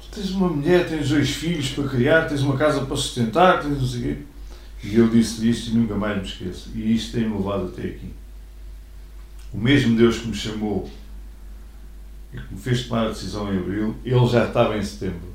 Tu 0.00 0.08
tens 0.20 0.30
uma 0.30 0.48
mulher, 0.48 0.88
tens 0.88 1.08
dois 1.08 1.30
filhos 1.30 1.70
para 1.70 1.88
criar, 1.88 2.22
tens 2.28 2.40
uma 2.42 2.56
casa 2.56 2.84
para 2.84 2.96
sustentar, 2.96 3.60
tens 3.62 3.78
não 3.80 3.86
sei 3.86 4.00
o 4.00 4.02
quê. 4.02 4.22
E 4.84 4.94
eu 4.96 5.08
disse-lhe 5.08 5.50
isto 5.50 5.70
e 5.70 5.74
nunca 5.74 5.94
mais 5.96 6.18
me 6.18 6.24
esqueço. 6.28 6.70
E 6.74 6.94
isto 6.94 7.12
tem-me 7.12 7.36
levado 7.36 7.66
até 7.68 7.82
aqui. 7.88 8.10
O 9.52 9.58
mesmo 9.58 9.96
Deus 9.96 10.18
que 10.18 10.28
me 10.28 10.34
chamou 10.34 10.90
e 12.32 12.36
que 12.38 12.54
me 12.54 12.60
fez 12.60 12.84
tomar 12.86 13.06
a 13.06 13.08
decisão 13.10 13.52
em 13.52 13.58
abril, 13.58 13.94
ele 14.04 14.26
já 14.26 14.46
estava 14.46 14.76
em 14.76 14.82
setembro. 14.82 15.32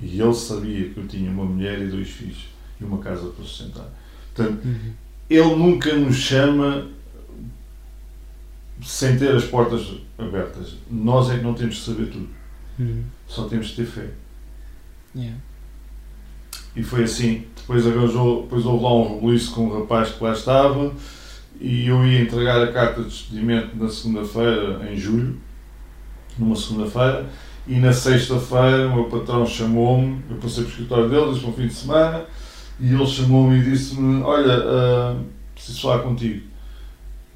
E 0.00 0.20
ele 0.20 0.34
sabia 0.34 0.88
que 0.88 0.98
eu 0.98 1.06
tinha 1.06 1.30
uma 1.30 1.44
mulher 1.44 1.80
e 1.80 1.86
dois 1.88 2.08
filhos 2.08 2.46
e 2.80 2.84
uma 2.84 2.98
casa 2.98 3.28
para 3.28 3.44
sustentar. 3.44 3.86
Portanto, 4.34 4.64
Uhum. 4.64 4.92
ele 5.30 5.54
nunca 5.56 5.94
nos 5.94 6.16
chama 6.16 6.88
sem 8.82 9.18
ter 9.18 9.34
as 9.34 9.44
portas 9.44 9.94
abertas. 10.18 10.76
Nós 10.90 11.30
é 11.30 11.38
que 11.38 11.44
não 11.44 11.54
temos 11.54 11.78
que 11.78 11.84
saber 11.84 12.06
tudo. 12.06 12.28
Uhum. 12.78 13.04
Só 13.26 13.44
temos 13.44 13.70
que 13.70 13.76
ter 13.76 13.86
fé. 13.86 14.06
Yeah. 15.14 15.38
E 16.74 16.82
foi 16.82 17.04
assim. 17.04 17.44
Depois, 17.56 17.86
arranjou, 17.86 18.42
depois 18.42 18.64
houve 18.64 18.82
lá 18.82 18.94
um 18.94 19.14
rebuliço 19.14 19.54
com 19.54 19.66
um 19.66 19.80
rapaz 19.80 20.10
que 20.10 20.24
lá 20.24 20.32
estava 20.32 20.92
e 21.60 21.86
eu 21.86 22.04
ia 22.04 22.20
entregar 22.20 22.60
a 22.60 22.72
carta 22.72 23.02
de 23.02 23.08
despedimento 23.08 23.76
na 23.76 23.88
segunda-feira, 23.88 24.90
em 24.90 24.96
julho, 24.96 25.38
numa 26.36 26.56
segunda-feira, 26.56 27.26
e 27.68 27.76
na 27.76 27.92
sexta-feira 27.92 28.88
o 28.88 28.94
meu 28.94 29.04
patrão 29.04 29.46
chamou-me, 29.46 30.20
eu 30.28 30.36
passei 30.38 30.64
para 30.64 30.70
o 30.70 30.72
escritório 30.72 31.08
dele, 31.08 31.28
disse 31.28 31.40
para 31.40 31.50
um 31.50 31.52
fim 31.52 31.66
de 31.68 31.74
semana, 31.74 32.24
e 32.80 32.92
ele 32.92 33.06
chamou-me 33.06 33.60
e 33.60 33.62
disse-me, 33.62 34.22
olha, 34.22 34.54
ah, 34.54 35.16
preciso 35.54 35.82
falar 35.82 36.00
contigo. 36.00 36.42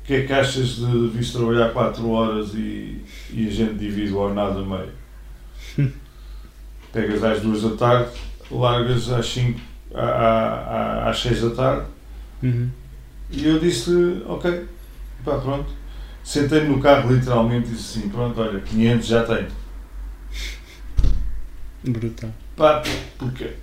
O 0.06 0.08
que 0.08 0.14
é 0.14 0.22
que 0.24 0.32
achas 0.32 0.76
de 0.76 1.08
vir 1.08 1.32
trabalhar 1.32 1.70
4 1.72 2.08
horas 2.08 2.54
e, 2.54 3.02
e 3.32 3.48
a 3.48 3.50
gente 3.50 3.74
divide 3.74 4.12
o 4.12 4.18
ordenado 4.18 4.60
a 4.60 4.64
meio? 4.64 4.92
Pegas 6.92 7.24
às 7.24 7.40
2 7.42 7.62
da 7.62 7.70
tarde, 7.76 8.10
largas 8.48 9.10
às 9.10 9.26
5, 9.26 9.60
à- 9.92 10.00
à- 10.00 11.02
à- 11.06 11.10
às 11.10 11.18
6 11.18 11.40
da 11.42 11.50
tarde, 11.50 11.86
Uhum. 12.40 12.70
e 13.32 13.46
eu 13.48 13.58
disse, 13.58 13.90
ok, 14.28 14.66
pá, 15.24 15.38
pronto. 15.38 15.72
Sentei-me 16.22 16.68
no 16.68 16.80
carro 16.80 17.12
literalmente 17.12 17.68
e 17.68 17.72
disse 17.72 17.98
assim, 17.98 18.08
pronto, 18.08 18.40
olha, 18.40 18.60
500 18.60 19.06
já 19.08 19.24
tenho. 19.24 19.48
Brutal. 21.82 22.30
Pá, 22.56 22.80
porque 23.18 23.54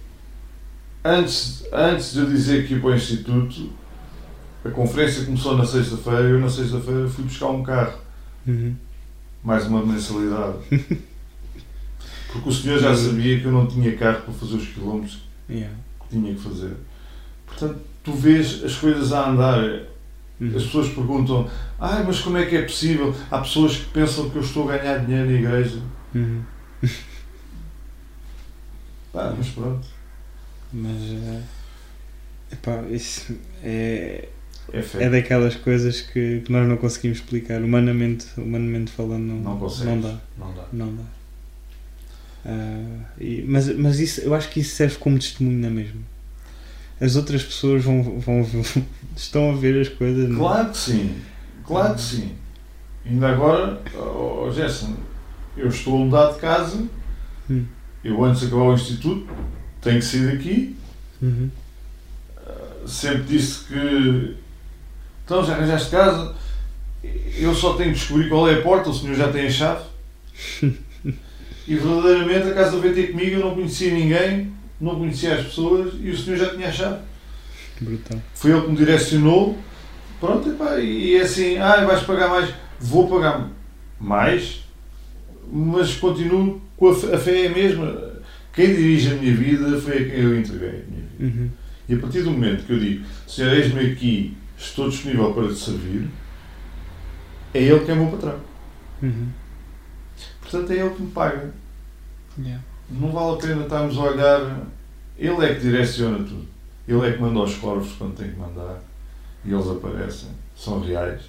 antes, 1.06 1.64
antes 1.72 2.12
de 2.14 2.20
eu 2.20 2.26
dizer 2.26 2.68
que 2.68 2.74
ia 2.74 2.80
para 2.82 2.90
o 2.90 2.96
Instituto, 2.96 3.70
a 4.66 4.70
conferência 4.70 5.26
começou 5.26 5.58
na 5.58 5.66
sexta-feira 5.66 6.22
e 6.28 6.32
eu 6.32 6.40
na 6.40 6.50
sexta-feira 6.50 7.08
fui 7.08 7.24
buscar 7.26 7.48
um 7.50 7.64
carro, 7.64 8.00
Uhum. 8.48 8.76
mais 9.44 9.66
uma 9.68 9.86
mensalidade. 9.86 10.58
Porque 12.32 12.50
o 12.50 12.52
senhor 12.52 12.80
já 12.80 12.96
sabia 12.96 13.40
que 13.40 13.46
eu 13.46 13.52
não 13.52 13.68
tinha 13.68 13.96
carro 13.96 14.22
para 14.22 14.34
fazer 14.34 14.56
os 14.56 14.68
quilómetros 14.68 15.24
Yeah. 15.50 15.76
que 16.02 16.08
tinha 16.18 16.34
que 16.34 16.40
fazer. 16.40 16.74
Portanto, 17.46 17.80
tu 18.04 18.14
vês 18.14 18.64
as 18.64 18.76
coisas 18.76 19.12
a 19.14 19.30
andar. 19.30 19.60
Uhum. 20.40 20.48
As 20.56 20.64
pessoas 20.64 20.88
perguntam, 20.90 21.48
ai, 21.80 22.04
mas 22.04 22.20
como 22.22 22.38
é 22.38 22.46
que 22.46 22.56
é 22.56 22.62
possível? 22.64 23.14
Há 23.30 23.40
pessoas 23.40 23.76
que 23.78 23.86
pensam 23.92 24.30
que 24.30 24.38
eu 24.38 24.42
estou 24.42 24.70
a 24.72 24.78
ganhar 24.78 24.98
dinheiro 25.06 25.30
na 25.30 25.38
igreja. 25.38 25.80
Uhum. 26.16 26.42
Pá, 29.12 29.34
mas 29.38 29.48
pronto, 29.50 29.88
Mas. 30.72 31.02
eh, 31.02 31.42
epá, 32.54 32.82
isso 32.90 33.36
é, 33.62 34.30
é 34.74 35.04
é 35.04 35.10
daquelas 35.10 35.56
coisas 35.56 36.02
que, 36.02 36.42
que 36.42 36.52
nós 36.52 36.68
não 36.68 36.78
conseguimos 36.78 37.20
explicar. 37.20 37.62
Humanamente, 37.62 38.26
humanamente 38.38 38.92
falando, 38.92 39.22
não, 39.24 39.36
Não 39.38 39.60
não 39.60 40.02
dá. 40.02 40.20
Não 40.38 40.54
dá. 40.54 40.66
Não 40.74 40.96
dá. 40.96 41.04
Ah, 42.46 43.06
e- 43.20 43.44
mas 43.48 43.74
mas 43.78 44.00
isso, 44.00 44.22
eu 44.22 44.34
acho 44.34 44.50
que 44.50 44.60
isso 44.60 44.76
serve 44.76 44.98
como 44.98 45.18
testemunho 45.18 45.60
na 45.60 45.70
mesma. 45.70 46.02
As 47.00 47.16
outras 47.16 47.44
pessoas 47.44 47.84
vão, 47.84 48.20
vão, 48.20 48.46
estão 49.16 49.52
a 49.52 49.56
ver 49.56 49.80
as 49.82 49.90
coisas. 49.90 50.30
é? 50.32 50.36
Claro 50.36 50.70
que 50.72 50.78
sim, 50.78 51.16
claro 51.66 51.96
que 51.96 52.02
sim. 52.02 52.32
Ainda 53.06 53.30
agora, 53.30 53.82
oh, 53.96 54.50
Gerson, 54.52 54.96
eu 55.58 55.68
estou 55.68 55.96
a 56.02 56.06
mudar 56.06 56.32
de 56.34 56.40
casa, 56.40 56.84
Hum. 57.50 57.66
eu 58.04 58.24
antes 58.24 58.42
de 58.42 58.48
acabar 58.48 58.64
o 58.64 58.74
instituto, 58.74 59.28
tenho 59.82 60.00
que 60.00 60.06
sair 60.06 60.32
daqui, 60.32 60.76
Uhum. 61.22 61.50
sempre 62.86 63.24
disse 63.24 63.66
que 63.66 64.36
então 65.26 65.44
já 65.44 65.54
arranjaste 65.54 65.90
casa, 65.90 66.36
eu 67.38 67.54
só 67.54 67.74
tenho 67.74 67.92
que 67.92 68.00
descobrir 68.00 68.30
qual 68.30 68.50
é 68.50 68.56
a 68.56 68.62
porta, 68.62 68.90
o 68.90 68.94
senhor 68.94 69.16
já 69.16 69.32
tem 69.32 69.48
a 69.48 69.52
chave. 69.52 69.84
E 71.66 71.76
verdadeiramente 71.76 72.50
a 72.50 72.54
casa 72.54 72.78
veio 72.78 72.94
ter 72.94 73.12
comigo, 73.12 73.38
eu 73.38 73.40
não 73.40 73.56
conhecia 73.56 73.94
ninguém, 73.94 74.52
não 74.82 74.96
conhecia 74.98 75.36
as 75.36 75.46
pessoas 75.46 75.94
e 76.02 76.10
o 76.10 76.18
senhor 76.18 76.36
já 76.38 76.50
tinha 76.50 76.68
a 76.68 76.72
chave. 76.72 77.00
Brutal. 77.80 78.22
Foi 78.34 78.52
ele 78.52 78.62
que 78.62 78.72
me 78.72 78.78
direcionou. 78.78 79.58
Pronto, 80.20 80.50
epá, 80.50 80.78
e 80.80 81.16
é 81.16 81.22
assim, 81.22 81.58
ah, 81.58 81.86
vais 81.86 82.04
pagar 82.04 82.30
mais. 82.30 82.54
Vou 82.80 83.08
pagar 83.08 83.50
mais, 84.00 84.64
mas 85.52 85.96
continuo 85.96 86.62
com 86.76 86.90
a 86.90 86.96
fé, 86.96 87.16
a 87.16 87.18
fé 87.18 87.46
é 87.46 87.48
a 87.48 87.52
mesma. 87.52 88.14
Quem 88.54 88.68
dirige 88.68 89.14
a 89.14 89.16
minha 89.16 89.34
vida 89.34 89.80
foi 89.80 89.94
a 89.94 90.10
quem 90.10 90.20
eu 90.20 90.38
entreguei 90.38 90.68
a 90.68 90.72
minha 90.72 91.08
vida. 91.18 91.24
Uhum. 91.40 91.50
E 91.88 91.94
a 91.96 91.98
partir 91.98 92.22
do 92.22 92.32
momento 92.32 92.66
que 92.66 92.74
eu 92.74 92.80
digo, 92.80 93.06
Senhor, 93.28 93.54
eis-me 93.54 93.92
aqui, 93.92 94.38
estou 94.64 94.90
disponível 94.90 95.34
para 95.34 95.48
te 95.48 95.56
servir, 95.56 96.10
é 97.54 97.62
Ele 97.62 97.86
que 97.86 97.92
é 97.92 97.94
o 97.94 97.98
meu 97.98 98.12
patrão. 98.12 98.40
Uhum. 99.02 99.30
Portanto, 100.42 100.72
é 100.72 100.78
Ele 100.78 100.90
que 100.90 101.02
me 101.02 101.12
paga. 101.12 101.54
Yeah. 102.38 102.64
Não 102.90 103.12
vale 103.12 103.36
a 103.36 103.38
pena 103.38 103.64
estarmos 103.64 103.98
a 103.98 104.02
olhar. 104.02 104.68
Ele 105.18 105.46
é 105.46 105.54
que 105.54 105.62
direciona 105.62 106.18
tudo. 106.18 106.48
Ele 106.88 107.08
é 107.08 107.14
que 107.14 107.22
manda 107.22 107.40
os 107.40 107.56
corvos 107.56 107.94
quando 107.94 108.16
tem 108.16 108.32
que 108.32 108.40
mandar. 108.40 108.82
E 109.46 109.52
eles 109.52 109.68
aparecem. 109.68 110.30
São 110.56 110.82
reais. 110.82 111.22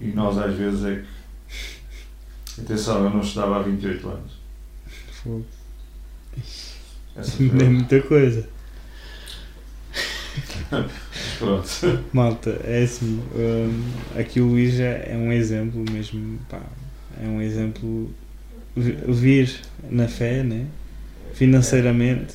E 0.00 0.06
nós, 0.06 0.38
às 0.38 0.54
vezes, 0.54 0.84
é 0.84 0.96
que. 0.96 2.60
Atenção, 2.62 3.04
eu 3.04 3.10
não 3.10 3.20
estudava 3.20 3.56
há 3.56 3.62
28 3.62 4.08
anos. 4.08 4.32
Fogo. 5.10 5.44
Essa 7.14 7.32
foi 7.32 7.46
é 7.48 7.50
muita 7.68 8.00
coisa. 8.02 8.48
Pronto. 11.38 11.68
Malta, 12.12 12.60
é 12.64 12.82
assim. 12.84 13.20
hum, 13.34 13.82
aqui 14.18 14.40
o 14.40 14.46
Luís 14.48 14.78
é, 14.80 15.14
um 15.16 15.32
exemplo 15.32 15.84
mesmo. 15.92 16.38
Pá, 16.48 16.60
é 17.22 17.26
um 17.26 17.40
exemplo. 17.40 18.10
vi- 18.76 18.96
Vir 19.08 19.60
na 19.90 20.08
fé, 20.08 20.42
né? 20.42 20.66
financeiramente, 21.34 22.34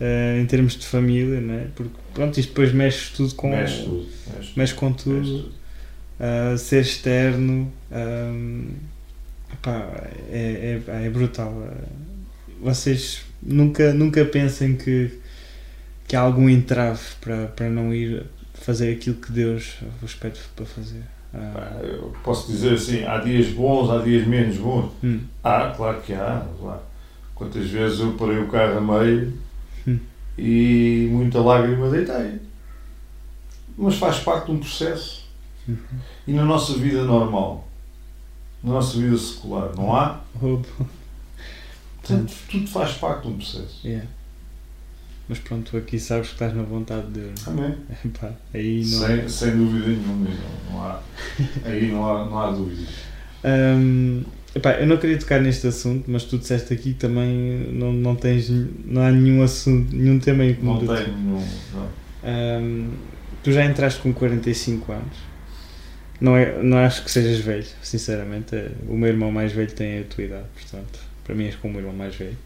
eh, 0.00 0.38
em 0.40 0.46
termos 0.46 0.74
de 0.74 0.86
família, 0.86 1.40
né? 1.42 1.66
porque 1.76 1.92
pronto, 2.14 2.40
isto 2.40 2.48
depois 2.50 2.72
mexe 2.72 3.12
tudo 3.14 3.34
com. 3.34 3.50
Mexe 3.50 3.84
tudo. 3.84 4.06
Mexe 4.34 4.52
mexe 4.56 4.74
com 4.74 4.86
Mexe 4.88 5.04
tudo. 5.04 5.22
tudo. 5.42 5.60
Uh, 6.20 6.58
ser 6.58 6.80
externo 6.82 7.72
um, 7.90 8.64
epá, 9.52 10.06
é, 10.30 10.80
é, 10.86 11.06
é 11.06 11.10
brutal. 11.10 11.50
Uh, 11.50 12.64
Vocês 12.64 13.22
nunca, 13.42 13.92
nunca 13.94 14.22
pensem 14.26 14.74
que, 14.76 15.10
que 16.10 16.16
há 16.16 16.20
algum 16.22 16.48
entrave 16.48 16.98
para, 17.20 17.46
para 17.46 17.70
não 17.70 17.94
ir 17.94 18.26
fazer 18.52 18.92
aquilo 18.96 19.14
que 19.14 19.30
Deus 19.30 19.76
vos 20.02 20.12
pede 20.12 20.40
para 20.56 20.66
fazer. 20.66 21.04
Uh, 21.32 21.52
Pá, 21.54 21.70
Eu 21.84 22.12
posso 22.24 22.50
dizer 22.50 22.74
assim, 22.74 23.04
há 23.04 23.18
dias 23.18 23.46
bons, 23.52 23.88
há 23.88 24.02
dias 24.02 24.26
menos 24.26 24.56
bons. 24.56 24.90
hum, 25.04 25.20
Há, 25.44 25.68
claro 25.76 26.00
que 26.00 26.12
há. 26.12 26.44
Lá. 26.60 26.82
Quantas 27.32 27.70
vezes 27.70 28.00
eu 28.00 28.14
parei 28.14 28.38
o 28.40 28.48
carro 28.48 28.78
a 28.78 28.80
meio 28.80 29.32
Hum. 29.86 30.00
e 30.36 31.08
muita 31.12 31.38
lágrima 31.40 31.88
deitei. 31.88 32.40
Mas 33.78 33.94
faz 33.94 34.18
parte 34.18 34.46
de 34.46 34.50
um 34.50 34.58
processo. 34.58 35.28
uhum. 35.68 35.76
E 36.26 36.32
na 36.32 36.44
nossa 36.44 36.72
vida 36.72 37.04
normal, 37.04 37.68
na 38.64 38.72
nossa 38.72 38.98
vida 38.98 39.16
secular, 39.16 39.70
não 39.76 39.94
há? 39.94 40.18
Portanto, 42.02 42.34
tudo 42.50 42.66
faz 42.66 42.94
parte 42.94 43.22
de 43.22 43.28
um 43.28 43.36
processo. 43.36 43.80
Yeah. 43.86 44.08
Mas 45.30 45.38
pronto, 45.38 45.76
aqui 45.76 45.96
sabes 46.00 46.26
que 46.26 46.32
estás 46.34 46.52
na 46.56 46.64
vontade 46.64 47.06
de 47.06 47.20
Deus. 47.20 47.46
Amém. 47.46 47.72
Epá, 48.04 48.32
aí 48.52 48.84
não. 48.84 49.06
Sem, 49.06 49.28
sem 49.28 49.56
dúvida 49.56 49.86
nenhuma. 49.86 50.28
Não, 50.28 50.72
não 50.72 50.82
há, 50.82 51.00
aí 51.64 51.86
não 51.86 52.04
há, 52.04 52.24
não 52.24 52.38
há 52.40 52.50
dúvidas. 52.50 52.88
Hum, 53.44 54.24
epá, 54.52 54.72
eu 54.72 54.88
não 54.88 54.96
queria 54.96 55.16
tocar 55.16 55.40
neste 55.40 55.68
assunto, 55.68 56.10
mas 56.10 56.24
tu 56.24 56.36
disseste 56.36 56.74
aqui 56.74 56.94
também 56.94 57.70
não, 57.72 57.92
não 57.92 58.16
tens 58.16 58.50
não 58.84 59.02
há 59.02 59.12
nenhum 59.12 59.40
assunto, 59.40 59.94
nenhum 59.94 60.18
tema 60.18 60.44
em 60.44 60.54
comum. 60.54 60.82
Não 60.82 60.96
tenho 60.96 61.16
nenhum. 61.16 61.46
Hum, 62.24 62.90
tu 63.44 63.52
já 63.52 63.64
entraste 63.64 64.00
com 64.00 64.12
45 64.12 64.90
anos. 64.90 65.16
Não, 66.20 66.36
é, 66.36 66.60
não 66.60 66.78
acho 66.78 67.04
que 67.04 67.10
sejas 67.10 67.38
velho, 67.38 67.66
sinceramente. 67.84 68.56
O 68.88 68.96
meu 68.96 69.10
irmão 69.10 69.30
mais 69.30 69.52
velho 69.52 69.70
tem 69.70 70.00
a 70.00 70.02
tua 70.02 70.24
idade, 70.24 70.46
portanto, 70.54 70.98
para 71.22 71.36
mim 71.36 71.44
és 71.44 71.54
como 71.54 71.76
o 71.76 71.80
irmão 71.80 71.94
mais 71.94 72.16
velho. 72.16 72.36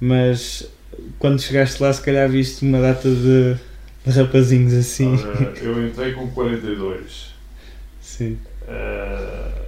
Mas 0.00 0.77
quando 1.18 1.40
chegaste 1.40 1.82
lá, 1.82 1.92
se 1.92 2.02
calhar 2.02 2.28
viste 2.28 2.64
uma 2.64 2.80
data 2.80 3.08
de, 3.08 3.56
de 4.04 4.18
rapazinhos 4.18 4.74
assim. 4.74 5.14
Ora, 5.14 5.52
eu 5.60 5.86
entrei 5.86 6.12
com 6.12 6.28
42. 6.28 7.34
Sim. 8.00 8.38
Eh, 8.66 9.62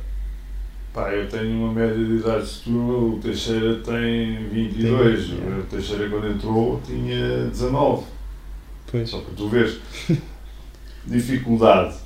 pá, 0.92 1.10
eu 1.12 1.28
tenho 1.28 1.64
uma 1.64 1.72
média 1.72 1.94
de 1.94 2.16
idade 2.16 2.46
de 2.46 2.60
turma, 2.60 2.94
o 2.94 3.20
Teixeira 3.20 3.76
tem 3.76 4.48
22. 4.48 5.26
Tem, 5.26 5.36
yeah. 5.36 5.58
O 5.58 5.62
Teixeira, 5.64 6.08
quando 6.08 6.28
entrou, 6.28 6.80
tinha 6.84 7.46
19. 7.46 8.04
Pois. 8.90 9.08
Só 9.08 9.20
para 9.20 9.34
tu 9.34 9.48
veres. 9.48 9.78
Dificuldade. 11.06 11.96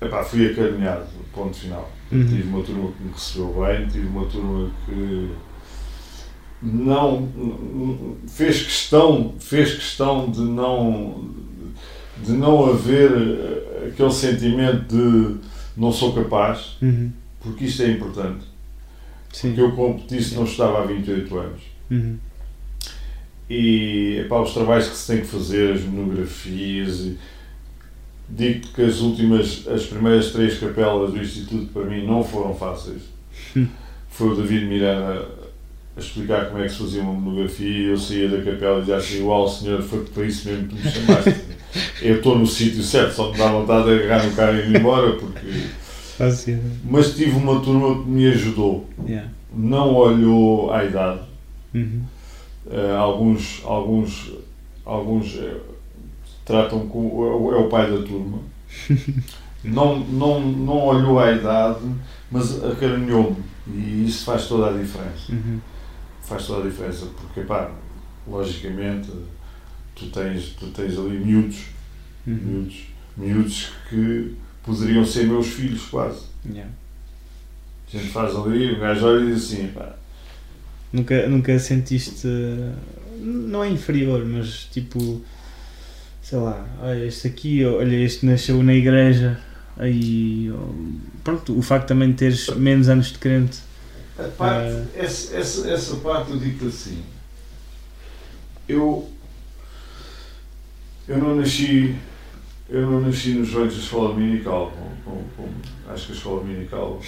Epá, 0.00 0.22
fui 0.22 0.50
acarinhado, 0.50 1.06
ponto 1.32 1.56
final. 1.56 1.90
Uhum. 2.10 2.26
Tive 2.26 2.48
uma 2.48 2.62
turma 2.62 2.92
que 2.92 3.02
me 3.02 3.12
recebeu 3.12 3.64
bem, 3.64 3.88
tive 3.88 4.06
uma 4.06 4.26
turma 4.26 4.70
que 4.84 5.30
não 6.66 7.28
fez 8.28 8.62
questão, 8.62 9.34
fez 9.38 9.74
questão 9.74 10.30
de 10.30 10.40
não 10.40 11.30
de 12.24 12.32
não 12.32 12.66
haver 12.70 13.10
aquele 13.88 14.10
sentimento 14.10 14.86
de 14.88 15.36
não 15.76 15.92
sou 15.92 16.14
capaz, 16.14 16.76
Uhum. 16.80 17.12
porque 17.40 17.66
isto 17.66 17.82
é 17.82 17.90
importante. 17.90 18.44
Sim. 19.30 19.48
Porque 19.48 19.60
eu 19.60 19.72
competi 19.72 20.22
se 20.22 20.34
não 20.34 20.44
estava 20.44 20.82
há 20.82 20.86
28 20.86 21.38
anos. 21.38 21.60
Uhum. 21.90 22.16
E 23.48 24.18
epá, 24.24 24.40
os 24.40 24.52
trabalhos 24.54 24.88
que 24.88 24.96
se 24.96 25.06
tem 25.12 25.20
que 25.20 25.26
fazer, 25.26 25.74
as 25.74 25.82
monografias, 25.82 27.12
digo 28.28 28.66
que 28.68 28.82
as 28.82 29.00
últimas, 29.00 29.68
as 29.68 29.84
primeiras 29.86 30.32
três 30.32 30.58
capelas 30.58 31.12
do 31.12 31.20
Instituto 31.22 31.66
para 31.72 31.84
mim 31.84 32.04
não 32.06 32.24
foram 32.24 32.54
fáceis. 32.54 33.02
Hum. 33.56 33.66
Foi 34.08 34.30
o 34.30 34.34
David 34.34 34.64
Miranda 34.66 35.28
a 35.96 36.00
explicar 36.00 36.46
como 36.46 36.58
é 36.62 36.64
que 36.66 36.72
se 36.72 36.78
fazia 36.78 37.02
uma 37.02 37.12
monografia 37.12 37.66
e 37.68 37.86
eu 37.86 37.96
saía 37.98 38.28
da 38.28 38.42
capela 38.42 38.76
e 38.78 38.80
dizia 38.80 38.96
assim, 38.96 39.18
igual 39.18 39.48
senhor, 39.48 39.80
foi 39.82 40.04
para 40.04 40.24
isso 40.26 40.48
mesmo 40.48 40.68
que 40.68 40.74
me 40.74 40.82
chamaste. 40.90 41.34
eu 42.02 42.16
estou 42.16 42.38
no 42.38 42.46
sítio 42.46 42.82
certo, 42.82 43.14
só 43.14 43.32
me 43.32 43.38
dá 43.38 43.50
vontade 43.50 43.86
de 43.86 44.04
agarrar 44.04 44.26
no 44.26 44.32
carro 44.36 44.56
e 44.56 44.60
ir 44.70 44.76
embora, 44.76 45.12
porque... 45.12 45.46
Fácil. 46.18 46.58
Mas 46.84 47.14
tive 47.14 47.32
uma 47.36 47.60
turma 47.60 48.02
que 48.02 48.08
me 48.08 48.26
ajudou. 48.28 48.88
Yeah. 49.06 49.28
Não 49.54 49.94
olhou 49.94 50.72
à 50.72 50.84
idade, 50.84 51.20
Uhum. 51.74 52.02
Uh, 52.66 52.96
alguns 52.96 53.60
alguns 53.64 54.32
alguns 54.84 55.34
uh, 55.34 55.60
tratam 56.44 56.88
com 56.88 57.00
é 57.24 57.34
o- 57.36 57.54
é 57.54 57.58
o 57.58 57.68
pai 57.68 57.88
da 57.90 57.98
turma 57.98 58.38
não 59.62 59.98
não 60.00 60.40
não 60.40 60.78
olhou 60.86 61.18
à 61.18 61.30
idade 61.32 61.80
mas 62.30 62.64
acarinhou-me 62.64 63.36
e 63.72 64.06
isso 64.08 64.24
faz 64.24 64.46
toda 64.48 64.68
a 64.70 64.72
diferença 64.72 65.30
Uhum. 65.32 65.58
Faz 66.26 66.46
toda 66.46 66.66
a 66.66 66.70
diferença 66.70 67.06
porque 67.20 67.40
pá 67.42 67.70
logicamente 68.26 69.10
tu 69.94 70.06
tens 70.10 70.50
tu 70.58 70.66
tens 70.68 70.98
ali 70.98 71.18
miúdos 71.18 71.58
Uhum. 72.26 72.34
miúdos 72.34 72.76
miúdos 73.16 73.70
que 73.88 74.34
poderiam 74.64 75.04
ser 75.04 75.26
meus 75.26 75.46
filhos 75.46 75.82
quase 75.86 76.20
Yeah. 76.48 76.70
a 77.88 77.96
gente 77.96 78.08
faz 78.10 78.34
ali 78.36 78.72
o 78.72 78.78
gajo 78.80 79.06
olha 79.06 79.24
e 79.24 79.32
diz 79.34 79.44
assim 79.44 79.68
pá 79.68 79.94
Nunca, 80.92 81.26
nunca 81.28 81.58
sentiste. 81.58 82.26
Não 83.20 83.62
é 83.64 83.68
inferior, 83.68 84.24
mas 84.24 84.66
tipo. 84.72 85.20
Sei 86.22 86.38
lá, 86.38 86.64
olha, 86.80 87.04
este 87.04 87.26
aqui, 87.26 87.64
olha, 87.64 87.96
este 87.96 88.24
nasceu 88.24 88.62
na 88.62 88.72
igreja. 88.72 89.38
Aí. 89.76 90.50
Pronto, 91.24 91.58
o 91.58 91.60
facto 91.60 91.88
também 91.88 92.10
de 92.12 92.14
teres 92.16 92.48
menos 92.56 92.88
anos 92.88 93.08
de 93.12 93.18
crente. 93.18 93.58
A 94.18 94.22
parte, 94.24 94.84
essa, 94.96 95.36
essa, 95.36 95.70
essa 95.70 95.96
parte 95.96 96.30
eu 96.30 96.38
digo 96.38 96.66
assim. 96.68 97.02
Eu, 98.68 99.08
eu 101.08 101.18
não 101.18 101.36
nasci. 101.36 101.94
Eu 102.68 102.82
não 102.90 103.00
nasci 103.00 103.30
nos 103.30 103.50
bancos 103.50 103.74
da 103.76 103.80
escola 103.82 104.08
dominical. 104.14 104.72
Acho 105.88 106.06
que 106.06 106.12
a 106.12 106.14
escola 106.16 106.40
dominical 106.40 107.00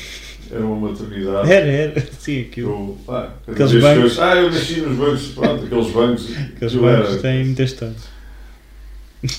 era 0.50 0.64
uma 0.64 0.88
maternidade. 0.90 1.50
Era, 1.50 1.66
era, 1.66 2.08
sim, 2.18 2.42
aquilo. 2.42 2.98
Eu, 3.08 3.14
Aqueles 3.52 3.82
bancos. 3.82 4.18
ah, 4.20 4.36
eu 4.36 4.50
nasci 4.52 4.80
nos 4.82 4.96
bancos, 4.96 5.28
pronto, 5.28 5.64
aqueles 5.64 5.90
bancos. 5.90 6.30
Aqueles 6.36 6.74
bancos 6.74 7.10
era- 7.12 7.18
têm 7.22 7.44
muita 7.46 7.62
história. 7.64 7.96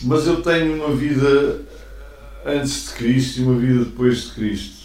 Mas 0.04 0.28
eu 0.28 0.42
tenho 0.42 0.76
uma 0.76 0.94
vida 0.94 1.62
antes 2.46 2.88
de 2.88 2.94
Cristo 2.96 3.40
e 3.40 3.44
uma 3.44 3.58
vida 3.60 3.86
depois 3.86 4.24
de 4.24 4.32
Cristo. 4.32 4.80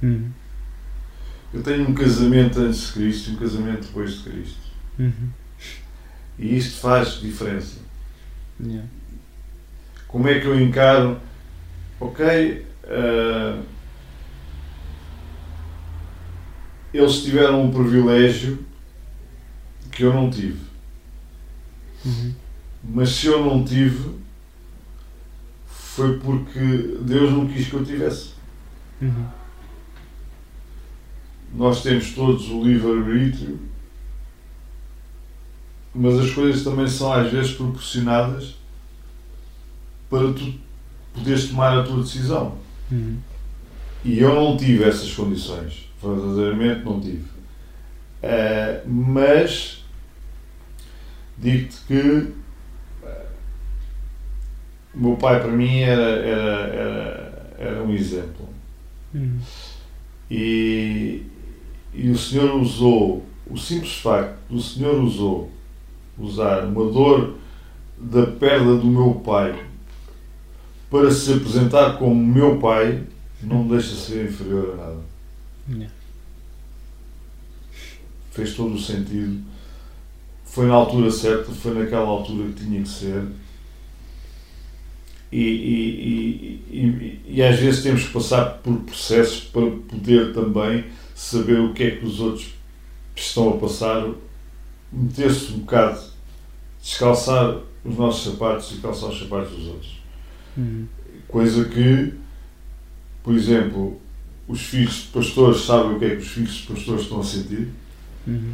Uhum. 0.00 0.30
Eu 1.52 1.62
tenho 1.62 1.88
um 1.88 1.94
casamento 1.94 2.60
antes 2.60 2.88
de 2.88 2.92
Cristo 2.92 3.30
e 3.30 3.32
um 3.34 3.36
casamento 3.36 3.86
depois 3.86 4.18
de 4.18 4.30
Cristo. 4.30 4.60
Uhum. 4.98 5.30
E 6.38 6.56
isto 6.56 6.80
faz 6.80 7.20
diferença. 7.20 7.78
Yeah. 8.60 8.86
Como 10.06 10.28
é 10.28 10.40
que 10.40 10.46
eu 10.46 10.60
encaro? 10.60 11.20
Ok, 12.00 12.66
ah, 12.84 13.62
eles 16.92 17.22
tiveram 17.22 17.64
um 17.64 17.70
privilégio 17.70 18.64
que 19.90 20.04
eu 20.04 20.12
não 20.12 20.30
tive. 20.30 20.60
Uhum. 22.04 22.34
Mas 22.84 23.10
se 23.10 23.26
eu 23.26 23.44
não 23.44 23.64
tive, 23.64 24.16
foi 25.66 26.18
porque 26.18 26.98
Deus 27.02 27.32
não 27.32 27.46
quis 27.46 27.68
que 27.68 27.74
eu 27.74 27.84
tivesse. 27.84 28.30
Uhum. 29.02 29.26
Nós 31.54 31.82
temos 31.82 32.12
todos 32.12 32.48
o 32.50 32.62
livre-arbítrio, 32.62 33.58
mas 35.94 36.18
as 36.18 36.30
coisas 36.30 36.62
também 36.62 36.86
são 36.86 37.12
às 37.12 37.30
vezes 37.32 37.52
proporcionadas 37.52 38.54
para 40.08 40.32
tu 40.32 40.54
poderes 41.12 41.48
tomar 41.48 41.78
a 41.78 41.82
tua 41.82 42.02
decisão. 42.02 42.56
Uhum. 42.90 43.18
E 44.04 44.18
eu 44.18 44.34
não 44.34 44.56
tive 44.56 44.84
essas 44.84 45.12
condições, 45.12 45.90
verdadeiramente 46.02 46.84
não 46.84 47.00
tive. 47.00 47.24
Eh, 48.22 48.82
mas 48.86 49.84
digo-te 51.36 51.80
que 51.86 52.32
eh, 53.04 53.26
o 54.94 55.00
meu 55.00 55.16
pai 55.16 55.40
para 55.40 55.50
mim 55.50 55.80
era, 55.80 56.02
era, 56.02 56.66
era, 56.68 57.56
era 57.58 57.82
um 57.82 57.92
exemplo. 57.92 58.48
Uhum. 59.14 59.38
E, 60.30 61.26
e 61.92 62.10
o 62.10 62.18
Senhor 62.18 62.54
usou, 62.54 63.24
o 63.46 63.56
simples 63.56 63.96
facto 63.96 64.36
do 64.50 64.60
Senhor 64.60 65.02
usou, 65.02 65.50
usar 66.18 66.64
uma 66.64 66.90
dor 66.90 67.34
da 67.96 68.26
perda 68.26 68.76
do 68.76 68.86
meu 68.86 69.14
pai 69.14 69.66
para 70.90 71.10
se 71.10 71.32
apresentar 71.34 71.98
como 71.98 72.14
meu 72.14 72.58
pai, 72.58 73.04
não 73.42 73.64
me 73.64 73.70
deixa 73.70 73.94
ser 73.94 74.26
inferior 74.26 74.74
a 74.74 74.76
nada. 74.76 75.00
Yeah. 75.68 75.94
Fez 78.30 78.54
todo 78.54 78.74
o 78.74 78.80
sentido. 78.80 79.42
Foi 80.44 80.66
na 80.66 80.74
altura 80.74 81.10
certa, 81.10 81.52
foi 81.52 81.74
naquela 81.74 82.06
altura 82.08 82.48
que 82.48 82.64
tinha 82.64 82.82
que 82.82 82.88
ser. 82.88 83.26
E, 85.30 85.42
e, 85.42 86.62
e, 86.70 86.76
e, 86.78 87.22
e 87.26 87.42
às 87.42 87.58
vezes 87.58 87.82
temos 87.82 88.04
que 88.04 88.12
passar 88.12 88.46
por 88.62 88.74
processos 88.80 89.40
para 89.42 89.70
poder 89.70 90.32
também 90.32 90.86
saber 91.18 91.58
o 91.58 91.72
que 91.74 91.82
é 91.82 91.90
que 91.90 92.06
os 92.06 92.20
outros 92.20 92.54
estão 93.16 93.50
a 93.50 93.56
passar, 93.56 94.08
meter-se 94.92 95.52
um 95.52 95.58
bocado, 95.58 96.00
descalçar 96.80 97.56
os 97.84 97.96
nossos 97.96 98.32
sapatos 98.32 98.70
e 98.70 98.76
calçar 98.76 99.08
os 99.08 99.18
sapatos 99.18 99.50
dos 99.50 99.66
outros. 99.66 100.00
Uhum. 100.56 100.86
Coisa 101.26 101.64
que, 101.64 102.14
por 103.24 103.34
exemplo, 103.34 104.00
os 104.46 104.60
filhos 104.60 104.94
de 104.94 105.08
pastores 105.08 105.62
sabem 105.62 105.96
o 105.96 105.98
que 105.98 106.04
é 106.04 106.10
que 106.10 106.22
os 106.22 106.28
filhos 106.28 106.54
de 106.54 106.66
pastores 106.68 107.02
estão 107.02 107.20
a 107.20 107.24
sentir. 107.24 107.68
Uhum. 108.24 108.52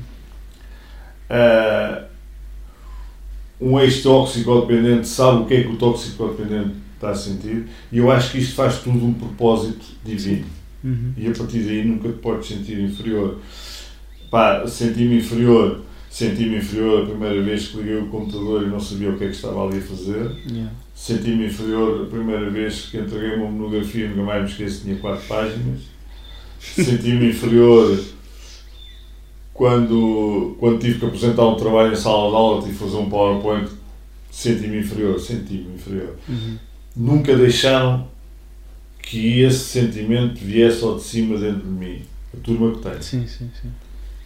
Ah, 1.29 2.07
um 3.61 3.79
ex-toxicodependente 3.79 5.07
sabe 5.07 5.43
o 5.43 5.47
que 5.47 5.55
é 5.55 5.63
que 5.65 5.69
o 5.69 5.77
toxicodependente 5.77 6.77
está 6.95 7.11
a 7.11 7.15
sentir 7.15 7.69
e 7.93 7.99
eu 7.99 8.11
acho 8.11 8.33
que 8.33 8.39
isto 8.39 8.55
faz 8.55 8.79
tudo 8.79 9.05
um 9.05 9.13
propósito 9.13 9.85
divino 10.03 10.47
Uhum. 10.85 11.15
e 11.17 11.27
a 11.27 11.33
partir 11.33 11.61
daí 11.61 11.83
nunca 11.83 12.11
te 12.11 12.19
podes 12.19 12.47
sentir 12.47 12.79
inferior. 12.79 13.39
Pá, 14.31 14.67
senti-me 14.67 15.17
inferior, 15.17 15.81
senti-me 16.11 16.59
inferior 16.59 17.03
a 17.03 17.07
primeira 17.07 17.41
vez 17.41 17.69
que 17.69 17.79
liguei 17.79 17.97
o 17.97 18.09
computador 18.09 18.63
e 18.63 18.67
não 18.67 18.79
sabia 18.79 19.11
o 19.11 19.17
que 19.17 19.25
é 19.25 19.29
que 19.29 19.35
estava 19.35 19.67
ali 19.67 19.79
a 19.79 19.83
fazer. 19.83 20.31
Yeah. 20.47 20.73
Senti-me 20.95 21.47
inferior 21.47 22.03
a 22.03 22.11
primeira 22.11 22.51
vez 22.51 22.87
que 22.91 22.99
entreguei 22.99 23.37
uma 23.37 23.51
monografia 23.51 24.05
e 24.05 24.09
nunca 24.09 24.23
mais 24.23 24.43
me 24.43 24.51
esqueço 24.51 24.83
tinha 24.83 24.97
quatro 24.97 25.27
páginas. 25.27 25.81
Senti-me 26.61 27.31
inferior 27.31 27.99
quando, 29.55 30.57
quando 30.59 30.81
tive 30.81 30.99
que 30.99 31.07
apresentar 31.07 31.47
um 31.47 31.55
trabalho 31.55 31.93
em 31.93 31.97
sala 31.97 32.29
de 32.31 32.37
aula, 32.37 32.61
tive 32.63 32.73
que 32.73 32.79
fazer 32.79 32.97
um 32.97 33.09
PowerPoint. 33.09 33.71
Senti-me 34.31 34.81
inferior, 34.81 35.19
senti-me 35.21 35.75
inferior. 35.75 36.17
Uhum. 36.29 36.59
Nunca 36.97 37.37
deixaram 37.37 38.09
que 39.05 39.41
esse 39.41 39.59
sentimento 39.59 40.35
viesse 40.37 40.83
ao 40.83 40.97
de 40.97 41.03
cima 41.03 41.39
dentro 41.39 41.63
de 41.63 41.69
mim. 41.69 42.03
A 42.33 42.41
turma 42.41 42.73
que 42.73 42.79
tem. 42.83 43.03
Sim, 43.03 43.27
sim, 43.27 43.51
sim. 43.61 43.71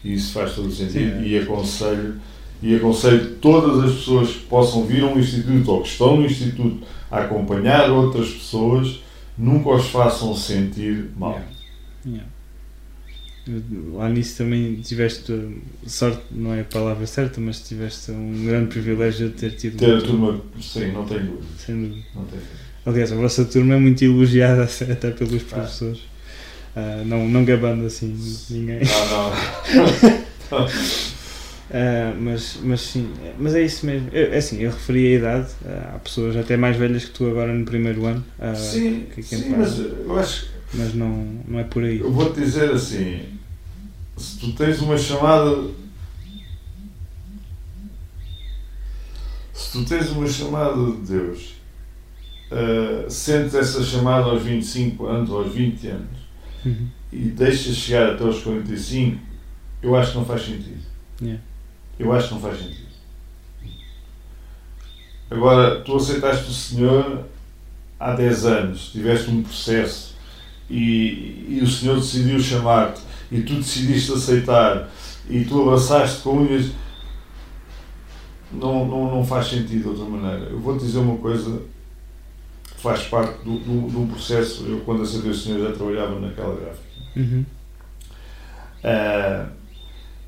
E 0.04 0.14
isso 0.14 0.32
faz 0.32 0.54
todo 0.54 0.68
o 0.68 0.72
sentido. 0.72 1.20
Sim. 1.20 1.26
E 1.26 1.38
aconselho, 1.38 2.14
e 2.62 2.76
aconselho 2.76 3.36
todas 3.36 3.84
as 3.84 3.96
pessoas 3.96 4.30
que 4.30 4.44
possam 4.44 4.86
vir 4.86 5.02
a 5.02 5.06
um 5.06 5.18
instituto 5.18 5.70
ou 5.70 5.82
que 5.82 5.88
estão 5.88 6.16
no 6.16 6.24
instituto 6.24 6.86
a 7.10 7.20
acompanhar 7.22 7.90
outras 7.90 8.30
pessoas, 8.30 9.00
nunca 9.36 9.70
os 9.70 9.86
façam 9.88 10.34
sentir 10.34 11.10
mal. 11.16 11.32
Yeah. 11.32 11.52
Yeah. 12.06 12.28
Lá 13.94 14.08
nisso 14.10 14.36
também 14.38 14.76
tiveste 14.76 15.32
sorte, 15.86 16.22
não 16.30 16.52
é 16.52 16.60
a 16.60 16.64
palavra 16.64 17.06
certa, 17.06 17.40
mas 17.40 17.66
tiveste 17.66 18.10
um 18.10 18.44
grande 18.44 18.68
privilégio 18.68 19.30
de 19.30 19.34
ter 19.34 19.56
tido. 19.56 19.78
Ter 19.78 19.96
a 19.96 20.00
turma, 20.02 20.40
sim, 20.60 20.92
não 20.92 21.04
tenho 21.06 21.24
dúvida. 21.24 21.46
Sem 21.58 21.74
dúvida. 21.74 22.06
Não 22.14 22.24
tenho 22.24 22.42
dúvida. 22.42 22.67
Aliás, 22.88 23.12
a 23.12 23.16
vossa 23.16 23.44
turma 23.44 23.74
é 23.74 23.78
muito 23.78 24.02
elogiada 24.04 24.62
até 24.90 25.10
pelos 25.10 25.42
professores. 25.42 26.00
Ah, 26.74 27.02
não, 27.04 27.28
não 27.28 27.44
gabando 27.44 27.86
assim 27.86 28.16
ninguém. 28.50 28.80
Não, 28.80 29.30
não. 30.58 30.68
Ah, 31.70 32.14
mas, 32.18 32.58
mas 32.62 32.80
sim, 32.80 33.12
mas 33.38 33.54
é 33.54 33.60
isso 33.60 33.84
mesmo. 33.84 34.08
Eu, 34.10 34.32
é 34.32 34.38
assim, 34.38 34.58
eu 34.62 34.70
referi 34.70 35.06
a 35.08 35.18
idade, 35.18 35.48
ah, 35.66 35.92
há 35.96 35.98
pessoas 35.98 36.34
até 36.34 36.56
mais 36.56 36.74
velhas 36.78 37.04
que 37.04 37.10
tu 37.10 37.28
agora 37.28 37.52
no 37.52 37.62
primeiro 37.66 38.06
ano, 38.06 38.24
sim, 38.56 39.04
que- 39.14 39.20
que 39.20 39.36
sim, 39.36 39.50
mas 39.50 39.78
eu 39.78 40.18
acho 40.18 40.44
que 40.44 40.48
mas 40.78 40.94
não, 40.94 41.28
não 41.46 41.58
é 41.58 41.64
por 41.64 41.84
aí. 41.84 41.98
Eu 41.98 42.10
vou-te 42.10 42.40
dizer 42.40 42.70
assim: 42.70 43.20
se 44.16 44.38
tu 44.38 44.52
tens 44.54 44.80
uma 44.80 44.96
chamada. 44.96 45.68
Se 49.52 49.72
tu 49.72 49.84
tens 49.84 50.08
uma 50.10 50.26
chamada 50.26 50.74
de 50.92 51.12
Deus, 51.12 51.54
eh, 52.50 53.06
sentes 53.08 53.54
essa 53.54 53.82
chamada 53.82 54.26
aos 54.26 54.42
25 54.42 55.06
anos, 55.06 55.30
aos 55.30 55.52
20 55.52 55.86
anos, 55.88 56.18
Uhum. 56.64 56.88
e 57.12 57.18
deixas 57.28 57.76
chegar 57.76 58.10
até 58.14 58.24
aos 58.24 58.40
45, 58.42 59.18
eu 59.82 59.94
acho 59.96 60.12
que 60.12 60.18
não 60.18 60.24
faz 60.24 60.42
sentido. 60.42 60.82
Yeah. 61.22 61.42
Eu 61.98 62.12
acho 62.12 62.28
que 62.28 62.34
não 62.34 62.40
faz 62.40 62.58
sentido. 62.58 62.88
Agora, 65.30 65.80
tu 65.82 65.96
aceitaste 65.96 66.50
o 66.50 66.54
Senhor 66.54 67.24
há 68.00 68.12
10 68.14 68.44
anos, 68.46 68.90
tiveste 68.92 69.30
um 69.30 69.42
processo 69.42 70.14
e, 70.70 71.46
e 71.48 71.60
o 71.62 71.66
Senhor 71.66 71.96
decidiu 71.96 72.40
chamar-te 72.40 73.00
e 73.30 73.42
tu 73.42 73.54
decidiste 73.56 74.12
aceitar 74.12 74.88
e 75.28 75.44
tu 75.44 75.62
abraçaste 75.62 76.22
com 76.22 76.38
unhas. 76.38 76.70
Não, 78.50 78.86
não, 78.86 79.10
não 79.16 79.24
faz 79.26 79.48
sentido 79.48 79.82
de 79.82 79.88
outra 79.88 80.04
maneira. 80.06 80.50
Eu 80.50 80.58
vou-te 80.58 80.84
dizer 80.84 80.98
uma 80.98 81.18
coisa 81.18 81.60
faz 82.78 83.02
parte 83.04 83.42
do, 83.44 83.58
do, 83.58 83.88
de 83.88 83.96
um 83.96 84.06
processo. 84.06 84.64
Eu, 84.66 84.80
quando 84.80 85.02
aceitei 85.02 85.30
o 85.30 85.34
Senhor, 85.34 85.68
já 85.68 85.76
trabalhava 85.76 86.18
naquela 86.20 86.54
gráfica. 86.54 86.86
Uhum. 87.16 87.44
Ah, 88.84 89.48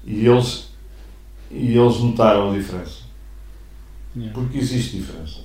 e, 0.05 0.27
eles, 0.27 0.71
e 1.51 1.77
eles 1.77 1.99
notaram 1.99 2.51
a 2.51 2.57
diferença. 2.57 3.01
Yeah. 4.17 4.35
Porque 4.35 4.59
existe 4.59 4.99
diferença. 4.99 5.41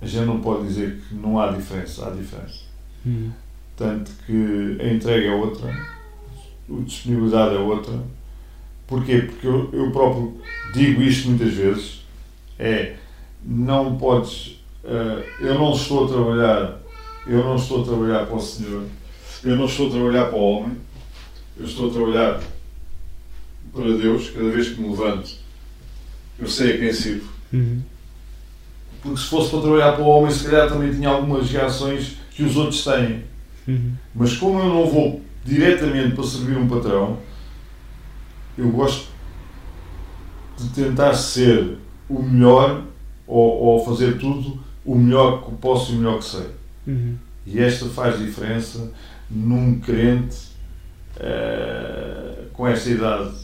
A 0.00 0.06
gente 0.06 0.26
não 0.26 0.40
pode 0.40 0.66
dizer 0.66 1.00
que 1.08 1.14
não 1.14 1.38
há 1.38 1.52
diferença, 1.52 2.06
há 2.06 2.10
diferença. 2.10 2.64
Uhum. 3.04 3.30
Tanto 3.76 4.10
que 4.26 4.78
a 4.80 4.92
entrega 4.92 5.28
é 5.28 5.32
outra, 5.32 5.70
a 5.70 6.82
disponibilidade 6.84 7.54
é 7.54 7.58
outra. 7.58 8.02
Porquê? 8.86 9.20
Porque 9.20 9.46
eu, 9.46 9.70
eu 9.72 9.92
próprio 9.92 10.40
digo 10.72 11.02
isto 11.02 11.28
muitas 11.28 11.52
vezes, 11.52 12.04
é 12.58 12.96
não 13.44 13.96
podes, 13.96 14.57
eu 15.40 15.54
não 15.54 15.72
estou 15.72 16.04
a 16.04 16.08
trabalhar, 16.08 16.80
eu 17.26 17.44
não 17.44 17.56
estou 17.56 17.82
a 17.82 17.84
trabalhar 17.84 18.26
para 18.26 18.36
o 18.36 18.40
Senhor, 18.40 18.84
eu 19.44 19.56
não 19.56 19.66
estou 19.66 19.88
a 19.88 19.90
trabalhar 19.90 20.24
para 20.26 20.38
o 20.38 20.42
homem, 20.42 20.76
eu 21.58 21.66
estou 21.66 21.90
a 21.90 21.92
trabalhar 21.92 22.40
para 23.72 23.84
Deus, 23.84 24.30
cada 24.30 24.48
vez 24.48 24.70
que 24.70 24.80
me 24.80 24.88
levanto, 24.88 25.30
eu 26.38 26.48
sei 26.48 26.74
a 26.74 26.78
quem 26.78 26.92
sirvo. 26.92 27.28
Uhum. 27.52 27.82
Porque 29.02 29.18
se 29.18 29.26
fosse 29.26 29.50
para 29.50 29.60
trabalhar 29.60 29.92
para 29.92 30.02
o 30.02 30.08
homem, 30.08 30.32
se 30.32 30.44
calhar 30.44 30.68
também 30.68 30.92
tinha 30.92 31.08
algumas 31.08 31.50
reações 31.50 32.16
que 32.30 32.42
os 32.42 32.56
outros 32.56 32.82
têm. 32.82 33.24
Uhum. 33.66 33.92
Mas 34.14 34.36
como 34.36 34.58
eu 34.58 34.66
não 34.66 34.86
vou 34.86 35.22
diretamente 35.44 36.14
para 36.14 36.24
servir 36.24 36.56
um 36.56 36.68
patrão, 36.68 37.18
eu 38.56 38.70
gosto 38.70 39.08
de 40.58 40.68
tentar 40.70 41.14
ser 41.14 41.76
o 42.08 42.22
melhor 42.22 42.84
ou, 43.26 43.62
ou 43.62 43.84
fazer 43.84 44.18
tudo 44.18 44.58
o 44.88 44.94
melhor 44.94 45.44
que 45.44 45.54
posso 45.56 45.92
e 45.92 45.96
o 45.96 45.98
melhor 45.98 46.18
que 46.18 46.24
sei. 46.24 46.46
Uhum. 46.86 47.16
E 47.46 47.60
esta 47.60 47.84
faz 47.90 48.18
diferença 48.18 48.90
num 49.30 49.78
crente 49.80 50.48
eh, 51.16 52.44
com 52.54 52.66
esta 52.66 52.88
idade. 52.88 53.34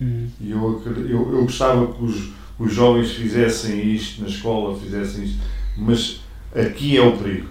Uhum. 0.00 0.30
E 0.40 0.52
eu, 0.52 0.82
eu, 0.86 1.32
eu 1.32 1.42
gostava 1.42 1.92
que 1.92 2.04
os, 2.04 2.30
os 2.60 2.72
jovens 2.72 3.10
fizessem 3.10 3.92
isto 3.92 4.22
na 4.22 4.28
escola, 4.28 4.78
fizessem 4.78 5.24
isto, 5.24 5.38
mas 5.76 6.20
aqui 6.54 6.96
é 6.96 7.02
o 7.02 7.16
perigo. 7.16 7.48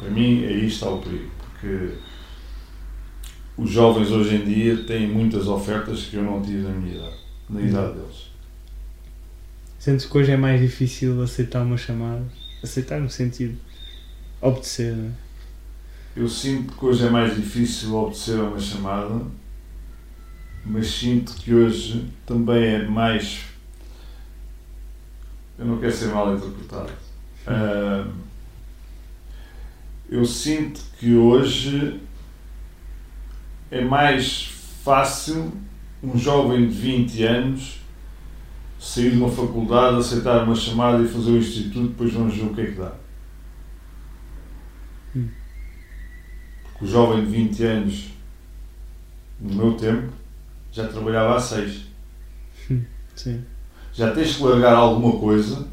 Para 0.00 0.10
mim, 0.10 0.44
aí 0.44 0.66
está 0.66 0.90
o 0.90 0.98
perigo, 0.98 1.30
porque 1.38 1.90
os 3.56 3.70
jovens 3.70 4.10
hoje 4.10 4.34
em 4.34 4.44
dia 4.44 4.82
têm 4.82 5.06
muitas 5.06 5.46
ofertas 5.46 6.06
que 6.06 6.16
eu 6.16 6.24
não 6.24 6.42
tive 6.42 6.62
na 6.62 6.70
minha 6.70 6.96
idade, 6.96 7.16
na 7.48 7.60
idade 7.60 7.92
deles. 7.92 8.31
Sentes 9.82 10.06
que 10.06 10.16
hoje 10.16 10.30
é 10.30 10.36
mais 10.36 10.60
difícil 10.60 11.20
aceitar 11.24 11.60
uma 11.60 11.76
chamada? 11.76 12.24
Aceitar 12.62 13.00
no 13.00 13.10
sentido 13.10 13.58
obedecer, 14.40 14.94
não 14.94 15.08
é? 15.08 15.12
Eu 16.14 16.28
sinto 16.28 16.72
que 16.72 16.84
hoje 16.84 17.04
é 17.04 17.10
mais 17.10 17.34
difícil 17.34 17.92
obedecer 17.92 18.38
a 18.38 18.44
uma 18.44 18.60
chamada, 18.60 19.26
mas 20.64 20.86
sinto 20.86 21.34
que 21.34 21.52
hoje 21.52 22.08
também 22.24 22.62
é 22.62 22.86
mais. 22.86 23.40
Eu 25.58 25.66
não 25.66 25.80
quero 25.80 25.92
ser 25.92 26.14
mal 26.14 26.32
interpretado. 26.32 26.92
Ah, 27.44 28.06
eu 30.08 30.24
sinto 30.24 30.80
que 30.96 31.12
hoje 31.16 32.00
é 33.68 33.80
mais 33.80 34.44
fácil 34.84 35.52
um 36.00 36.16
jovem 36.16 36.68
de 36.68 36.72
20 36.72 37.24
anos 37.24 37.81
sair 38.82 39.12
de 39.12 39.16
uma 39.16 39.30
faculdade, 39.30 39.98
aceitar 39.98 40.42
uma 40.42 40.56
chamada 40.56 41.02
e 41.02 41.08
fazer 41.08 41.30
o 41.30 41.38
instituto, 41.38 41.88
depois 41.88 42.12
vamos 42.12 42.34
ver 42.34 42.42
o 42.42 42.54
que 42.54 42.60
é 42.60 42.66
que 42.66 42.72
dá. 42.72 42.92
Porque 46.64 46.84
o 46.84 46.88
jovem 46.88 47.24
de 47.24 47.30
20 47.30 47.64
anos, 47.64 48.10
no 49.40 49.54
meu 49.54 49.74
tempo, 49.74 50.12
já 50.72 50.88
trabalhava 50.88 51.36
há 51.36 51.40
6. 51.40 51.86
Sim. 53.14 53.44
Já 53.92 54.12
tens 54.12 54.36
que 54.36 54.42
largar 54.42 54.74
alguma 54.74 55.18
coisa 55.18 55.68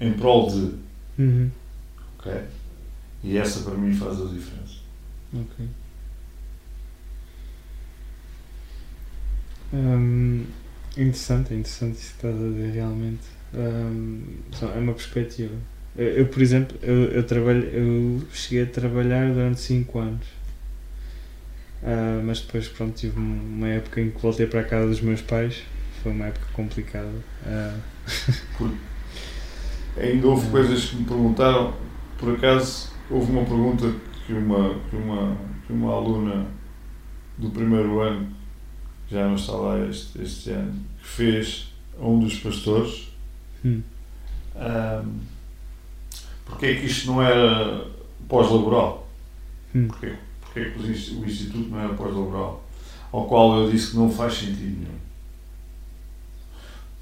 em 0.00 0.12
prol 0.12 0.48
de. 0.48 0.74
Uhum. 1.20 1.50
Ok? 2.18 2.32
E 3.24 3.36
essa 3.36 3.62
para 3.62 3.74
mim 3.74 3.92
faz 3.92 4.20
a 4.20 4.24
diferença. 4.26 4.76
Ok. 5.34 5.66
Hum, 9.72 10.44
interessante, 10.96 11.52
é 11.52 11.56
interessante 11.56 11.96
isso 11.98 12.10
que 12.10 12.26
estás 12.26 12.34
a 12.36 12.48
dizer 12.48 12.70
realmente. 12.72 13.22
Só 14.52 14.68
é 14.72 14.78
uma 14.78 14.92
perspectiva. 14.94 15.54
Eu, 15.96 16.06
eu, 16.08 16.26
por 16.26 16.40
exemplo, 16.42 16.76
eu, 16.82 17.04
eu, 17.12 17.24
trabalho, 17.26 17.64
eu 17.64 18.22
cheguei 18.32 18.62
a 18.64 18.66
trabalhar 18.66 19.32
durante 19.32 19.60
5 19.60 19.98
anos. 19.98 20.26
Ah, 21.82 22.20
mas 22.24 22.40
depois 22.40 22.68
pronto, 22.68 22.94
tive 22.94 23.18
um- 23.18 23.40
uma 23.56 23.68
época 23.68 24.00
em 24.00 24.10
que 24.10 24.20
voltei 24.20 24.46
para 24.46 24.60
a 24.60 24.64
casa 24.64 24.88
dos 24.88 25.00
meus 25.00 25.20
pais. 25.20 25.62
Foi 26.02 26.12
uma 26.12 26.26
época 26.26 26.46
complicada. 26.52 27.10
Ah, 27.46 27.76
Ainda 29.96 30.26
houve 30.26 30.48
coisas 30.50 30.86
que 30.86 30.96
me 30.96 31.04
perguntaram, 31.04 31.74
por 32.18 32.34
acaso 32.34 32.90
houve 33.10 33.30
uma 33.30 33.44
pergunta 33.44 33.92
que 34.26 34.32
uma, 34.32 34.74
que 34.88 34.96
uma, 34.96 35.36
que 35.66 35.72
uma 35.72 35.92
aluna 35.92 36.46
do 37.38 37.50
primeiro 37.50 38.00
ano, 38.00 38.28
que 39.12 39.18
já 39.18 39.28
não 39.28 39.34
está 39.34 39.52
lá 39.52 39.78
este, 39.86 40.22
este 40.22 40.50
ano, 40.50 40.72
que 41.02 41.06
fez 41.06 41.66
a 42.00 42.06
um 42.06 42.18
dos 42.18 42.38
pastores, 42.38 43.08
hum, 43.62 43.82
ahm, 44.56 45.18
porque 46.46 46.66
é 46.66 46.74
que 46.76 46.86
isto 46.86 47.08
não 47.08 47.22
era 47.22 47.86
pós-laboral? 48.26 49.06
hum, 49.74 49.86
Porquê? 49.86 50.14
Porque 50.40 50.60
é 50.60 50.70
que 50.70 50.78
o 50.78 51.26
Instituto 51.26 51.68
não 51.68 51.78
era 51.78 51.92
pós-laboral? 51.92 52.66
Ao 53.12 53.26
qual 53.26 53.60
eu 53.60 53.70
disse 53.70 53.90
que 53.90 53.96
não 53.98 54.10
faz 54.10 54.32
sentido 54.32 54.80
nenhum. 54.80 54.98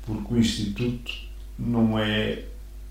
Porque 0.04 0.34
o 0.34 0.38
Instituto 0.38 1.12
não 1.56 1.96
é, 1.96 2.44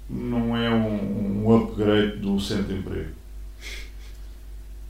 não 0.10 0.56
é 0.56 0.70
um, 0.70 1.44
um 1.46 1.58
upgrade 1.58 2.18
do 2.20 2.40
centro 2.40 2.74
de 2.74 2.76
emprego. 2.76 3.12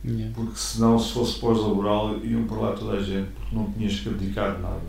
Yeah. 0.04 0.34
Porque 0.34 0.56
senão, 0.58 0.97
se 1.00 1.14
fosse 1.14 1.39
pós-laboral, 1.39 2.18
iam 2.24 2.45
para 2.47 2.58
lá 2.58 2.72
toda 2.74 2.97
a 2.97 3.04
gente, 3.04 3.30
porque 3.32 3.56
não 3.56 3.72
tinhas 3.72 4.00
que 4.00 4.10
abdicar 4.10 4.56
de 4.56 4.62
nada. 4.62 4.82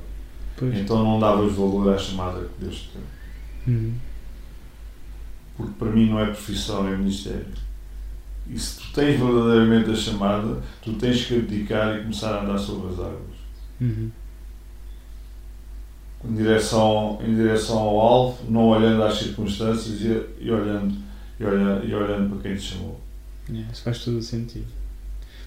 Pois. 0.56 0.74
Então 0.76 1.02
não 1.04 1.18
davas 1.18 1.52
valor 1.54 1.94
à 1.94 1.98
chamada 1.98 2.40
que 2.46 2.64
Deus 2.64 2.76
te 2.82 2.90
deu. 2.94 3.02
Hum, 3.68 3.98
Porque 5.56 5.72
para 5.78 5.90
mim 5.90 6.08
não 6.10 6.18
é 6.20 6.26
profissão, 6.26 6.86
é 6.88 6.96
ministério. 6.96 7.46
E 8.46 8.58
se 8.58 8.80
tu 8.80 8.92
tens 8.92 9.18
verdadeiramente 9.18 9.90
a 9.90 9.94
chamada, 9.96 10.62
tu 10.82 10.94
tens 10.94 11.24
que 11.26 11.36
abdicar 11.38 11.96
e 11.98 12.02
começar 12.02 12.36
a 12.38 12.42
andar 12.42 12.58
sobre 12.58 12.88
as 12.92 12.98
águas. 12.98 13.40
Uhum. 13.80 14.10
em 16.24 16.34
direção, 16.34 17.18
em 17.22 17.34
direção 17.34 17.78
ao 17.78 17.98
alvo, 18.00 18.50
não 18.50 18.68
olhando 18.68 19.02
às 19.02 19.18
circunstâncias 19.18 20.00
e, 20.02 20.26
e 20.44 20.50
olhando, 20.50 20.94
e, 21.38 21.44
olhando, 21.44 21.86
e 21.86 21.94
olhando 21.94 22.30
para 22.36 22.42
quem 22.42 22.56
te 22.56 22.62
chamou. 22.74 23.00
Yeah, 23.48 23.72
isso 23.72 23.82
faz 23.82 24.04
todo 24.04 24.18
o 24.18 24.22
sentido. 24.22 24.68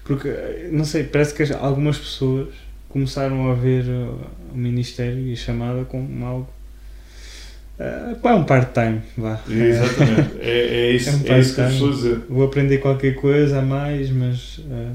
Porque, 0.04 0.28
não 0.70 0.84
sei, 0.84 1.04
parece 1.04 1.34
que 1.34 1.42
as- 1.42 1.50
algumas 1.52 1.96
pessoas 1.98 2.48
começaram 2.88 3.50
a 3.50 3.54
ver 3.54 3.84
uh, 3.84 4.18
o 4.52 4.56
Ministério 4.56 5.18
e 5.26 5.32
a 5.32 5.36
chamada 5.36 5.84
como 5.84 6.24
algo. 6.24 6.48
Uh, 7.78 8.28
é 8.28 8.34
um 8.34 8.44
part-time, 8.44 9.00
vá. 9.18 9.40
Exatamente, 9.48 10.38
é, 10.40 10.88
é, 10.88 10.90
isso, 10.92 11.10
É 11.10 11.12
um 11.12 11.16
é 11.34 11.40
isso 11.40 11.54
que 11.54 11.60
as 11.60 11.66
part-time. 11.66 11.68
pessoas 11.72 11.96
dizem. 11.96 12.22
Vou 12.28 12.44
aprender 12.44 12.78
qualquer 12.78 13.14
coisa 13.16 13.58
a 13.58 13.62
mais, 13.62 14.10
mas. 14.10 14.58
uh, 14.58 14.94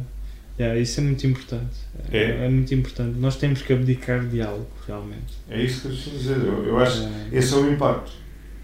yeah, 0.57 0.80
isso 0.80 0.99
é 0.99 1.03
muito 1.03 1.26
importante. 1.28 1.76
É. 2.12 2.47
muito 2.47 2.74
importante. 2.74 3.20
Nós 3.20 3.36
temos 3.36 3.62
que 3.62 3.74
abdicar 3.74 4.26
de 4.26 4.41
algo, 4.41 4.68
realmente. 4.88 5.34
É 5.49 5.62
isso 5.62 5.82
que 5.82 5.88
as 5.89 5.95
pessoas 5.95 6.22
dizem. 6.22 6.38
Eu, 6.38 6.66
eu 6.68 6.78
acho 6.80 7.03
Uh, 7.03 7.10
que 7.30 7.36
esse 7.36 7.53
é 7.53 7.57
o 7.57 7.74
impacto. 7.74 8.12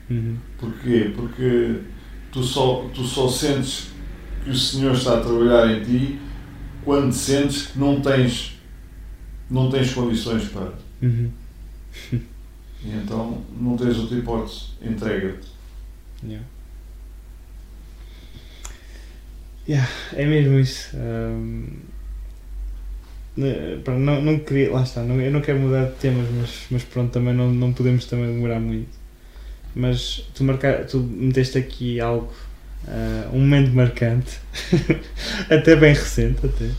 uhum. 0.10 0.36
Porquê? 0.60 1.12
Porque 1.14 1.76
tu 2.32 2.42
só, 2.42 2.90
tu 2.94 3.04
só 3.04 3.28
sentes 3.28 3.88
que 4.46 4.52
o 4.52 4.56
Senhor 4.56 4.94
está 4.94 5.18
a 5.18 5.22
trabalhar 5.22 5.70
em 5.76 5.84
ti 5.84 6.20
quando 6.86 7.12
sentes 7.12 7.68
que 7.68 7.80
não 7.80 8.00
tens, 8.00 8.58
não 9.50 9.70
tens 9.70 9.94
condições 9.94 10.48
para. 10.48 10.74
Uhum. 11.02 11.30
E 12.14 12.92
então 13.04 13.42
não 13.60 13.76
tens 13.76 13.98
outra 13.98 14.16
hipótese. 14.16 14.66
Entrega-te. 14.82 15.48
Yeah. 16.24 16.46
Yeah, 19.68 19.90
é 20.14 20.26
mesmo 20.26 20.60
isso. 20.60 20.96
Um, 20.96 21.66
né, 23.36 23.82
não, 23.88 24.22
não 24.22 24.40
queria, 24.40 24.72
lá 24.72 24.84
está, 24.84 25.02
não, 25.02 25.20
eu 25.20 25.32
não 25.32 25.42
quero 25.42 25.60
mudar 25.60 25.86
de 25.86 25.96
temas, 25.96 26.30
mas, 26.30 26.66
mas 26.70 26.84
pronto, 26.84 27.12
também 27.12 27.34
não, 27.34 27.52
não 27.52 27.74
podemos 27.74 28.06
também 28.06 28.34
demorar 28.34 28.60
muito. 28.60 28.96
Mas 29.76 30.24
tu, 30.34 30.44
marcar, 30.44 30.86
tu 30.86 31.00
meteste 31.00 31.58
aqui 31.58 32.00
algo, 32.00 32.32
ah, 32.88 33.30
um 33.34 33.40
momento 33.40 33.74
marcante, 33.74 34.40
até 35.50 35.76
bem 35.76 35.94
recente 35.94 36.40
até. 36.46 36.70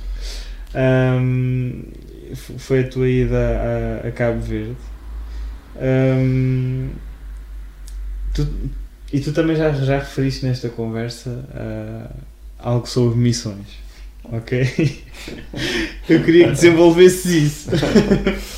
Um, 1.19 1.85
foi 2.59 2.81
a 2.81 2.89
tua 2.89 3.09
ida 3.09 4.03
a, 4.05 4.09
a 4.09 4.13
Cabo 4.13 4.41
Verde. 4.41 4.77
Um, 5.77 6.91
tu, 8.35 8.47
e 9.13 9.21
tu 9.21 9.33
também 9.33 9.57
já, 9.57 9.73
já 9.73 9.99
referiste 9.99 10.45
nesta 10.45 10.69
conversa 10.69 11.45
ah, 11.55 12.11
algo 12.59 12.87
sobre 12.87 13.19
missões, 13.19 13.67
ok? 14.25 14.65
Eu 16.09 16.23
queria 16.23 16.47
que 16.47 16.53
desenvolvesses 16.53 17.25
isso. 17.27 17.71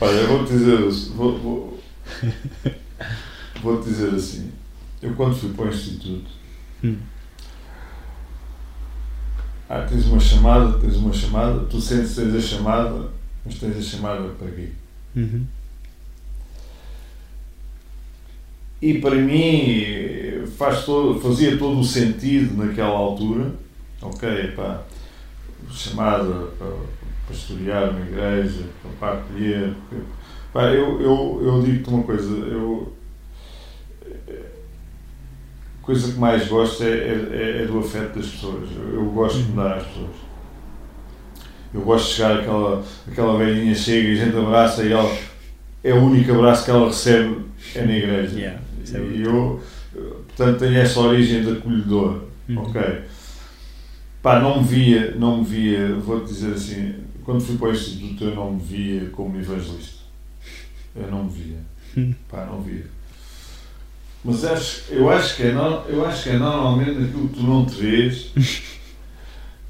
Olha, 0.00 0.16
eu 0.16 0.28
vou-te 0.28 0.52
dizer, 0.52 0.78
vou, 1.14 1.38
vou, 1.38 1.80
vou-te 3.60 3.88
dizer 3.88 4.14
assim. 4.14 4.50
Eu 5.02 5.14
quando 5.14 5.36
fui 5.36 5.52
para 5.52 5.66
o 5.66 5.68
Instituto, 5.68 6.30
Hum. 6.84 6.98
ah, 9.68 9.80
tens 9.88 10.04
uma 10.04 10.20
chamada, 10.20 10.78
tens 10.78 10.96
uma 10.96 11.14
chamada, 11.14 11.60
tu 11.64 11.80
sentes 11.80 12.14
que 12.14 12.20
tens 12.20 12.34
a 12.34 12.40
chamada, 12.40 13.08
mas 13.44 13.54
tens 13.54 13.76
a 13.78 13.80
chamada 13.80 14.28
para 14.38 14.50
quê? 14.50 14.68
Uhum. 15.16 15.46
E 18.82 18.98
para 19.00 19.16
mim 19.16 20.46
faz 20.58 20.84
todo, 20.84 21.18
fazia 21.18 21.56
todo 21.56 21.80
o 21.80 21.84
sentido 21.84 22.62
naquela 22.62 22.90
altura, 22.90 23.54
ok, 24.02 24.48
pá, 24.48 24.82
chamada 25.70 26.48
para 26.58 26.70
pastorear 27.26 27.90
uma 27.90 28.00
igreja, 28.00 28.64
para 28.82 29.14
partilhar. 29.14 29.74
Pá, 30.52 30.64
eu, 30.64 31.00
eu, 31.00 31.40
eu 31.42 31.62
digo-te 31.62 31.88
uma 31.88 32.02
coisa, 32.02 32.28
eu 32.28 32.92
coisa 35.84 36.12
que 36.12 36.18
mais 36.18 36.48
gosto 36.48 36.82
é, 36.82 36.88
é, 36.88 37.62
é 37.62 37.66
do 37.66 37.78
afeto 37.78 38.18
das 38.18 38.26
pessoas. 38.26 38.70
Eu, 38.74 38.94
eu 38.94 39.04
gosto 39.10 39.38
de 39.38 39.50
mudar 39.50 39.76
as 39.76 39.86
pessoas. 39.86 40.16
Eu 41.72 41.80
gosto 41.82 42.08
de 42.08 42.14
chegar 42.14 42.40
aquela, 42.40 42.84
aquela 43.06 43.38
velhinha 43.38 43.74
chega 43.74 44.08
e 44.08 44.12
a 44.12 44.24
gente 44.24 44.36
abraça 44.36 44.82
e 44.84 44.92
ela 44.92 45.16
é 45.82 45.92
o 45.92 46.02
único 46.02 46.32
abraço 46.32 46.64
que 46.64 46.70
ela 46.70 46.86
recebe 46.86 47.44
é 47.74 47.84
na 47.84 47.96
igreja. 47.96 48.38
Yeah, 48.38 48.60
é 48.92 48.98
e 48.98 49.22
eu, 49.22 49.60
portanto, 50.28 50.58
tenho 50.60 50.78
essa 50.78 51.00
origem 51.00 51.42
de 51.42 51.52
acolhedor. 51.52 52.22
Uhum. 52.48 52.58
Ok. 52.58 52.80
Pá, 54.22 54.40
não 54.40 54.62
me 54.62 54.68
via, 54.68 55.14
não 55.16 55.38
me 55.38 55.44
via, 55.44 55.94
vou-te 55.96 56.28
dizer 56.28 56.54
assim, 56.54 56.94
quando 57.24 57.42
fui 57.42 57.58
para 57.58 57.68
o 57.68 57.72
Instituto 57.72 58.24
eu 58.24 58.34
não 58.34 58.54
me 58.54 58.62
via 58.62 59.10
como 59.10 59.38
evangelista. 59.38 60.04
Eu 60.96 61.10
não 61.10 61.24
me 61.24 61.30
via. 61.30 61.58
Hum. 61.96 62.14
Pá, 62.28 62.46
não 62.46 62.60
via. 62.62 62.86
Mas 64.24 64.44
acho, 64.44 64.84
eu, 64.90 65.10
acho 65.10 65.36
que 65.36 65.42
é, 65.42 65.52
eu 65.88 66.06
acho 66.06 66.22
que 66.22 66.30
é 66.30 66.38
normalmente 66.38 66.90
aquilo 67.04 67.28
que 67.28 67.34
tu 67.36 67.42
não 67.42 67.66
te 67.66 67.74
vês 67.74 68.30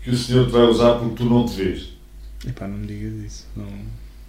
que 0.03 0.11
o 0.11 0.17
Senhor 0.17 0.47
te 0.47 0.53
vai 0.53 0.63
usar 0.63 0.95
porque 0.95 1.17
tu 1.17 1.25
não 1.25 1.45
te 1.45 1.57
vês. 1.57 1.89
Epá, 2.47 2.69
não 2.69 2.77
me 2.79 2.87
digas 2.87 3.13
isso. 3.25 3.47
Não, 3.57 3.65
não 3.65 3.73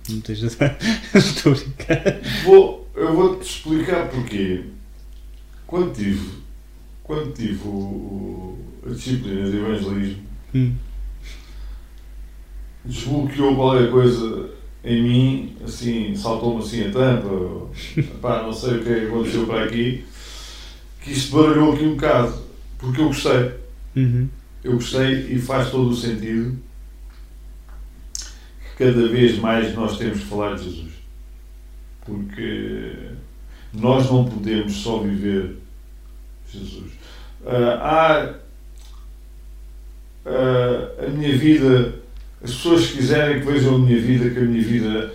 me 0.10 0.18
estejas 0.18 0.58
a. 0.62 0.76
Estou 1.18 1.52
a 1.54 1.56
brincar. 1.56 2.22
Vou, 2.44 2.90
eu 2.96 3.14
vou-te 3.14 3.44
explicar 3.48 4.10
porquê. 4.10 4.64
Quando 5.68 5.94
tive, 5.94 6.30
quando 7.04 7.34
tive 7.34 7.68
o, 7.68 7.70
o- 7.72 8.60
a 8.88 8.90
disciplina 8.94 9.50
de 9.50 9.58
evangelismo, 9.58 10.24
Hum. 10.56 10.74
desbloqueou 12.86 13.56
qualquer 13.56 13.92
coisa 13.92 14.50
em 14.84 15.04
mim, 15.04 15.58
assim, 15.66 16.16
saltou-me 16.16 16.64
assim 16.64 16.88
a 16.88 16.92
tampa, 16.92 17.68
pá, 18.22 18.44
não 18.44 18.54
sei 18.54 18.78
o 18.78 18.84
que 18.84 18.90
é 18.90 19.00
que 19.02 19.06
aconteceu 19.08 19.46
para 19.48 19.66
aqui, 19.66 20.06
que 21.06 21.12
isto 21.12 21.38
baralhou 21.38 21.74
aqui 21.74 21.86
um 21.86 21.92
bocado, 21.92 22.34
porque 22.80 23.00
eu 23.00 23.06
gostei. 23.06 23.52
Uhum. 23.96 24.28
Eu 24.64 24.74
gostei 24.74 25.32
e 25.32 25.40
faz 25.40 25.70
todo 25.70 25.92
o 25.92 25.96
sentido 25.96 26.58
que 28.14 28.84
cada 28.84 29.08
vez 29.08 29.38
mais 29.38 29.74
nós 29.76 30.00
temos 30.00 30.20
que 30.20 30.26
falar 30.26 30.56
de 30.56 30.64
Jesus. 30.64 30.94
Porque 32.04 32.94
nós 33.72 34.10
não 34.10 34.26
podemos 34.26 34.74
só 34.74 34.98
viver 34.98 35.58
Jesus. 36.52 36.92
Ah, 37.46 37.80
há 37.84 38.36
ah, 40.26 41.06
a 41.06 41.10
minha 41.12 41.38
vida, 41.38 42.00
as 42.44 42.52
pessoas 42.52 42.88
que 42.88 42.98
quiserem 42.98 43.42
que 43.42 43.46
vejam 43.46 43.76
a 43.76 43.80
minha 43.80 44.02
vida, 44.02 44.32
que 44.32 44.40
a 44.40 44.44
minha 44.44 44.64
vida 44.64 45.14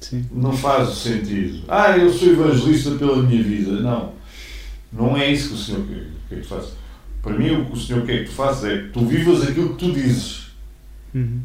Sim. 0.00 0.26
não 0.32 0.52
faz 0.56 0.88
sentido. 0.98 1.62
Ah, 1.68 1.96
eu 1.96 2.12
sou 2.12 2.32
evangelista 2.32 2.90
pela 2.96 3.22
minha 3.22 3.42
vida. 3.42 3.80
Não. 3.80 4.15
Não 4.92 5.16
é 5.16 5.30
isso 5.30 5.48
que 5.48 5.54
o 5.54 5.58
Senhor 5.58 5.86
quer, 5.86 6.06
quer 6.28 6.34
que 6.36 6.42
tu 6.42 6.48
faças. 6.48 6.72
Para 7.22 7.36
mim, 7.36 7.50
o 7.50 7.66
que 7.66 7.72
o 7.72 7.76
Senhor 7.76 8.06
quer 8.06 8.20
que 8.20 8.30
tu 8.30 8.32
faças 8.32 8.64
é 8.64 8.78
que 8.82 8.88
tu 8.88 9.04
vivas 9.06 9.42
aquilo 9.42 9.70
que 9.70 9.84
tu 9.84 9.92
dizes. 9.92 10.46
Uhum. 11.14 11.40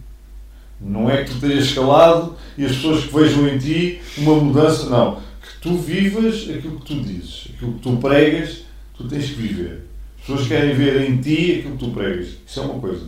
Não 0.79 1.09
é 1.09 1.23
que 1.23 1.31
tu 1.31 1.39
tenhas 1.39 1.65
escalado 1.65 2.35
e 2.57 2.65
as 2.65 2.71
pessoas 2.71 3.05
que 3.05 3.13
vejam 3.13 3.47
em 3.47 3.57
ti 3.57 4.01
uma 4.17 4.35
mudança. 4.35 4.89
Não. 4.89 5.15
Que 5.15 5.61
tu 5.61 5.77
vivas 5.77 6.49
aquilo 6.49 6.79
que 6.79 6.85
tu 6.85 7.01
dizes. 7.01 7.49
Aquilo 7.53 7.73
que 7.73 7.79
tu 7.79 7.97
pregas, 7.97 8.63
tu 8.95 9.07
tens 9.07 9.25
que 9.25 9.35
viver. 9.35 9.85
As 10.19 10.21
pessoas 10.25 10.47
querem 10.47 10.75
ver 10.75 11.09
em 11.09 11.17
ti 11.17 11.59
aquilo 11.59 11.77
que 11.77 11.85
tu 11.85 11.91
pregas. 11.91 12.27
Isso 12.45 12.59
é 12.59 12.63
uma 12.63 12.79
coisa. 12.79 13.07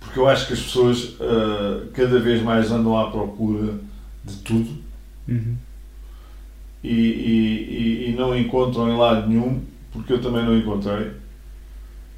Porque 0.00 0.18
eu 0.18 0.28
acho 0.28 0.46
que 0.46 0.52
as 0.54 0.60
pessoas 0.60 1.14
ah, 1.20 1.84
cada 1.92 2.18
vez 2.18 2.42
mais 2.42 2.70
andam 2.70 2.98
à 2.98 3.10
procura 3.10 3.74
de 4.24 4.36
tudo 4.36 4.88
Uhum. 5.28 5.56
E, 6.82 6.92
e, 6.92 8.10
e- 8.10 8.14
não 8.16 8.36
encontram 8.36 8.88
em 8.88 8.96
lado 8.96 9.28
nenhum, 9.28 9.62
porque 9.92 10.12
eu 10.12 10.20
também 10.20 10.44
não 10.44 10.56
encontrei, 10.56 11.12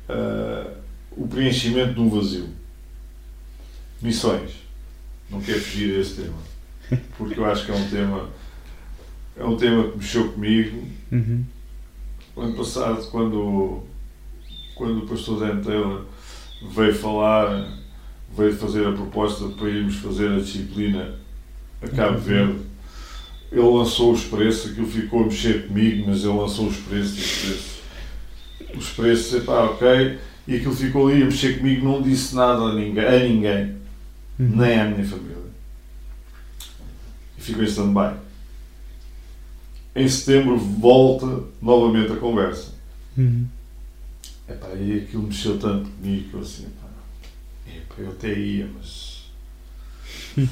ah, 0.08 0.72
o 1.12 1.26
preenchimento 1.26 1.94
de 1.94 2.00
um 2.00 2.08
vazio. 2.08 2.48
Missões. 4.00 4.52
Não 5.30 5.40
quero 5.40 5.60
fugir 5.60 5.94
a 5.94 6.00
esse 6.00 6.22
tema, 6.22 6.38
porque 7.16 7.38
eu 7.38 7.44
acho 7.44 7.64
que 7.64 7.70
é 7.70 7.74
um 7.74 7.88
tema, 7.88 8.28
é 9.36 9.44
um 9.44 9.56
tema 9.56 9.90
que 9.90 9.98
mexeu 9.98 10.32
comigo. 10.32 10.88
Uhum. 11.12 11.44
Ano 12.36 12.54
passado, 12.54 13.06
quando, 13.10 13.84
quando 14.74 15.04
o 15.04 15.06
pastor 15.06 15.40
Dan 15.40 15.60
Taylor 15.60 16.04
veio 16.74 16.94
falar, 16.94 17.78
veio 18.36 18.56
fazer 18.56 18.86
a 18.86 18.92
proposta 18.92 19.48
para 19.48 19.68
irmos 19.68 19.96
fazer 19.96 20.32
a 20.32 20.40
disciplina 20.40 21.14
a 21.82 21.88
Cabo 21.88 22.18
Verde, 22.18 22.58
ele 23.52 23.60
lançou 23.62 24.12
os 24.12 24.24
preços, 24.24 24.70
aquilo 24.70 24.86
ficou 24.86 25.22
a 25.22 25.26
mexer 25.26 25.66
comigo, 25.66 26.04
mas 26.08 26.24
ele 26.24 26.34
lançou 26.36 26.66
os 26.68 26.76
preços, 26.76 27.18
os 27.18 27.38
preços, 27.42 27.80
os 28.76 28.88
preços, 28.90 29.34
epá, 29.34 29.64
ok, 29.64 30.18
e 30.46 30.56
aquilo 30.56 30.74
ficou 30.74 31.08
ali 31.08 31.22
a 31.22 31.26
mexer 31.26 31.58
comigo, 31.58 31.84
não 31.84 32.00
disse 32.00 32.34
nada 32.34 32.62
a 32.62 32.74
ninguém, 32.74 33.04
a 33.04 33.18
ninguém 33.18 33.80
Uhum. 34.38 34.56
nem 34.56 34.80
à 34.80 34.86
minha 34.86 35.06
família. 35.06 35.36
E 37.36 37.40
ficou 37.42 37.62
em 37.62 37.66
stand-by. 37.66 38.16
Em 39.94 40.08
setembro 40.08 40.56
volta 40.56 41.44
novamente 41.60 42.12
a 42.12 42.16
conversa. 42.16 42.72
Uhum. 43.18 43.46
Epá, 44.48 44.68
e 44.74 45.00
aquilo 45.00 45.24
mexeu 45.24 45.58
tanto 45.58 45.90
comigo 45.90 46.30
que 46.30 46.34
eu 46.34 46.40
assim, 46.40 46.64
epá, 46.64 46.88
epá, 47.76 47.94
eu 47.98 48.08
até 48.10 48.32
ia, 48.32 48.70
mas 48.74 49.30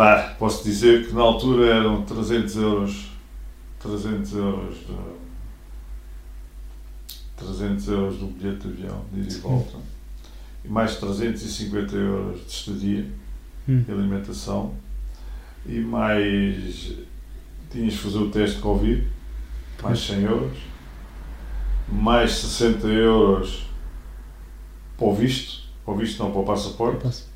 Pá, 0.00 0.34
posso 0.38 0.64
dizer 0.64 1.06
que 1.06 1.12
na 1.14 1.20
altura 1.20 1.66
eram 1.74 2.02
300 2.06 2.56
euros. 2.56 3.10
300 3.80 4.32
euros. 4.32 4.76
De, 4.78 5.20
300 7.36 7.88
euros 7.88 8.16
do 8.18 8.26
bilhete 8.28 8.66
de 8.68 8.84
avião, 8.84 9.04
de 9.12 9.20
ida 9.20 9.32
e 9.34 9.38
volta. 9.38 9.76
E 10.64 10.68
mais 10.68 10.96
350 10.96 11.96
euros 11.96 12.40
de 12.46 12.50
estadia 12.52 13.06
Hum. 13.68 13.84
e 13.86 13.92
alimentação. 13.92 14.74
E 15.66 15.78
mais. 15.80 16.92
Tinhas 17.70 17.92
de 17.92 17.98
fazer 17.98 18.18
o 18.18 18.30
teste 18.30 18.56
de 18.56 18.62
Covid, 18.62 19.06
mais 19.82 20.00
100 20.00 20.22
euros. 20.22 20.58
Mais 21.92 22.32
60 22.32 22.86
euros 22.86 23.64
para 24.96 25.06
o 25.08 25.14
visto. 25.14 25.68
Para 25.84 25.94
o 25.94 25.96
visto, 25.98 26.18
não, 26.22 26.30
para 26.30 26.40
o 26.40 26.44
passaporte. 26.44 27.02
Posso- 27.02 27.28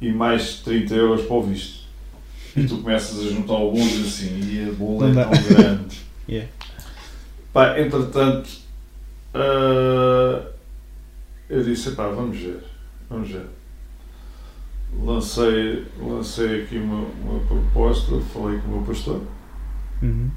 E 0.00 0.10
mais 0.12 0.60
30 0.60 0.94
euros 0.94 1.24
para 1.26 1.36
o 1.36 1.42
visto. 1.42 1.81
E 2.56 2.66
tu 2.66 2.78
começas 2.78 3.18
a 3.18 3.30
juntar 3.30 3.54
alguns 3.54 3.92
e 3.94 4.02
assim, 4.02 4.40
e 4.40 4.68
a 4.68 4.72
bola 4.72 5.10
é 5.10 5.14
tão 5.24 5.30
grande. 5.54 6.02
Yeah. 6.28 6.48
Pá, 7.52 7.78
entretanto, 7.80 8.48
ah, 9.34 10.46
eu 11.50 11.64
disse, 11.64 11.90
pá, 11.92 12.06
vamos 12.08 12.38
ver, 12.38 12.62
vamos 13.10 13.28
ver. 13.28 13.46
Lancei, 15.02 15.84
lancei 16.00 16.62
aqui 16.62 16.76
uma, 16.78 17.04
uma 17.22 17.40
proposta, 17.40 18.20
falei 18.32 18.58
com 18.60 18.68
o 18.68 18.76
meu 18.78 18.82
pastor, 18.82 19.20
Uhum. 20.00 20.30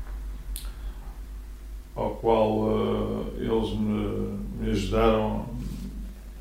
ao 1.96 2.12
qual 2.16 2.70
ah, 2.70 3.26
eles 3.38 3.70
me, 3.78 4.40
me 4.60 4.72
ajudaram 4.72 5.46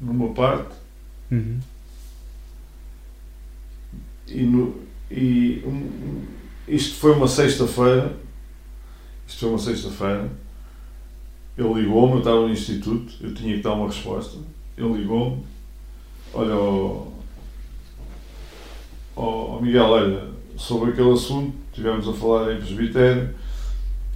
numa 0.00 0.32
parte 0.32 0.74
Uhum. 1.30 1.60
e, 4.26 4.42
no, 4.42 4.83
e 5.16 5.62
um, 5.64 6.24
isto 6.66 6.96
foi 6.96 7.12
uma 7.12 7.28
sexta-feira, 7.28 8.16
isto 9.26 9.40
foi 9.40 9.48
uma 9.50 9.58
sexta-feira, 9.58 10.28
ele 11.56 11.72
ligou-me, 11.72 12.14
eu 12.14 12.18
estava 12.18 12.40
no 12.40 12.52
instituto, 12.52 13.14
eu 13.20 13.32
tinha 13.32 13.56
que 13.56 13.62
dar 13.62 13.74
uma 13.74 13.86
resposta, 13.86 14.38
ele 14.76 14.92
ligou-me, 14.92 15.44
olha, 16.32 16.56
ó 19.16 19.60
Miguel, 19.60 19.84
olha, 19.84 20.28
sobre 20.56 20.90
aquele 20.90 21.12
assunto, 21.12 21.56
estivemos 21.68 22.08
a 22.08 22.12
falar 22.12 22.52
em 22.52 22.58
presbitério, 22.58 23.32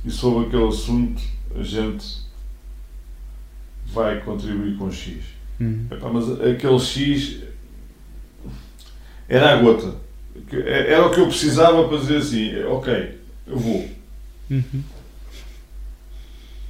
e 0.04 0.10
sobre 0.10 0.48
aquele 0.48 0.66
assunto 0.66 1.22
a 1.54 1.62
gente 1.62 2.26
vai 3.86 4.20
contribuir 4.20 4.76
com 4.76 4.90
X. 4.90 5.24
Uhum. 5.60 5.86
Epá, 5.90 6.10
mas 6.10 6.28
aquele 6.40 6.78
X 6.78 7.44
era 9.28 9.54
a 9.54 9.62
gota. 9.62 10.07
Que- 10.48 10.62
Era 10.68 11.06
o 11.06 11.10
que 11.10 11.20
eu 11.20 11.26
precisava 11.26 11.88
para 11.88 11.98
dizer 11.98 12.18
assim, 12.18 12.62
ok, 12.64 13.18
eu 13.46 13.58
vou. 13.58 13.88
Uhum. 14.50 14.82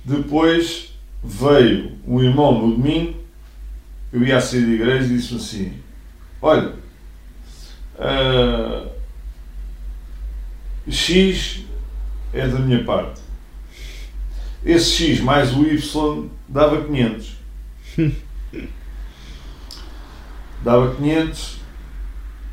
Depois 0.05 0.93
veio 1.23 1.93
um 2.07 2.23
irmão 2.23 2.67
no 2.67 2.77
domingo, 2.77 3.19
eu 4.13 4.23
ia 4.25 4.41
sair 4.41 4.63
da 4.67 4.73
igreja 4.73 5.05
e 5.07 5.17
disse-me 5.17 5.41
assim, 5.41 5.73
olha, 6.41 6.75
ah, 7.99 8.87
X 10.89 11.65
é 12.33 12.47
da 12.49 12.59
minha 12.59 12.83
parte. 12.85 13.21
Esse 14.65 14.91
X 15.15 15.21
mais 15.21 15.55
o 15.55 15.63
Y 15.65 16.29
dava 16.49 16.85
500. 16.85 17.37
dava 20.65 20.95
500, 20.97 21.58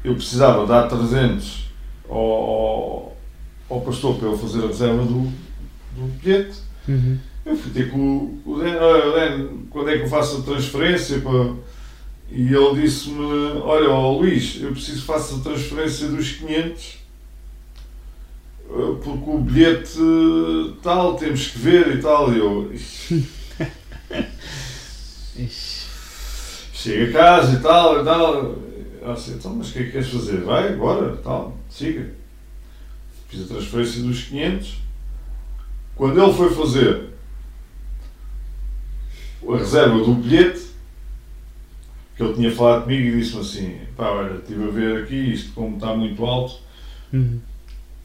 eu 0.05 0.15
precisava 0.15 0.65
dar 0.65 0.87
300 0.87 1.65
ao, 2.09 2.17
ao, 2.17 3.17
ao 3.69 3.81
pastor 3.81 4.15
para 4.17 4.29
ele 4.29 4.37
fazer 4.37 4.63
a 4.63 4.67
reserva 4.67 5.03
do, 5.03 5.21
do 5.95 6.07
bilhete. 6.21 6.57
Uhum. 6.87 7.17
Eu 7.45 7.55
fui 7.55 7.71
ter 7.71 7.91
com 7.91 8.37
o- 8.45 8.57
Dan, 8.59 8.77
olha, 8.79 9.11
Dan, 9.11 9.47
quando 9.69 9.89
é 9.89 9.97
que 9.97 10.03
eu 10.03 10.09
faço 10.09 10.37
a 10.37 10.41
transferência? 10.41 11.19
Para... 11.19 11.53
E 12.31 12.53
ele 12.53 12.81
disse-me, 12.81 13.23
olha 13.63 13.89
ó, 13.89 14.17
Luís, 14.17 14.59
eu 14.61 14.71
preciso 14.71 15.01
que 15.01 15.07
faça 15.07 15.35
a 15.35 15.39
transferência 15.39 16.07
dos 16.07 16.31
500 16.31 16.97
eh, 18.67 18.95
porque 19.03 19.29
o 19.29 19.37
bilhete 19.37 19.99
tal, 20.81 21.15
temos 21.15 21.49
que 21.49 21.59
ver 21.59 21.97
e 21.97 22.01
tal. 22.01 22.33
E 22.33 22.39
eu. 22.39 22.71
Chega 26.73 27.09
a 27.09 27.13
casa 27.13 27.57
e 27.57 27.61
tal, 27.61 28.01
e 28.01 28.05
tal. 28.05 28.55
Eu 29.05 29.11
assim, 29.11 29.33
então, 29.35 29.53
mas 29.55 29.69
o 29.69 29.73
que 29.73 29.79
é 29.79 29.83
que 29.83 29.91
queres 29.91 30.09
fazer? 30.09 30.41
Vai, 30.41 30.75
bora, 30.75 31.15
tal, 31.17 31.55
siga. 31.69 32.11
Fiz 33.27 33.43
a 33.43 33.53
transferência 33.53 34.01
dos 34.01 34.23
500. 34.23 34.77
Quando 35.95 36.21
ele 36.21 36.33
foi 36.33 36.49
fazer 36.55 37.09
a 39.47 39.57
reserva 39.57 39.99
do 39.99 40.15
bilhete, 40.15 40.65
que 42.17 42.23
ele 42.23 42.33
tinha 42.33 42.51
falado 42.51 42.83
comigo 42.83 43.07
e 43.09 43.19
disse-me 43.19 43.41
assim, 43.41 43.79
pá, 43.95 44.09
olha, 44.09 44.37
estive 44.37 44.63
a 44.63 44.71
ver 44.71 45.03
aqui, 45.03 45.33
isto 45.33 45.53
como 45.53 45.75
está 45.75 45.95
muito 45.95 46.25
alto, 46.25 46.65
Uhum. 47.13 47.39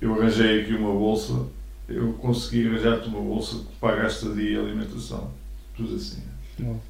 eu 0.01 0.13
arranjei 0.15 0.61
aqui 0.61 0.75
uma 0.75 0.93
bolsa, 0.93 1.47
eu 1.89 2.13
consegui 2.15 2.69
arranjar-te 2.69 3.09
uma 3.09 3.21
bolsa 3.23 3.57
que 3.57 3.77
paga 3.81 4.03
a 4.03 4.07
estadia 4.07 4.51
e 4.51 4.57
alimentação. 4.59 5.33
Tudo 5.75 5.97
assim. 5.97 6.23
Uau. 6.61 6.81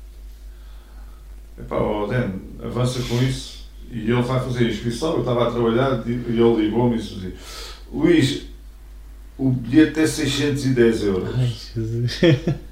Epá, 1.59 1.77
ó 1.77 2.07
Dan, 2.07 2.33
avança 2.63 3.01
com 3.03 3.23
isso. 3.23 3.60
E 3.91 4.11
ele 4.11 4.23
vai 4.23 4.41
fazer 4.41 4.67
a 4.67 4.69
inscrição, 4.71 5.15
eu 5.15 5.21
estava 5.21 5.49
a 5.49 5.51
trabalhar 5.51 6.03
e 6.07 6.13
ele 6.13 6.57
ligou-me 6.57 6.97
e 6.97 6.99
disse 6.99 7.15
assim, 7.15 7.33
Luís, 7.93 8.47
o 9.37 9.51
bilhete 9.51 10.01
é 10.01 10.07
610 10.07 11.03
euros. 11.03 11.35
Ai, 11.35 11.53
Jesus. 11.75 12.21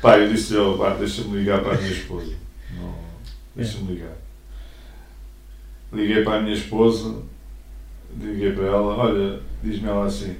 Pá, 0.00 0.18
eu 0.18 0.32
disse-lhe, 0.32 0.78
pá, 0.78 0.94
deixa-me 0.94 1.38
ligar 1.38 1.60
para 1.60 1.74
a 1.74 1.76
minha 1.78 1.92
esposa. 1.92 2.32
Não, 2.74 2.94
deixa-me 3.54 3.92
ligar. 3.92 4.16
Liguei 5.92 6.24
para 6.24 6.38
a 6.38 6.40
minha 6.40 6.54
esposa, 6.54 7.22
liguei 8.18 8.52
para 8.52 8.66
ela, 8.66 8.96
olha, 8.96 9.40
diz-me 9.62 9.88
ela 9.88 10.06
assim, 10.06 10.36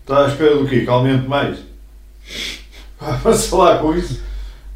está 0.00 0.24
à 0.24 0.28
espera 0.28 0.56
do 0.56 0.66
quê? 0.66 0.80
Que 0.80 0.88
aumente 0.88 1.28
mais? 1.28 1.58
Passa 2.98 3.56
lá 3.56 3.78
com 3.78 3.94
isso. 3.94 4.22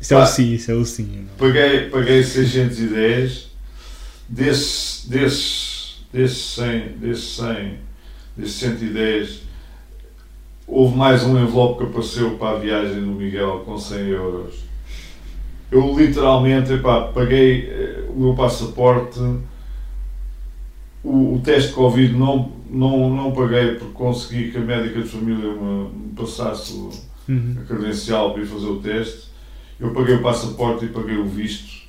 Isso 0.03 0.15
é 0.15 0.19
o 0.19 0.27
sim, 0.27 0.53
isso 0.53 0.71
é 0.73 0.75
o 0.75 0.85
sim. 0.85 1.27
não? 1.29 1.37
Paguei, 1.39 1.89
paguei 1.89 2.25
610, 2.25 3.51
desses, 4.29 5.07
desses, 5.09 6.05
desses 6.13 6.45
100, 6.57 6.89
desses 6.99 7.37
100, 7.37 7.79
desses 8.37 8.55
110, 8.57 9.43
houve 10.67 10.97
mais 10.97 11.23
um 11.23 11.41
envelope 11.41 11.79
que 11.79 11.91
apareceu 11.91 12.33
para 12.37 12.57
a 12.57 12.61
viagem 12.61 13.01
do 13.01 13.13
Miguel 13.13 13.63
com 13.65 13.79
100 13.79 14.09
euros. 14.09 14.55
Eu 15.71 15.97
literalmente, 15.97 16.73
epá, 16.73 17.03
paguei 17.03 17.67
eh, 17.71 18.05
o 18.11 18.19
meu 18.19 18.35
passaporte, 18.35 19.21
o, 21.05 21.35
o 21.37 21.41
teste 21.45 21.69
de 21.69 21.75
Covid 21.75 22.13
não, 22.13 22.51
não, 22.69 23.09
não 23.09 23.31
paguei 23.33 23.77
porque 23.77 23.95
consegui 23.95 24.51
que 24.51 24.59
a 24.59 24.61
médica 24.63 25.01
de 25.01 25.09
família 25.09 25.53
me, 25.53 26.13
passasse 26.17 27.13
Uhum. 27.29 27.57
a 27.63 27.65
credencial 27.65 28.33
para 28.33 28.43
ir 28.43 28.47
fazer 28.47 28.67
o 28.67 28.81
teste. 28.81 29.32
Eu 29.83 29.93
paguei 29.93 30.15
o 30.15 30.23
passaporte 30.23 30.85
e 30.85 30.89
paguei 30.89 31.17
o 31.17 31.27
visto. 31.27 31.83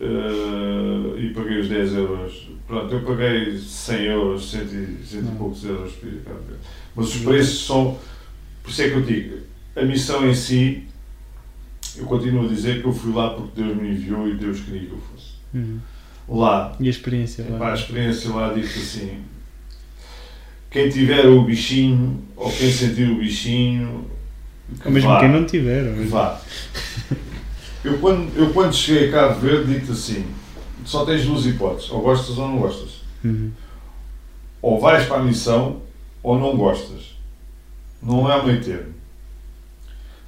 eh, 0.00 1.20
e 1.20 1.30
paguei 1.34 1.60
os 1.60 1.68
10 1.68 1.94
euros. 1.94 2.48
Pronto, 2.66 2.94
eu 2.94 3.02
paguei 3.02 3.56
100 3.58 4.04
euros, 4.06 4.50
100 4.50 4.60
e, 4.62 4.98
100 5.06 5.18
e 5.18 5.22
Não. 5.22 5.34
poucos 5.36 5.64
euros. 5.64 5.92
Mas 6.96 7.06
os 7.14 7.22
preços 7.22 7.66
são. 7.66 7.98
Por 8.62 8.70
isso 8.70 8.82
é 8.82 8.88
que 8.90 8.94
eu 8.96 9.02
digo, 9.02 9.38
a 9.76 9.82
missão 9.82 10.26
em 10.28 10.34
si, 10.34 10.84
eu 11.96 12.04
continuo 12.06 12.44
a 12.44 12.48
dizer 12.48 12.80
que 12.80 12.86
eu 12.88 12.92
fui 12.92 13.12
lá 13.12 13.30
porque 13.30 13.60
Deus 13.62 13.76
me 13.76 13.90
enviou 13.90 14.28
e 14.28 14.34
Deus 14.34 14.60
queria 14.60 14.86
que 14.86 14.92
eu 14.92 15.00
fosse. 15.12 15.30
Uhum. 15.54 15.78
Lá, 16.28 16.76
E 16.78 16.86
a 16.86 16.90
experiência 16.90 17.44
lá? 17.48 17.56
Epá, 17.56 17.70
a 17.72 17.74
experiência 17.74 18.30
lá 18.30 18.52
diz 18.54 18.74
assim: 18.76 19.18
quem 20.70 20.88
tiver 20.88 21.26
o 21.26 21.42
bichinho 21.42 22.22
ou 22.36 22.50
quem 22.52 22.70
sentir 22.70 23.10
o 23.10 23.16
bichinho, 23.18 24.06
Ou 24.84 24.90
mesmo 24.92 25.08
vá, 25.10 25.20
quem 25.20 25.28
não 25.32 25.44
tiver. 25.46 25.86
ou 25.88 25.92
mesmo- 25.96 26.10
vá. 26.10 26.40
Eu 27.82 27.98
quando, 27.98 28.36
eu 28.36 28.52
quando 28.52 28.74
cheguei 28.74 29.08
a 29.08 29.12
Cabo 29.12 29.40
Verde 29.40 29.72
digo-te 29.72 29.92
assim: 29.92 30.26
só 30.84 31.04
tens 31.04 31.24
duas 31.24 31.46
hipóteses, 31.46 31.90
ou 31.90 32.00
gostas 32.02 32.36
ou 32.38 32.48
não 32.48 32.58
gostas. 32.58 33.00
Uhum. 33.24 33.50
Ou 34.62 34.78
vais 34.80 35.06
para 35.06 35.16
a 35.18 35.22
missão 35.24 35.80
ou 36.22 36.38
não 36.38 36.56
gostas. 36.56 37.16
Não 38.02 38.30
é 38.30 38.42
meio 38.44 38.62
termo. 38.62 38.94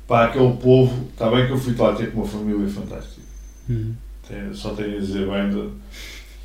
Para 0.08 0.26
aquele 0.28 0.52
povo, 0.56 1.08
está 1.10 1.30
bem 1.30 1.46
que 1.46 1.52
eu 1.52 1.58
fui 1.58 1.74
lá 1.74 1.94
ter 1.94 2.10
com 2.12 2.20
uma 2.20 2.26
família 2.28 2.68
fantástica. 2.68 3.22
Uhum. 3.68 3.94
Só 4.54 4.70
tenho 4.74 4.96
a 4.96 5.00
dizer 5.00 5.28
bem 5.28 5.50
do 5.50 5.72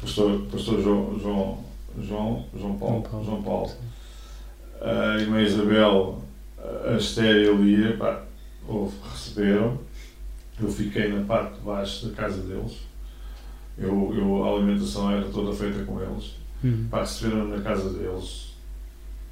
pastor, 0.02 0.42
pastor 0.52 0.82
João, 0.82 1.18
João, 1.20 1.60
João, 2.02 2.46
João 2.58 2.78
Paulo. 2.78 3.08
João 3.10 3.22
Paulo. 3.22 3.26
João 3.26 3.42
Paulo. 3.44 3.72
A 4.82 5.18
irmã 5.20 5.42
Isabel, 5.42 6.22
a 6.58 6.98
Esther 6.98 7.36
e 7.46 7.50
a 7.50 7.52
Lia, 7.54 7.98
pá, 7.98 8.24
receberam. 9.12 9.80
Eu 10.60 10.70
fiquei 10.70 11.08
na 11.14 11.24
parte 11.24 11.56
de 11.56 11.62
baixo 11.62 12.08
da 12.08 12.16
casa 12.16 12.42
deles. 12.42 12.78
Eu, 13.78 14.12
eu, 14.16 14.44
a 14.44 14.56
alimentação 14.56 15.12
era 15.12 15.26
toda 15.30 15.56
feita 15.56 15.84
com 15.84 16.02
eles. 16.02 16.34
Uhum. 16.64 16.88
Pá, 16.90 17.02
receberam-me 17.02 17.56
na 17.58 17.62
casa 17.62 17.90
deles 17.92 18.48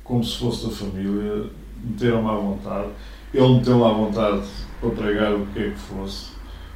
como 0.04 0.24
se 0.24 0.38
fosse 0.38 0.68
da 0.68 0.72
família, 0.72 1.48
meteram-me 1.84 2.30
à 2.30 2.34
vontade. 2.36 2.90
Ele 3.34 3.56
meteu-me 3.56 3.84
à 3.84 3.90
vontade 3.90 4.44
para 4.80 4.90
pregar 4.92 5.34
o 5.34 5.48
que 5.48 5.60
é 5.60 5.70
que 5.72 5.80
fosse, 5.80 6.28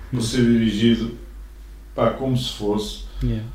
para 0.10 0.18
Uhum. 0.18 0.22
ser 0.26 0.42
dirigido 0.44 1.16
pá, 1.94 2.10
como 2.12 2.36
se 2.36 2.54
fosse. 2.54 3.04
Yeah. 3.24 3.46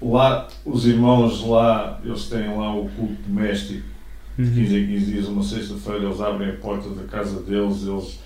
Lá, 0.00 0.48
os 0.64 0.86
irmãos 0.86 1.44
lá, 1.46 2.00
eles 2.02 2.24
têm 2.30 2.56
lá 2.56 2.74
o 2.74 2.88
culto 2.88 3.20
doméstico, 3.26 3.86
de 4.42 4.50
15 4.50 4.74
Uhum. 4.74 4.80
em 4.82 4.86
15 4.86 5.04
dias, 5.12 5.26
uma 5.28 5.42
sexta-feira, 5.42 6.04
eles 6.04 6.20
abrem 6.20 6.50
a 6.50 6.52
porta 6.54 6.88
da 6.90 7.02
casa 7.04 7.40
deles, 7.40 7.82
eles, 7.86 8.18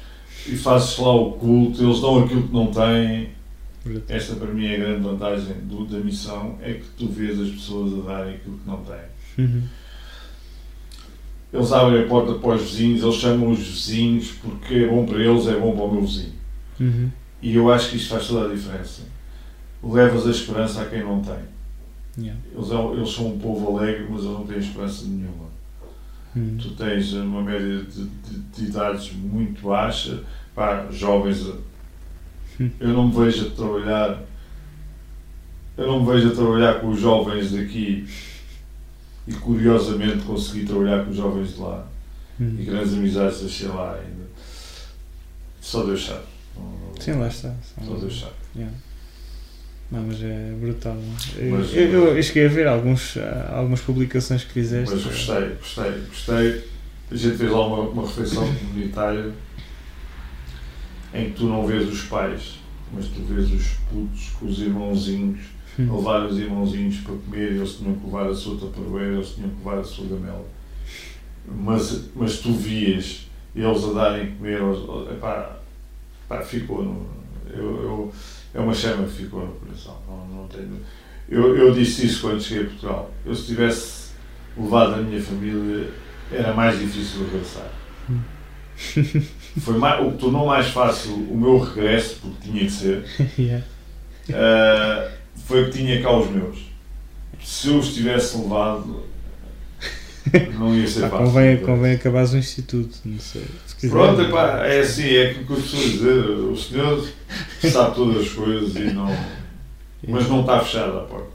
e 0.47 0.57
fazes 0.57 0.99
lá 0.99 1.15
o 1.15 1.33
culto, 1.33 1.83
eles 1.83 2.01
dão 2.01 2.25
aquilo 2.25 2.43
que 2.49 2.53
não 2.55 2.67
têm. 2.69 3.31
Esta 4.09 4.35
para 4.37 4.49
mim 4.53 4.65
é 4.67 4.77
a 4.77 4.79
grande 4.79 5.03
vantagem 5.03 5.55
do- 5.65 5.85
da 5.85 5.99
missão, 5.99 6.57
é 6.62 6.73
que 6.75 6.85
tu 6.97 7.07
vês 7.09 7.39
as 7.41 7.51
pessoas 7.51 7.93
a 7.93 8.09
darem 8.12 8.35
aquilo 8.37 8.57
que 8.59 8.67
não 8.69 8.79
têm. 8.79 9.45
Uhum. 9.45 9.62
Eles 11.53 11.73
abrem 11.73 12.03
a 12.03 12.07
porta 12.07 12.35
para 12.35 12.57
os 12.57 12.62
vizinhos, 12.62 13.03
eles 13.03 13.15
chamam 13.17 13.51
os 13.51 13.59
vizinhos 13.61 14.33
porque 14.43 14.75
é 14.75 14.89
bom 14.89 15.07
para 15.07 15.19
eles, 15.23 15.47
é 15.47 15.55
bom 15.59 15.73
para 15.75 15.85
o 15.85 15.93
meu 15.93 16.01
vizinho. 16.03 16.33
Uhum. 16.81 17.11
E 17.41 17.55
eu 17.55 17.71
acho 17.73 17.91
que 17.91 17.97
isto 17.97 18.09
faz 18.09 18.27
toda 18.27 18.51
a 18.51 18.55
diferença. 18.55 19.03
Levas 19.83 20.27
a 20.27 20.31
esperança 20.31 20.81
a 20.83 20.87
quem 20.87 21.05
não 21.05 21.21
tem. 21.21 21.39
Yeah. 22.19 22.41
Eles, 22.57 22.71
é- 22.71 22.93
eles 22.97 23.11
são 23.12 23.29
um 23.35 23.39
povo 23.39 23.77
alegre, 23.77 24.07
mas 24.09 24.25
eles 24.25 24.33
não 24.33 24.47
têm 24.47 24.59
esperança 24.59 25.05
nenhuma. 25.05 25.45
Uhum. 26.37 26.57
Tu 26.61 26.70
tens 26.72 27.12
uma 27.12 27.43
média 27.43 27.82
de, 27.85 28.05
de- 28.07 28.39
de 28.39 28.64
idades 28.64 29.12
muito 29.12 29.62
baixa, 29.62 30.22
pá, 30.55 30.87
jovens. 30.91 31.43
Hum. 32.61 32.70
Eu 32.80 32.89
não 32.89 33.09
me 33.09 33.14
vejo 33.24 33.47
a 33.49 33.51
trabalhar. 33.51 34.22
Eu 35.76 35.87
não 35.87 36.05
me 36.05 36.12
vejo 36.12 36.28
a 36.32 36.35
trabalhar 36.35 36.80
com 36.80 36.89
os 36.91 37.01
jovens 37.01 37.53
daqui 37.53 38.09
e 39.26 39.32
curiosamente 39.35 40.24
consegui 40.24 40.64
trabalhar 40.66 41.05
com 41.05 41.11
os 41.11 41.16
jovens 41.16 41.55
de 41.55 41.61
lá 41.61 41.87
e 42.39 42.43
Uhum. 42.43 42.64
grandes 42.64 42.95
amizades 42.95 43.41
deixei 43.41 43.68
lá 43.68 43.95
ainda. 43.95 44.24
Só 45.61 45.85
Deus 45.85 46.05
sabe. 46.07 46.24
Sim, 47.01 47.12
lá 47.12 47.26
está. 47.28 47.55
São- 47.76 47.87
Só 47.87 47.95
Deus 47.97 48.20
sabe. 48.20 48.32
Yeah. 48.57 48.76
Não, 49.91 50.03
mas 50.03 50.20
é 50.22 50.53
brutal. 50.61 50.97
Eu, 51.37 51.51
Mas- 51.51 51.74
eu, 51.74 52.16
eu 52.16 52.22
cheguei 52.22 52.47
a 52.47 52.49
ver 52.49 52.66
alguns, 52.66 53.16
ah, 53.16 53.53
algumas 53.59 53.80
publicações 53.80 54.43
que 54.45 54.53
fizeste. 54.53 54.95
Mas 54.95 55.05
gostei, 55.05 55.49
gostei, 55.61 55.93
gostei. 56.09 56.64
A 57.11 57.14
gente 57.16 57.37
fez 57.37 57.51
lá 57.51 57.66
uma, 57.66 57.80
uma 57.91 58.03
refeição 58.07 58.43
comunitária 58.55 59.30
em 61.12 61.26
que 61.30 61.37
tu 61.37 61.45
não 61.47 61.66
vês 61.66 61.89
os 61.89 62.03
pais, 62.03 62.59
mas 62.93 63.07
tu 63.07 63.22
vês 63.22 63.51
os 63.53 63.68
putos 63.91 64.30
com 64.39 64.47
os 64.47 64.59
irmãozinhos, 64.61 65.41
a 65.78 65.82
Hum. 65.82 65.97
levar 65.97 66.24
os 66.26 66.39
irmãozinhos 66.39 66.99
para 66.99 67.14
comer, 67.16 67.53
eles 67.53 67.74
tinham 67.74 67.95
que 67.95 68.07
levar 68.07 68.28
a 68.28 68.35
sua 68.35 68.57
taparoeira, 68.59 69.14
eles 69.14 69.30
tinham 69.30 69.51
que 69.51 69.57
levar 69.59 69.78
a 69.80 69.85
sua 69.85 70.07
gamela. 70.07 70.45
Mas, 71.47 72.11
mas 72.14 72.39
tu 72.39 72.53
vias 72.53 73.26
eles 73.55 73.85
a 73.85 73.93
darem 73.93 74.32
comer, 74.37 74.61
aos- 74.61 75.11
epá, 75.11 75.59
pá, 76.28 76.41
ficou 76.43 76.82
no. 76.85 77.07
Eu, 77.53 77.82
eu- 77.82 78.12
é 78.55 78.61
uma 78.61 78.73
chama 78.73 79.07
que 79.07 79.25
ficou 79.25 79.47
no 79.47 79.53
coração. 79.55 79.99
Não, 80.07 80.27
não 80.27 80.49
tenho, 80.49 80.81
eu, 81.29 81.57
eu 81.57 81.75
disse 81.75 82.07
isso 82.07 82.21
quando 82.21 82.41
cheguei 82.41 82.65
a 82.65 82.67
Portugal. 82.69 83.11
Eu 83.27 83.35
se 83.35 83.47
tivesse 83.47 84.13
levado 84.57 84.95
a 84.95 84.97
minha 84.99 85.21
família 85.21 85.91
era 86.31 86.53
mais 86.55 86.79
difícil 86.79 87.25
regressar. 87.25 87.69
Foi 89.61 89.79
mais, 89.79 90.05
o 90.05 90.13
que 90.13 90.19
tornou 90.19 90.47
mais 90.47 90.69
fácil 90.69 91.15
o 91.15 91.37
meu 91.37 91.59
regresso, 91.59 92.19
porque 92.21 92.51
tinha 92.51 92.65
que 92.65 92.71
ser, 92.71 93.05
ah, 94.33 95.11
foi 95.47 95.67
que 95.67 95.79
tinha 95.79 96.03
cá 96.03 96.11
os 96.17 96.29
meus. 96.29 96.59
Se 97.41 97.69
eu 97.69 97.79
os 97.79 97.95
tivesse 97.95 98.37
levado, 98.37 99.05
não 100.59 100.75
ia 100.75 100.87
ser 100.87 101.05
Ah, 101.05 101.09
fácil. 101.11 101.27
convém, 101.27 101.57
convém 101.59 101.95
acabares 101.95 102.33
o 102.33 102.37
instituto, 102.39 102.99
não 103.05 103.18
sei. 103.18 103.45
Se. 103.66 103.89
Pronto, 103.89 104.20
epá, 104.22 104.64
é 104.66 104.81
assim, 104.81 105.09
é 105.14 105.31
aquilo 105.31 105.47
que 105.47 105.53
eu 105.53 105.57
costumo 105.57 105.83
dizer. 105.83 106.25
O 106.29 106.57
senhor 106.57 107.09
sabe 107.61 107.95
todas 107.95 108.22
as 108.22 108.29
coisas 108.31 108.75
e 108.77 108.95
não. 108.95 109.09
Mas 110.07 110.29
não 110.29 110.41
está 110.41 110.61
fechada 110.61 110.99
a 110.99 111.05
porta. 111.05 111.35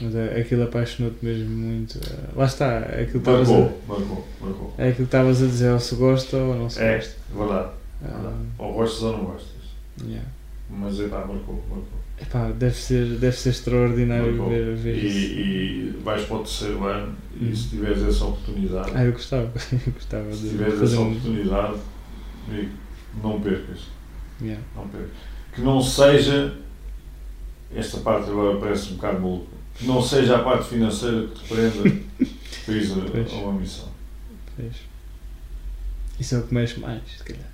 Mas 0.00 0.14
é- 0.14 0.40
aquilo 0.40 0.64
apaixonou-te 0.64 1.24
mesmo 1.24 1.48
muito. 1.48 1.98
Lá 2.36 2.44
está, 2.44 2.66
é 2.66 3.02
aquilo 3.02 3.10
que 3.12 3.18
estavas 3.18 3.48
a, 3.48 3.52
Marcou, 3.52 3.78
marcou, 3.88 4.28
marcou. 4.40 4.74
é 4.78 4.82
aquilo 4.82 4.96
que 4.96 5.02
estavas 5.04 5.42
a 5.42 5.46
dizer, 5.46 5.70
ou 5.72 5.80
se 5.80 5.94
gosta 5.94 6.36
ou 6.36 6.54
não 6.54 6.68
se 6.70 6.80
É, 6.82 6.96
gosta. 6.96 7.14
verdade. 7.34 7.68
Ah. 8.04 8.32
Ou 8.58 8.72
gostas 8.74 9.02
ou 9.04 9.12
não 9.16 9.24
gostas. 9.24 9.50
yeah. 10.04 10.28
Mas 10.68 10.98
epá, 11.00 11.18
marcou, 11.18 11.54
marcou. 11.70 12.05
Epá, 12.20 12.50
deve 12.50 12.74
ser, 12.74 13.04
deve 13.18 13.36
ser 13.36 13.50
extraordinário 13.50 14.36
Marcou. 14.36 14.48
ver, 14.48 14.72
E, 14.72 14.74
ver 14.76 15.04
isso. 15.04 15.18
e 15.34 16.00
vais 16.02 16.24
para 16.24 16.36
o 16.36 16.38
terceiro 16.40 16.84
ano 16.84 17.14
e 17.38 17.44
Hum. 17.44 17.54
se 17.56 17.68
tiveres 17.68 18.02
essa 18.02 18.24
oportunidade, 18.24 18.90
Ah, 18.94 19.04
eu 19.04 19.12
gostava, 19.12 19.52
eu 19.86 19.92
gostava 19.92 20.32
se 20.32 20.48
tiveres 20.48 20.80
essa 20.80 20.98
um. 21.00 21.08
oportunidade, 21.10 21.78
amigo, 22.48 22.70
não 23.22 23.40
percas. 23.40 23.80
Yeah. 24.40 24.62
Não 24.74 24.88
percas. 24.88 25.10
Que 25.54 25.60
não 25.60 25.82
seja. 25.82 26.54
Esta 27.74 27.98
parte 27.98 28.30
agora 28.30 28.58
parece 28.60 28.92
um 28.92 28.96
bocado 28.96 29.20
maluca. 29.20 29.56
Que 29.74 29.86
não 29.86 30.00
seja 30.00 30.36
a 30.36 30.42
parte 30.42 30.68
financeira 30.68 31.26
que 31.26 31.34
te 31.42 31.48
prenda 31.48 31.82
para 32.64 32.74
ir 32.74 33.30
a 33.30 33.34
uma 33.36 33.52
missão. 33.60 33.88
Pois. 34.56 34.76
Isso 36.18 36.34
é 36.34 36.38
o 36.38 36.42
que 36.46 36.54
mexe 36.54 36.80
mais, 36.80 37.02
se 37.18 37.22
calhar. 37.24 37.50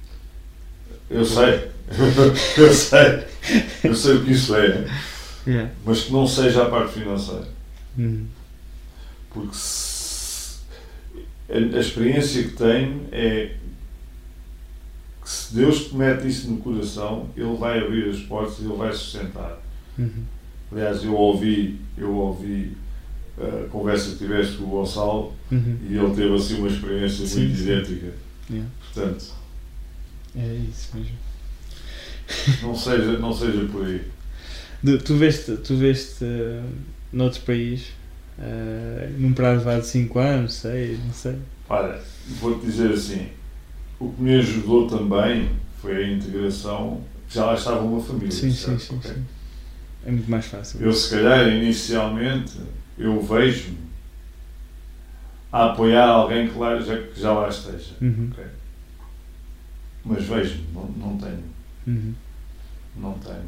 Eu 1.10 1.24
sei, 1.24 1.68
eu 2.56 2.72
sei, 2.72 3.24
eu 3.84 3.94
sei 3.94 4.14
o 4.16 4.24
que 4.24 4.32
isso 4.32 4.54
é, 4.56 4.86
Yeah. 5.44 5.70
mas 5.84 6.02
que 6.02 6.12
não 6.12 6.24
seja 6.26 6.62
a 6.62 6.70
parte 6.70 6.92
financeira. 7.00 7.48
Hum. 7.98 8.26
Porque 9.30 9.54
se- 9.54 10.60
a, 11.50 11.56
a 11.56 11.80
experiência 11.80 12.44
que 12.44 12.50
tenho 12.50 13.02
é 13.10 13.56
que 15.22 15.28
se 15.30 15.54
Deus 15.54 15.86
te 15.88 15.96
mete 15.96 16.28
isso 16.28 16.48
no 16.50 16.58
coração, 16.58 17.28
Ele 17.36 17.56
vai 17.56 17.78
abrir 17.80 18.08
as 18.08 18.20
portas 18.20 18.58
e 18.60 18.64
Ele 18.64 18.76
vai 18.76 18.92
sustentar. 18.92 19.60
Uhum. 19.98 20.22
Aliás, 20.70 21.02
eu 21.04 21.14
ouvi, 21.14 21.80
eu 21.98 22.12
ouvi 22.14 22.76
a 23.38 23.68
conversa 23.68 24.10
que 24.12 24.18
tiveste 24.18 24.58
com 24.58 24.64
o 24.64 24.68
Gonçalo 24.68 25.32
Uhum. 25.50 25.76
e 25.90 25.96
ele 25.96 26.14
teve 26.14 26.34
assim 26.34 26.58
uma 26.58 26.68
experiência 26.68 27.26
Sim, 27.26 27.40
muito 27.46 27.56
sim. 27.58 27.62
idêntica. 27.64 28.12
Yeah. 28.48 28.70
Portanto, 28.94 29.24
É 30.36 30.54
isso 30.68 30.96
mesmo. 30.96 31.16
não 32.62 32.74
seja, 32.74 33.18
não 33.18 33.32
seja 33.32 33.64
por 33.66 33.84
aí. 33.86 34.02
Tu 35.04 35.16
veste, 35.16 35.56
tu 35.58 35.76
veste 35.76 36.24
uh, 36.24 36.64
noutro 37.12 37.40
país, 37.42 37.92
uh, 38.38 39.12
num 39.18 39.32
prazo 39.32 39.64
de 39.80 39.86
5 39.86 40.18
anos, 40.18 40.54
sei, 40.54 40.98
não 41.04 41.12
sei. 41.12 41.36
Olha, 41.68 42.00
vou-te 42.40 42.66
dizer 42.66 42.92
assim, 42.92 43.28
o 44.00 44.10
que 44.10 44.22
me 44.22 44.34
ajudou 44.38 44.88
também 44.88 45.50
foi 45.80 46.04
a 46.04 46.08
integração, 46.08 47.02
já 47.28 47.44
lá 47.46 47.54
estava 47.54 47.80
uma 47.80 48.02
família. 48.02 48.30
Sim, 48.32 48.50
sim, 48.50 48.56
certo? 48.56 48.80
sim, 48.80 48.96
Ok. 48.96 49.10
sim. 49.12 49.24
É 50.04 50.10
muito 50.10 50.30
mais 50.30 50.46
fácil. 50.46 50.80
Eu 50.82 50.92
se 50.92 51.10
calhar 51.14 51.46
inicialmente 51.48 52.58
eu 52.98 53.20
vejo-me 53.22 53.78
a 55.52 55.66
apoiar 55.66 56.06
alguém 56.08 56.48
que, 56.48 56.58
lá, 56.58 56.78
já, 56.80 56.96
que 56.98 57.20
já 57.20 57.32
lá 57.32 57.48
esteja. 57.48 57.94
Uhum. 58.00 58.30
ok? 58.32 58.44
Mas 60.04 60.24
vejo-me, 60.24 60.64
não, 60.74 60.84
não 60.96 61.16
tenho, 61.18 61.42
Uhum. 61.86 62.12
não 62.96 63.12
tenho. 63.18 63.44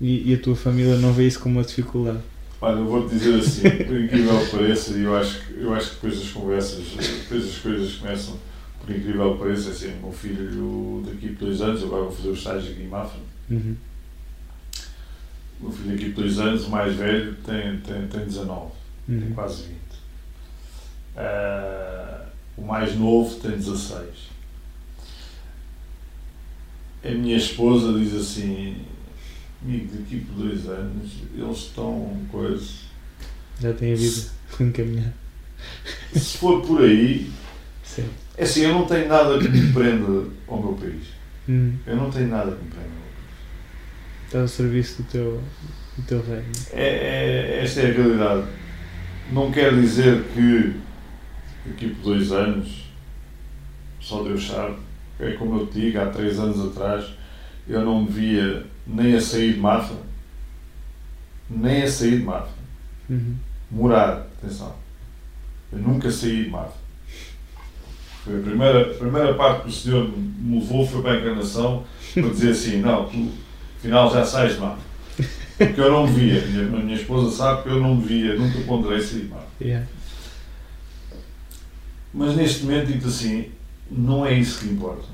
E, 0.00 0.30
e 0.30 0.34
a 0.34 0.38
tua 0.40 0.56
família 0.56 0.96
não 0.96 1.12
vê 1.12 1.26
isso 1.26 1.40
como 1.40 1.56
uma 1.58 1.64
dificuldade? 1.64 2.18
Olha, 2.60 2.78
eu 2.78 2.86
vou-te 2.86 3.14
dizer 3.14 3.38
assim, 3.38 3.62
por 3.86 4.00
incrível 4.00 4.44
que 4.44 4.50
pareça, 4.56 4.92
e 4.96 5.02
eu 5.02 5.16
acho 5.16 5.40
que, 5.46 5.60
eu 5.60 5.74
acho 5.74 5.88
que 5.90 5.94
depois 5.96 6.18
das 6.20 6.30
conversas, 6.30 6.84
depois 7.22 7.44
as 7.48 7.58
coisas 7.58 7.92
começam, 7.96 8.36
por 8.84 8.94
incrível 8.96 9.32
que 9.34 9.38
pareça, 9.40 9.70
assim, 9.70 9.92
o 9.98 10.02
meu 10.02 10.12
filho 10.12 11.02
daqui 11.06 11.28
por 11.30 11.46
dois 11.46 11.60
anos, 11.60 11.82
agora 11.84 12.02
vou 12.04 12.12
fazer 12.12 12.28
o 12.30 12.34
estágio 12.34 12.72
aqui 12.72 12.82
em 12.82 12.88
Mafra, 12.88 13.20
Uhum. 13.50 13.76
o 15.60 15.62
meu 15.64 15.72
filho 15.72 15.90
daqui 15.92 16.10
por 16.10 16.22
dois 16.22 16.38
anos, 16.40 16.64
o 16.64 16.70
mais 16.70 16.94
velho, 16.96 17.34
tem, 17.46 17.78
tem, 17.78 18.06
tem 18.08 18.24
19, 18.24 18.72
tem 19.06 19.16
Uhum. 19.16 19.32
quase 19.34 19.62
20. 19.62 19.78
Ah, 21.16 22.26
o 22.56 22.62
mais 22.62 22.94
novo 22.96 23.34
tem 23.36 23.52
16. 23.52 24.28
A 27.04 27.10
minha 27.10 27.36
esposa 27.36 27.96
diz 27.98 28.14
assim, 28.14 28.76
amigo, 29.62 29.96
daqui 29.96 30.20
por 30.20 30.44
dois 30.44 30.66
anos, 30.68 31.12
eles 31.34 31.56
estão 31.58 32.20
coisa. 32.30 32.64
Já 33.60 33.72
tem 33.72 33.92
a 33.92 33.96
vida 33.96 34.22
encaminhada. 34.60 35.14
Se 36.12 36.38
for 36.38 36.60
por 36.62 36.82
aí, 36.82 37.30
Sim. 37.82 38.08
é 38.36 38.44
assim, 38.44 38.62
eu 38.62 38.72
não 38.74 38.86
tenho 38.86 39.08
nada 39.08 39.38
que 39.38 39.48
me 39.48 39.72
prenda 39.72 40.28
ao 40.46 40.60
meu 40.62 40.72
país. 40.74 41.04
Uhum. 41.48 41.74
Eu 41.86 41.96
não 41.96 42.10
tenho 42.10 42.28
nada 42.28 42.52
que 42.52 42.64
me 42.64 42.70
prenda 42.70 42.84
ao 42.86 42.90
meu 42.90 43.00
país. 43.00 44.26
Está 44.26 44.40
ao 44.40 44.48
serviço 44.48 45.02
do 45.02 45.08
teu, 45.08 45.42
do 45.96 46.02
teu 46.04 46.22
reino. 46.22 46.46
É, 46.72 47.58
é- 47.58 47.64
esta 47.64 47.80
é 47.80 47.90
a 47.90 47.94
realidade. 47.94 48.46
Não 49.32 49.50
quer 49.52 49.74
dizer 49.74 50.22
que 50.34 50.74
daqui 51.66 51.88
por 51.94 52.14
dois 52.14 52.30
anos, 52.32 52.84
só 54.00 54.22
Deus 54.22 54.46
sabe, 54.46 54.76
é 55.20 55.32
como 55.32 55.60
eu 55.60 55.66
te 55.66 55.80
digo, 55.80 56.00
há 56.00 56.06
três 56.06 56.38
anos 56.38 56.64
atrás, 56.70 57.04
eu 57.66 57.84
não 57.84 58.02
me 58.02 58.08
via 58.08 58.64
nem 58.86 59.14
a 59.14 59.20
sair 59.20 59.54
de 59.54 59.60
Mafra, 59.60 59.96
nem 61.50 61.82
a 61.82 61.90
sair 61.90 62.18
de 62.18 62.24
Mafra. 62.24 62.58
Uhum. 63.10 63.34
Morar, 63.70 64.26
atenção. 64.38 64.74
Eu 65.72 65.78
nunca 65.78 66.10
saí 66.10 66.44
de 66.44 66.50
Mafra. 66.50 66.78
Foi 68.24 68.38
a 68.38 68.42
primeira, 68.42 68.90
a 68.90 68.94
primeira 68.94 69.34
parte 69.34 69.62
que 69.62 69.68
o 69.68 69.72
senhor 69.72 70.10
me 70.16 70.60
levou 70.60 70.86
foi 70.86 71.02
para 71.02 71.12
a 71.12 71.16
encarnação 71.16 71.84
para 72.14 72.28
dizer 72.28 72.50
assim, 72.50 72.76
não, 72.82 73.08
tu 73.08 73.30
afinal 73.78 74.12
já 74.12 74.24
sais 74.24 74.54
de 74.54 74.60
Mafra. 74.60 74.88
Porque 75.58 75.80
eu 75.80 75.90
não 75.90 76.06
me 76.06 76.12
via, 76.12 76.42
a 76.42 76.46
minha, 76.46 76.84
minha 76.84 76.96
esposa 76.96 77.36
sabe 77.36 77.64
que 77.64 77.68
eu 77.68 77.80
não 77.80 77.96
me 77.96 78.04
via, 78.04 78.36
nunca 78.36 78.60
ponderei 78.60 79.00
sair 79.00 79.22
de 79.22 79.28
Mafra. 79.28 79.48
Yeah. 79.60 79.86
Mas 82.14 82.36
neste 82.36 82.64
momento 82.64 82.86
digo 82.86 83.08
assim, 83.08 83.50
não 83.90 84.24
é 84.24 84.34
isso 84.34 84.60
que 84.60 84.68
importa. 84.68 85.06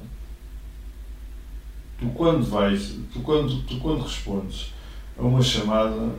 Tu 1.98 2.06
quando 2.08 2.44
vais, 2.44 2.96
tu 3.12 3.20
quando, 3.20 3.62
tu 3.62 3.78
quando 3.78 4.02
respondes 4.02 4.72
a 5.18 5.22
uma 5.22 5.40
chamada, 5.40 6.14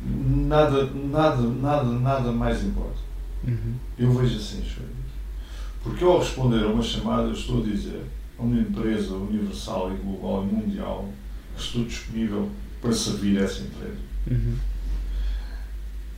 nada, 0.00 0.84
nada, 0.84 1.42
nada, 1.42 1.84
nada 1.84 2.32
mais 2.32 2.64
importa. 2.64 3.00
Uhum. 3.46 3.74
Eu 3.98 4.12
vejo 4.12 4.36
assim 4.36 4.58
as 4.58 4.72
coisas. 4.72 4.92
Porque 5.82 6.04
ao 6.04 6.20
responder 6.20 6.62
a 6.62 6.68
uma 6.68 6.82
chamada, 6.82 7.24
eu 7.24 7.32
estou 7.32 7.60
a 7.60 7.66
dizer 7.66 8.04
a 8.38 8.42
uma 8.42 8.60
empresa 8.60 9.14
universal 9.14 9.92
e 9.92 9.96
global 9.96 10.44
e 10.44 10.54
mundial 10.54 11.08
que 11.54 11.62
estou 11.62 11.84
disponível 11.84 12.48
para 12.80 12.92
servir 12.92 13.38
essa 13.38 13.62
empresa. 13.62 13.98
Uhum. 14.30 14.56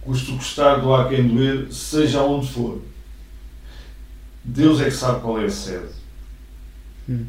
Custo 0.03 0.33
gostar 0.33 0.77
do 0.77 0.95
há 0.95 1.09
quem 1.09 1.27
doer, 1.27 1.73
seja 1.73 2.23
onde 2.23 2.47
for. 2.49 2.81
Deus 4.45 4.81
é 4.81 4.85
que 4.85 4.91
sabe 4.91 5.21
qual 5.23 5.41
é 5.41 5.47
a 5.47 5.51
sede. 5.51 5.93
Hum. 7.09 7.27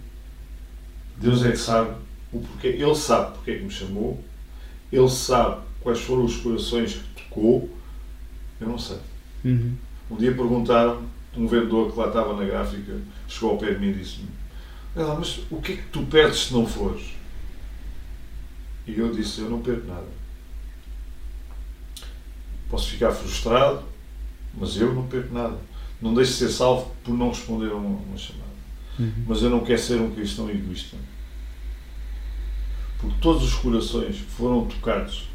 Deus 1.18 1.46
é 1.46 1.52
que 1.52 1.58
sabe 1.58 1.96
o 2.32 2.40
porquê. 2.40 2.68
Ele 2.68 2.96
sabe 2.96 3.36
porque 3.36 3.52
é 3.52 3.58
que 3.58 3.64
me 3.64 3.72
chamou. 3.72 4.24
Ele 4.92 5.10
sabe 5.10 5.62
quais 5.82 6.02
foram 6.02 6.26
os 6.26 6.38
corações 6.38 6.96
que 6.96 7.24
tocou. 7.24 7.70
Eu 8.60 8.68
não 8.68 8.78
sei. 8.78 8.98
Uhum. 9.44 9.76
Um 10.12 10.16
dia 10.18 10.34
perguntaram, 10.34 11.04
um 11.36 11.48
vendedor 11.48 11.92
que 11.92 11.98
lá 11.98 12.08
estava 12.08 12.36
na 12.36 12.46
gráfica, 12.46 13.00
chegou 13.28 13.52
ao 13.52 13.58
pé 13.58 13.74
de 13.74 13.80
mim 13.80 13.90
e 13.90 13.94
disse-me: 13.94 14.30
"Olha 14.96 15.06
lá, 15.06 15.16
mas 15.16 15.40
o 15.50 15.62
que 15.62 15.74
é 15.74 15.76
que 15.78 15.88
tu 15.90 16.04
perdes 16.04 16.46
se 16.46 16.54
não 16.54 16.66
fores? 16.66 17.16
E 18.88 19.00
eu 19.00 19.12
disse: 19.14 19.42
Eu 19.42 19.50
não 19.50 19.62
perco 19.62 19.88
nada. 19.88 20.08
Posso 22.70 22.90
ficar 22.92 23.12
frustrado, 23.12 23.84
mas 24.54 24.78
eu 24.78 24.94
não 24.94 25.08
perco 25.08 25.34
nada. 25.34 25.58
Não 26.06 26.14
deixo 26.14 26.34
de 26.34 26.38
ser 26.38 26.50
salvo 26.50 26.92
por 27.04 27.18
não 27.18 27.30
responder 27.30 27.72
a 27.72 27.74
uma, 27.74 27.98
uma 27.98 28.16
chamada. 28.16 28.46
Uhum. 29.00 29.12
Mas 29.28 29.42
eu 29.42 29.50
não 29.50 29.62
quero 29.62 29.82
ser 29.82 30.00
um 30.00 30.12
cristão 30.12 30.48
egoísta. 30.48 30.96
Porque 33.00 33.16
todos 33.20 33.44
os 33.44 33.56
corações 33.56 34.20
foram 34.20 34.68
tocados 34.68 35.28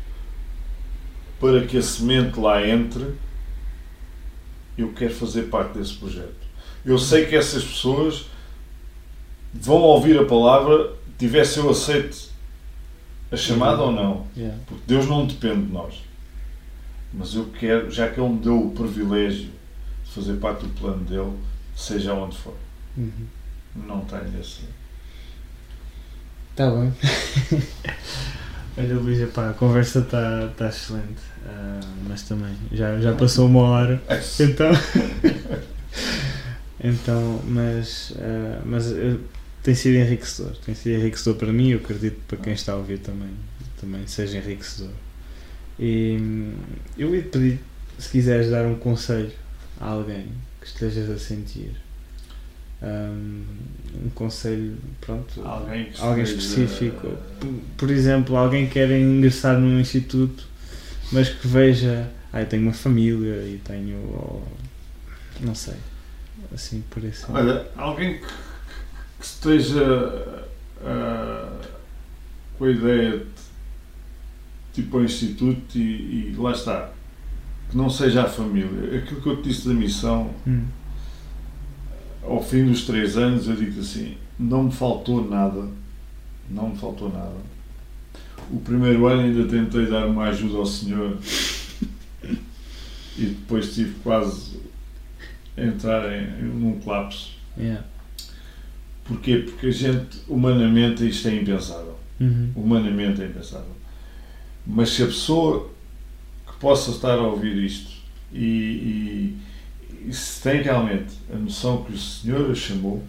para 1.40 1.66
que 1.66 1.76
a 1.76 1.82
semente 1.82 2.38
lá 2.38 2.64
entre, 2.64 3.04
eu 4.78 4.92
quero 4.92 5.12
fazer 5.12 5.44
parte 5.48 5.76
desse 5.76 5.94
projeto. 5.94 6.36
Eu 6.84 6.98
sei 6.98 7.26
que 7.26 7.34
essas 7.34 7.64
pessoas 7.64 8.26
vão 9.52 9.78
ouvir 9.78 10.16
a 10.20 10.24
palavra, 10.24 10.92
tivesse 11.18 11.58
eu 11.58 11.68
aceito 11.68 12.30
a 13.32 13.36
chamada 13.36 13.82
ou 13.82 13.90
não. 13.90 14.24
Yeah. 14.36 14.56
Porque 14.66 14.84
Deus 14.86 15.08
não 15.08 15.26
depende 15.26 15.66
de 15.66 15.72
nós. 15.72 15.94
Mas 17.12 17.34
eu 17.34 17.46
quero, 17.58 17.90
já 17.90 18.08
que 18.08 18.20
Ele 18.20 18.28
me 18.28 18.38
deu 18.38 18.68
o 18.68 18.70
privilégio 18.70 19.58
fazer 20.14 20.34
parte 20.34 20.66
do 20.66 20.68
plano 20.70 21.04
dele, 21.04 21.36
seja 21.76 22.14
onde 22.14 22.36
for. 22.36 22.56
Uhum. 22.96 23.26
Não 23.86 24.00
tenho 24.04 24.40
esse. 24.40 24.62
Tá 26.56 26.70
bem. 26.70 26.92
Olha, 28.76 28.94
Luís, 28.94 29.20
epá, 29.20 29.50
a 29.50 29.54
conversa 29.54 30.00
está 30.00 30.48
tá 30.56 30.68
excelente. 30.68 31.22
Ah, 31.46 31.80
mas 32.08 32.22
também 32.22 32.54
já, 32.72 32.98
já 33.00 33.14
passou 33.14 33.46
uma 33.46 33.62
hora. 33.62 34.02
Então. 34.40 34.70
então, 36.82 37.40
mas, 37.46 38.12
ah, 38.18 38.62
mas 38.64 38.92
eh, 38.92 39.16
tem 39.62 39.74
sido 39.74 39.96
enriquecedor. 39.96 40.56
Tem 40.64 40.74
sido 40.74 41.00
enriquecedor 41.00 41.36
para 41.36 41.52
mim 41.52 41.68
e 41.68 41.72
eu 41.72 41.78
acredito 41.78 42.20
para 42.26 42.38
quem 42.38 42.52
está 42.52 42.72
a 42.72 42.76
ouvir 42.76 42.98
também, 42.98 43.30
também 43.80 44.06
seja 44.06 44.38
enriquecedor. 44.38 44.92
E 45.78 46.18
hum, 46.20 46.54
eu 46.98 47.14
ia 47.14 47.22
te 47.22 47.28
pedir, 47.28 47.60
se 47.98 48.10
quiseres 48.10 48.50
dar 48.50 48.66
um 48.66 48.74
conselho 48.74 49.32
a 49.80 49.86
alguém 49.88 50.26
que 50.60 50.66
estejas 50.66 51.08
a 51.10 51.18
sentir. 51.18 51.72
hum, 52.82 53.44
um 54.04 54.10
conselho, 54.10 54.76
pronto, 55.00 55.42
Alguém, 55.44 55.86
que 55.86 56.00
alguém 56.00 56.24
específico. 56.24 57.16
Por, 57.40 57.54
por 57.76 57.90
exemplo, 57.90 58.36
alguém 58.36 58.66
que 58.66 58.74
quer 58.74 58.90
ingressar 58.90 59.58
num 59.58 59.80
instituto, 59.80 60.46
mas 61.12 61.28
que 61.28 61.46
veja, 61.46 62.10
ah, 62.32 62.40
eu 62.40 62.46
tenho 62.46 62.62
uma 62.62 62.72
família 62.72 63.42
e 63.46 63.60
tenho, 63.64 63.96
ou, 63.96 64.46
não 65.40 65.54
sei, 65.54 65.76
assim, 66.54 66.82
por 66.90 67.02
isso. 67.04 67.26
Olha, 67.30 67.66
alguém 67.76 68.18
que, 68.18 68.26
que 68.26 69.24
esteja 69.24 70.46
ah, 70.82 71.60
com 72.58 72.64
a 72.64 72.70
ideia 72.70 73.18
de 73.18 73.40
tipo 74.72 74.98
ao 74.98 75.04
instituto 75.04 75.76
e, 75.76 76.30
e 76.32 76.36
lá 76.38 76.52
está, 76.52 76.90
que 77.70 77.76
não 77.76 77.88
seja 77.88 78.24
a 78.24 78.28
família. 78.28 78.98
Aquilo 78.98 79.20
que 79.20 79.28
eu 79.28 79.36
te 79.42 79.48
disse 79.48 79.68
da 79.68 79.74
missão, 79.74 80.30
Hum, 80.46 80.64
ao 82.22 82.42
fim 82.42 82.66
dos 82.66 82.84
três 82.84 83.16
anos, 83.16 83.48
eu 83.48 83.56
digo 83.56 83.80
assim: 83.80 84.16
não 84.38 84.64
me 84.64 84.72
faltou 84.72 85.28
nada, 85.28 85.68
não 86.50 86.70
me 86.70 86.76
faltou 86.76 87.10
nada. 87.12 87.36
O 88.50 88.58
primeiro 88.60 89.06
ano 89.06 89.22
ainda 89.22 89.44
tentei 89.44 89.86
dar 89.86 90.06
uma 90.06 90.24
ajuda 90.24 90.58
ao 90.58 90.66
Senhor 90.66 91.16
e 93.16 93.26
depois 93.26 93.74
tive 93.74 93.94
quase 94.02 94.58
a 95.56 95.62
entrar 95.62 96.10
em, 96.12 96.42
num 96.42 96.80
colapso. 96.80 97.36
yeah. 97.56 97.84
Porquê? 99.04 99.38
Porque 99.38 99.66
a 99.66 99.70
gente, 99.72 100.20
humanamente, 100.28 101.06
isto 101.08 101.26
é 101.28 101.34
impensável. 101.34 101.98
Uhum. 102.20 102.50
Humanamente 102.54 103.20
é 103.22 103.26
impensável. 103.26 103.74
Mas 104.66 104.90
se 104.90 105.02
a 105.02 105.06
pessoa 105.06 105.68
possa 106.60 106.90
estar 106.92 107.18
a 107.18 107.22
ouvir 107.22 107.56
isto 107.56 107.90
e, 108.32 108.44
e- 108.44 109.38
e 110.08 110.12
se 110.14 110.40
tem 110.42 110.62
realmente 110.62 111.12
a 111.32 111.36
noção 111.36 111.82
que 111.84 111.92
o 111.92 111.98
Senhor 111.98 112.50
a 112.50 112.54
chamou, 112.54 113.02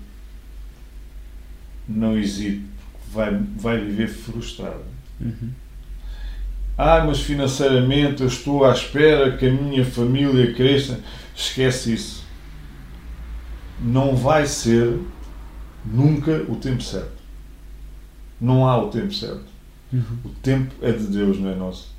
não 1.88 2.18
hesite, 2.18 2.66
porque 2.91 3.06
vai, 3.14 3.39
vai 3.58 3.78
viver 3.80 4.08
frustrado. 4.08 4.84
Uhum. 5.20 5.52
Ah, 6.78 7.04
mas 7.06 7.20
financeiramente 7.22 8.22
eu 8.22 8.28
estou 8.28 8.66
à 8.66 8.72
espera 8.74 9.38
que 9.38 9.45
a 9.45 9.52
minha 9.52 9.86
família 9.86 10.54
cresça. 10.54 10.99
Esquece 11.36 11.93
isso. 11.93 12.24
Não 13.82 14.16
vai 14.16 14.45
ser 14.45 14.99
nunca 15.86 16.43
o 16.49 16.56
tempo 16.56 16.82
certo. 16.82 17.22
Não 18.39 18.68
há 18.68 18.78
o 18.82 18.89
tempo 18.89 19.14
certo. 19.14 19.45
Uhum. 19.93 20.18
O 20.26 20.30
tempo 20.30 20.74
é 20.82 20.91
de 20.91 21.06
Deus, 21.08 21.39
não 21.39 21.49
é 21.52 21.56
nosso. 21.56 21.93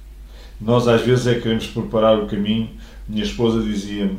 Nós 0.63 0.87
às 0.87 1.03
vezes 1.03 1.27
é 1.27 1.35
que 1.35 1.43
queremos 1.43 1.67
preparar 1.67 2.19
o 2.19 2.27
caminho. 2.27 2.71
Minha 3.09 3.25
esposa 3.25 3.63
dizia-me, 3.63 4.19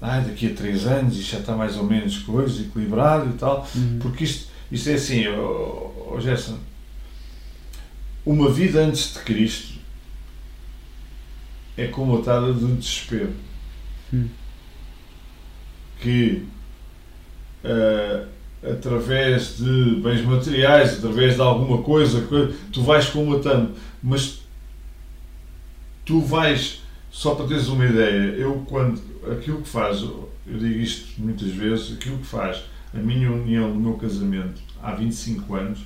ah, 0.00 0.20
daqui 0.20 0.46
a 0.46 0.54
três 0.54 0.86
anos 0.86 1.16
isto 1.16 1.32
já 1.32 1.40
está 1.40 1.56
mais 1.56 1.76
ou 1.76 1.84
menos 1.84 2.18
coisa, 2.18 2.62
equilibrado 2.62 3.30
e 3.30 3.32
tal. 3.32 3.66
Uhum. 3.74 3.98
Porque 4.00 4.24
isto, 4.24 4.48
isto 4.70 4.88
é 4.90 4.94
assim, 4.94 5.26
oh, 5.28 6.12
oh, 6.12 6.20
Gerson, 6.20 6.58
uma 8.24 8.50
vida 8.50 8.80
antes 8.80 9.14
de 9.14 9.20
Cristo 9.20 9.74
é 11.76 11.88
comatada 11.88 12.52
de 12.52 12.66
desespero. 12.76 13.32
Hum. 14.12 14.28
Que 16.00 16.46
ah, 17.64 18.26
através 18.62 19.58
de 19.58 19.96
bens 19.96 20.22
materiais, 20.22 20.98
através 20.98 21.34
de 21.34 21.40
alguma 21.40 21.82
coisa, 21.82 22.26
tu 22.72 22.82
vais 22.82 23.06
comatando, 23.08 23.74
mas 24.02 24.43
tu 26.04 26.20
vais, 26.20 26.82
só 27.10 27.34
para 27.34 27.46
teres 27.46 27.68
uma 27.68 27.84
ideia, 27.84 28.34
eu 28.36 28.64
quando 28.68 29.00
aquilo 29.32 29.62
que 29.62 29.68
faz, 29.68 30.00
eu 30.00 30.30
digo 30.46 30.80
isto 30.80 31.20
muitas 31.20 31.50
vezes, 31.50 31.96
aquilo 31.96 32.18
que 32.18 32.26
faz 32.26 32.64
a 32.92 32.98
minha 32.98 33.30
união 33.30 33.68
no 33.68 33.80
meu 33.80 33.94
casamento 33.94 34.60
há 34.82 34.92
25 34.92 35.54
anos 35.54 35.80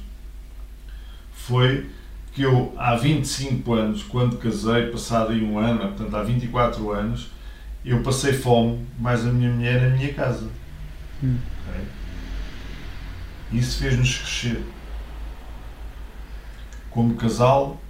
foi 1.33 1.87
que 2.33 2.43
eu, 2.43 2.73
há 2.77 2.95
25 2.95 3.73
anos, 3.73 4.03
quando 4.03 4.37
casei, 4.37 4.89
passado 4.89 5.33
aí 5.33 5.43
um 5.43 5.59
ano, 5.59 5.81
portanto 5.81 6.15
há 6.15 6.23
24 6.23 6.91
anos, 6.93 7.31
eu 7.85 8.03
passei 8.03 8.33
fome 8.33 8.87
mais 8.99 9.27
a 9.27 9.33
minha 9.33 9.51
mulher 9.51 9.81
na 9.81 9.97
minha 9.97 10.13
casa. 10.13 10.49
Hum. 11.23 11.39
Isso 13.51 13.79
fez-nos 13.79 14.19
crescer 14.19 14.63
como 16.91 17.15
casal 17.15 17.81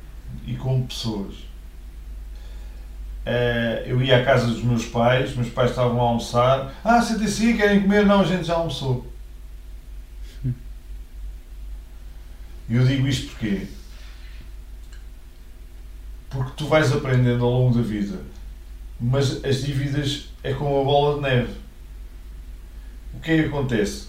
e 0.46 0.54
como 0.54 0.86
pessoas. 0.86 1.47
Eh, 3.30 3.84
eu 3.88 4.02
ia 4.02 4.16
à 4.16 4.24
casa 4.24 4.46
dos 4.46 4.62
meus 4.62 4.86
pais, 4.86 5.36
meus 5.36 5.50
pais 5.50 5.68
estavam 5.68 6.00
a 6.00 6.02
almoçar. 6.02 6.74
Ah, 6.82 7.02
senta 7.02 7.24
assim, 7.24 7.58
querem 7.58 7.82
comer? 7.82 8.06
Não, 8.06 8.22
a 8.22 8.24
gente 8.24 8.44
já 8.44 8.54
almoçou. 8.54 9.06
E 12.70 12.74
eu 12.74 12.86
digo 12.86 13.06
isto 13.06 13.28
porque 13.28 13.66
porque 16.30 16.52
tu 16.56 16.66
vais 16.68 16.90
aprendendo 16.90 17.44
ao 17.44 17.50
longo 17.50 17.76
da 17.76 17.82
vida. 17.82 18.18
Mas 18.98 19.44
as 19.44 19.62
dívidas 19.62 20.30
é 20.42 20.54
como 20.54 20.80
a 20.80 20.84
bola 20.84 21.16
de 21.16 21.20
neve. 21.20 21.54
O 23.12 23.20
que 23.20 23.32
é 23.32 23.42
que 23.42 23.48
acontece? 23.48 24.08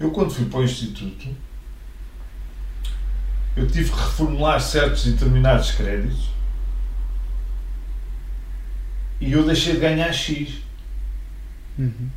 Eu, 0.00 0.10
quando 0.10 0.30
fui 0.30 0.46
para 0.46 0.60
o 0.60 0.64
Instituto, 0.64 1.28
eu 3.56 3.66
tive 3.66 3.90
que 3.90 3.96
reformular 3.96 4.58
certos 4.58 5.06
e 5.06 5.10
determinados 5.10 5.72
créditos 5.72 6.33
e 9.24 9.32
eu 9.32 9.42
deixei 9.42 9.74
de 9.74 9.80
ganhar 9.80 10.12
X. 10.12 10.50
Uhum. 11.78 12.08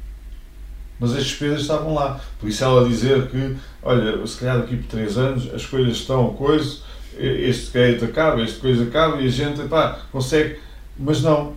Mas 0.99 1.13
as 1.13 1.23
despesas 1.23 1.61
estavam 1.61 1.93
lá. 1.93 2.19
Por 2.39 2.49
isso 2.49 2.63
ela 2.63 2.87
dizer 2.87 3.29
que, 3.29 3.55
olha, 3.81 4.25
se 4.27 4.37
calhar 4.37 4.59
daqui 4.59 4.75
por 4.75 4.87
3 4.87 5.17
anos 5.17 5.53
as 5.53 5.65
coisas 5.65 5.97
estão 5.97 6.33
coisa, 6.33 6.79
este 7.17 7.71
crédito 7.71 8.05
acaba, 8.05 8.41
este 8.41 8.59
coisa 8.59 8.83
acaba 8.83 9.21
e 9.21 9.27
a 9.27 9.29
gente 9.29 9.61
pá, 9.69 10.01
consegue. 10.11 10.59
Mas 10.99 11.21
não, 11.21 11.53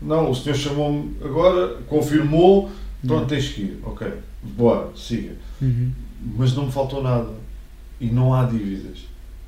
não, 0.00 0.30
o 0.30 0.34
senhor 0.34 0.56
chamou-me 0.56 1.16
agora, 1.22 1.76
confirmou, 1.86 2.70
pronto, 3.06 3.26
tens 3.26 3.48
que 3.48 3.60
ir. 3.62 3.80
Ok, 3.82 4.10
bora, 4.42 4.88
siga. 4.96 5.34
Uhum. 5.60 5.92
Mas 6.36 6.54
não 6.54 6.66
me 6.66 6.72
faltou 6.72 7.02
nada. 7.02 7.30
E 8.00 8.06
não 8.06 8.32
há 8.32 8.44
dívidas. 8.44 9.00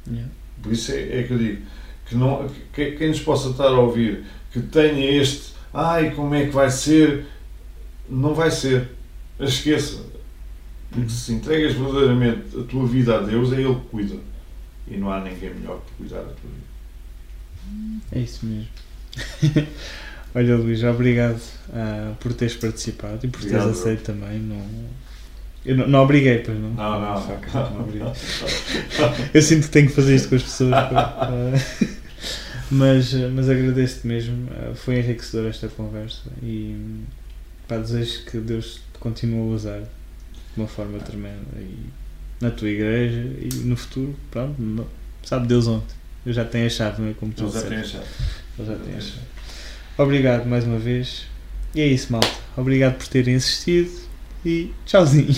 Yeah. 0.07 0.31
Por 0.63 0.73
isso 0.73 0.93
é, 0.93 1.21
é 1.21 1.23
que 1.23 1.33
eu 1.33 1.39
digo 1.39 1.63
que 2.07 2.15
não, 2.15 2.49
que, 2.73 2.93
quem 2.93 3.09
nos 3.09 3.21
possa 3.21 3.51
estar 3.51 3.67
a 3.67 3.81
ouvir 3.81 4.25
que 4.57 4.69
tenha 4.69 5.21
este, 5.21 5.53
ai, 5.73 6.13
como 6.15 6.35
é 6.35 6.47
que 6.47 6.51
vai 6.51 6.71
ser, 6.71 7.27
não 8.09 8.35
vai 8.35 8.51
ser. 8.51 8.89
Esqueça. 9.39 10.01
Porque 10.91 11.11
se 11.11 11.35
entregas 11.35 11.75
verdadeiramente 11.75 12.59
a 12.59 12.63
tua 12.63 12.87
vida 12.87 13.19
a 13.19 13.21
Deus, 13.21 13.53
é 13.53 13.57
Ele 13.57 13.75
que 13.75 13.89
cuida. 13.91 14.17
E 14.89 14.97
não 14.97 15.11
há 15.11 15.21
ninguém 15.21 15.53
melhor 15.53 15.81
para 15.81 15.95
cuidar 15.99 16.21
da 16.21 16.33
tua 16.33 16.51
vida. 16.51 18.03
É 18.13 18.21
isso 18.21 18.47
mesmo. 18.47 18.69
Olha, 20.35 20.57
Luís, 20.57 20.83
obrigado 20.85 21.41
ah, 21.73 22.15
por 22.21 22.33
teres 22.33 22.55
participado 22.55 23.27
e 23.27 23.29
por 23.29 23.41
Obrigado, 23.41 23.65
teres 23.65 23.79
aceito 23.79 24.05
também. 24.05 24.39
Não, 24.39 24.65
eu 25.67 25.77
não, 25.77 25.89
não 25.89 26.03
obriguei, 26.03 26.39
pois 26.39 26.59
não? 26.59 26.71
Não, 26.71 27.01
não. 27.01 27.15
Não. 27.15 28.13
Eu 29.35 29.43
sinto 29.43 29.65
que 29.65 29.71
tenho 29.71 29.89
que 29.89 29.95
fazer 29.95 30.15
isto 30.15 30.29
com 30.29 30.37
as 30.37 30.43
pessoas. 30.43 30.73
Ah, 30.73 31.53
mas, 32.71 33.13
mas 33.13 33.49
agradeço-te 33.49 34.07
mesmo. 34.07 34.49
ah, 34.53 34.75
Foi 34.75 34.99
enriquecedora 34.99 35.49
esta 35.49 35.69
conversa 35.69 36.23
e 36.43 36.77
pá, 37.69 37.77
desejo 37.79 38.25
que 38.25 38.39
Deus 38.39 38.81
te 38.93 38.99
continue 38.99 39.41
a 39.53 39.55
usar 39.55 39.81
de 39.81 39.87
uma 40.57 40.67
forma 40.69 40.99
tremenda 40.99 41.45
e 41.59 41.77
na 42.41 42.51
tua 42.51 42.69
igreja 42.69 43.21
e 43.41 43.49
no 43.65 43.77
futuro, 43.77 44.15
pronto, 44.31 44.61
não- 44.61 44.87
sabe 45.25 45.47
Deus 45.47 45.67
onde. 45.67 45.85
Eu 46.25 46.33
já 46.33 46.45
tenho 46.45 46.67
a 46.67 46.71
chave, 46.71 47.01
não 47.03 47.09
é? 47.11 47.15
Como 47.15 47.33
tu 47.33 47.45
Ele 47.45 47.53
já 47.53 47.63
tem 47.63 47.79
a 47.79 47.85
chave. 47.85 48.05
Ele 48.59 48.69
já 48.69 48.77
tem 48.77 48.95
a 48.97 49.01
chave. 49.01 49.27
Obrigado 49.99 50.47
mais 50.47 50.65
uma 50.65 50.79
vez. 50.79 51.27
E 51.75 51.81
é 51.81 51.87
isso, 51.87 52.11
malta. 52.13 52.29
Obrigado 52.57 52.97
por 52.99 53.07
terem 53.09 53.37
assistido 53.37 53.91
e 54.45 54.73
tchauzinho. 54.85 55.35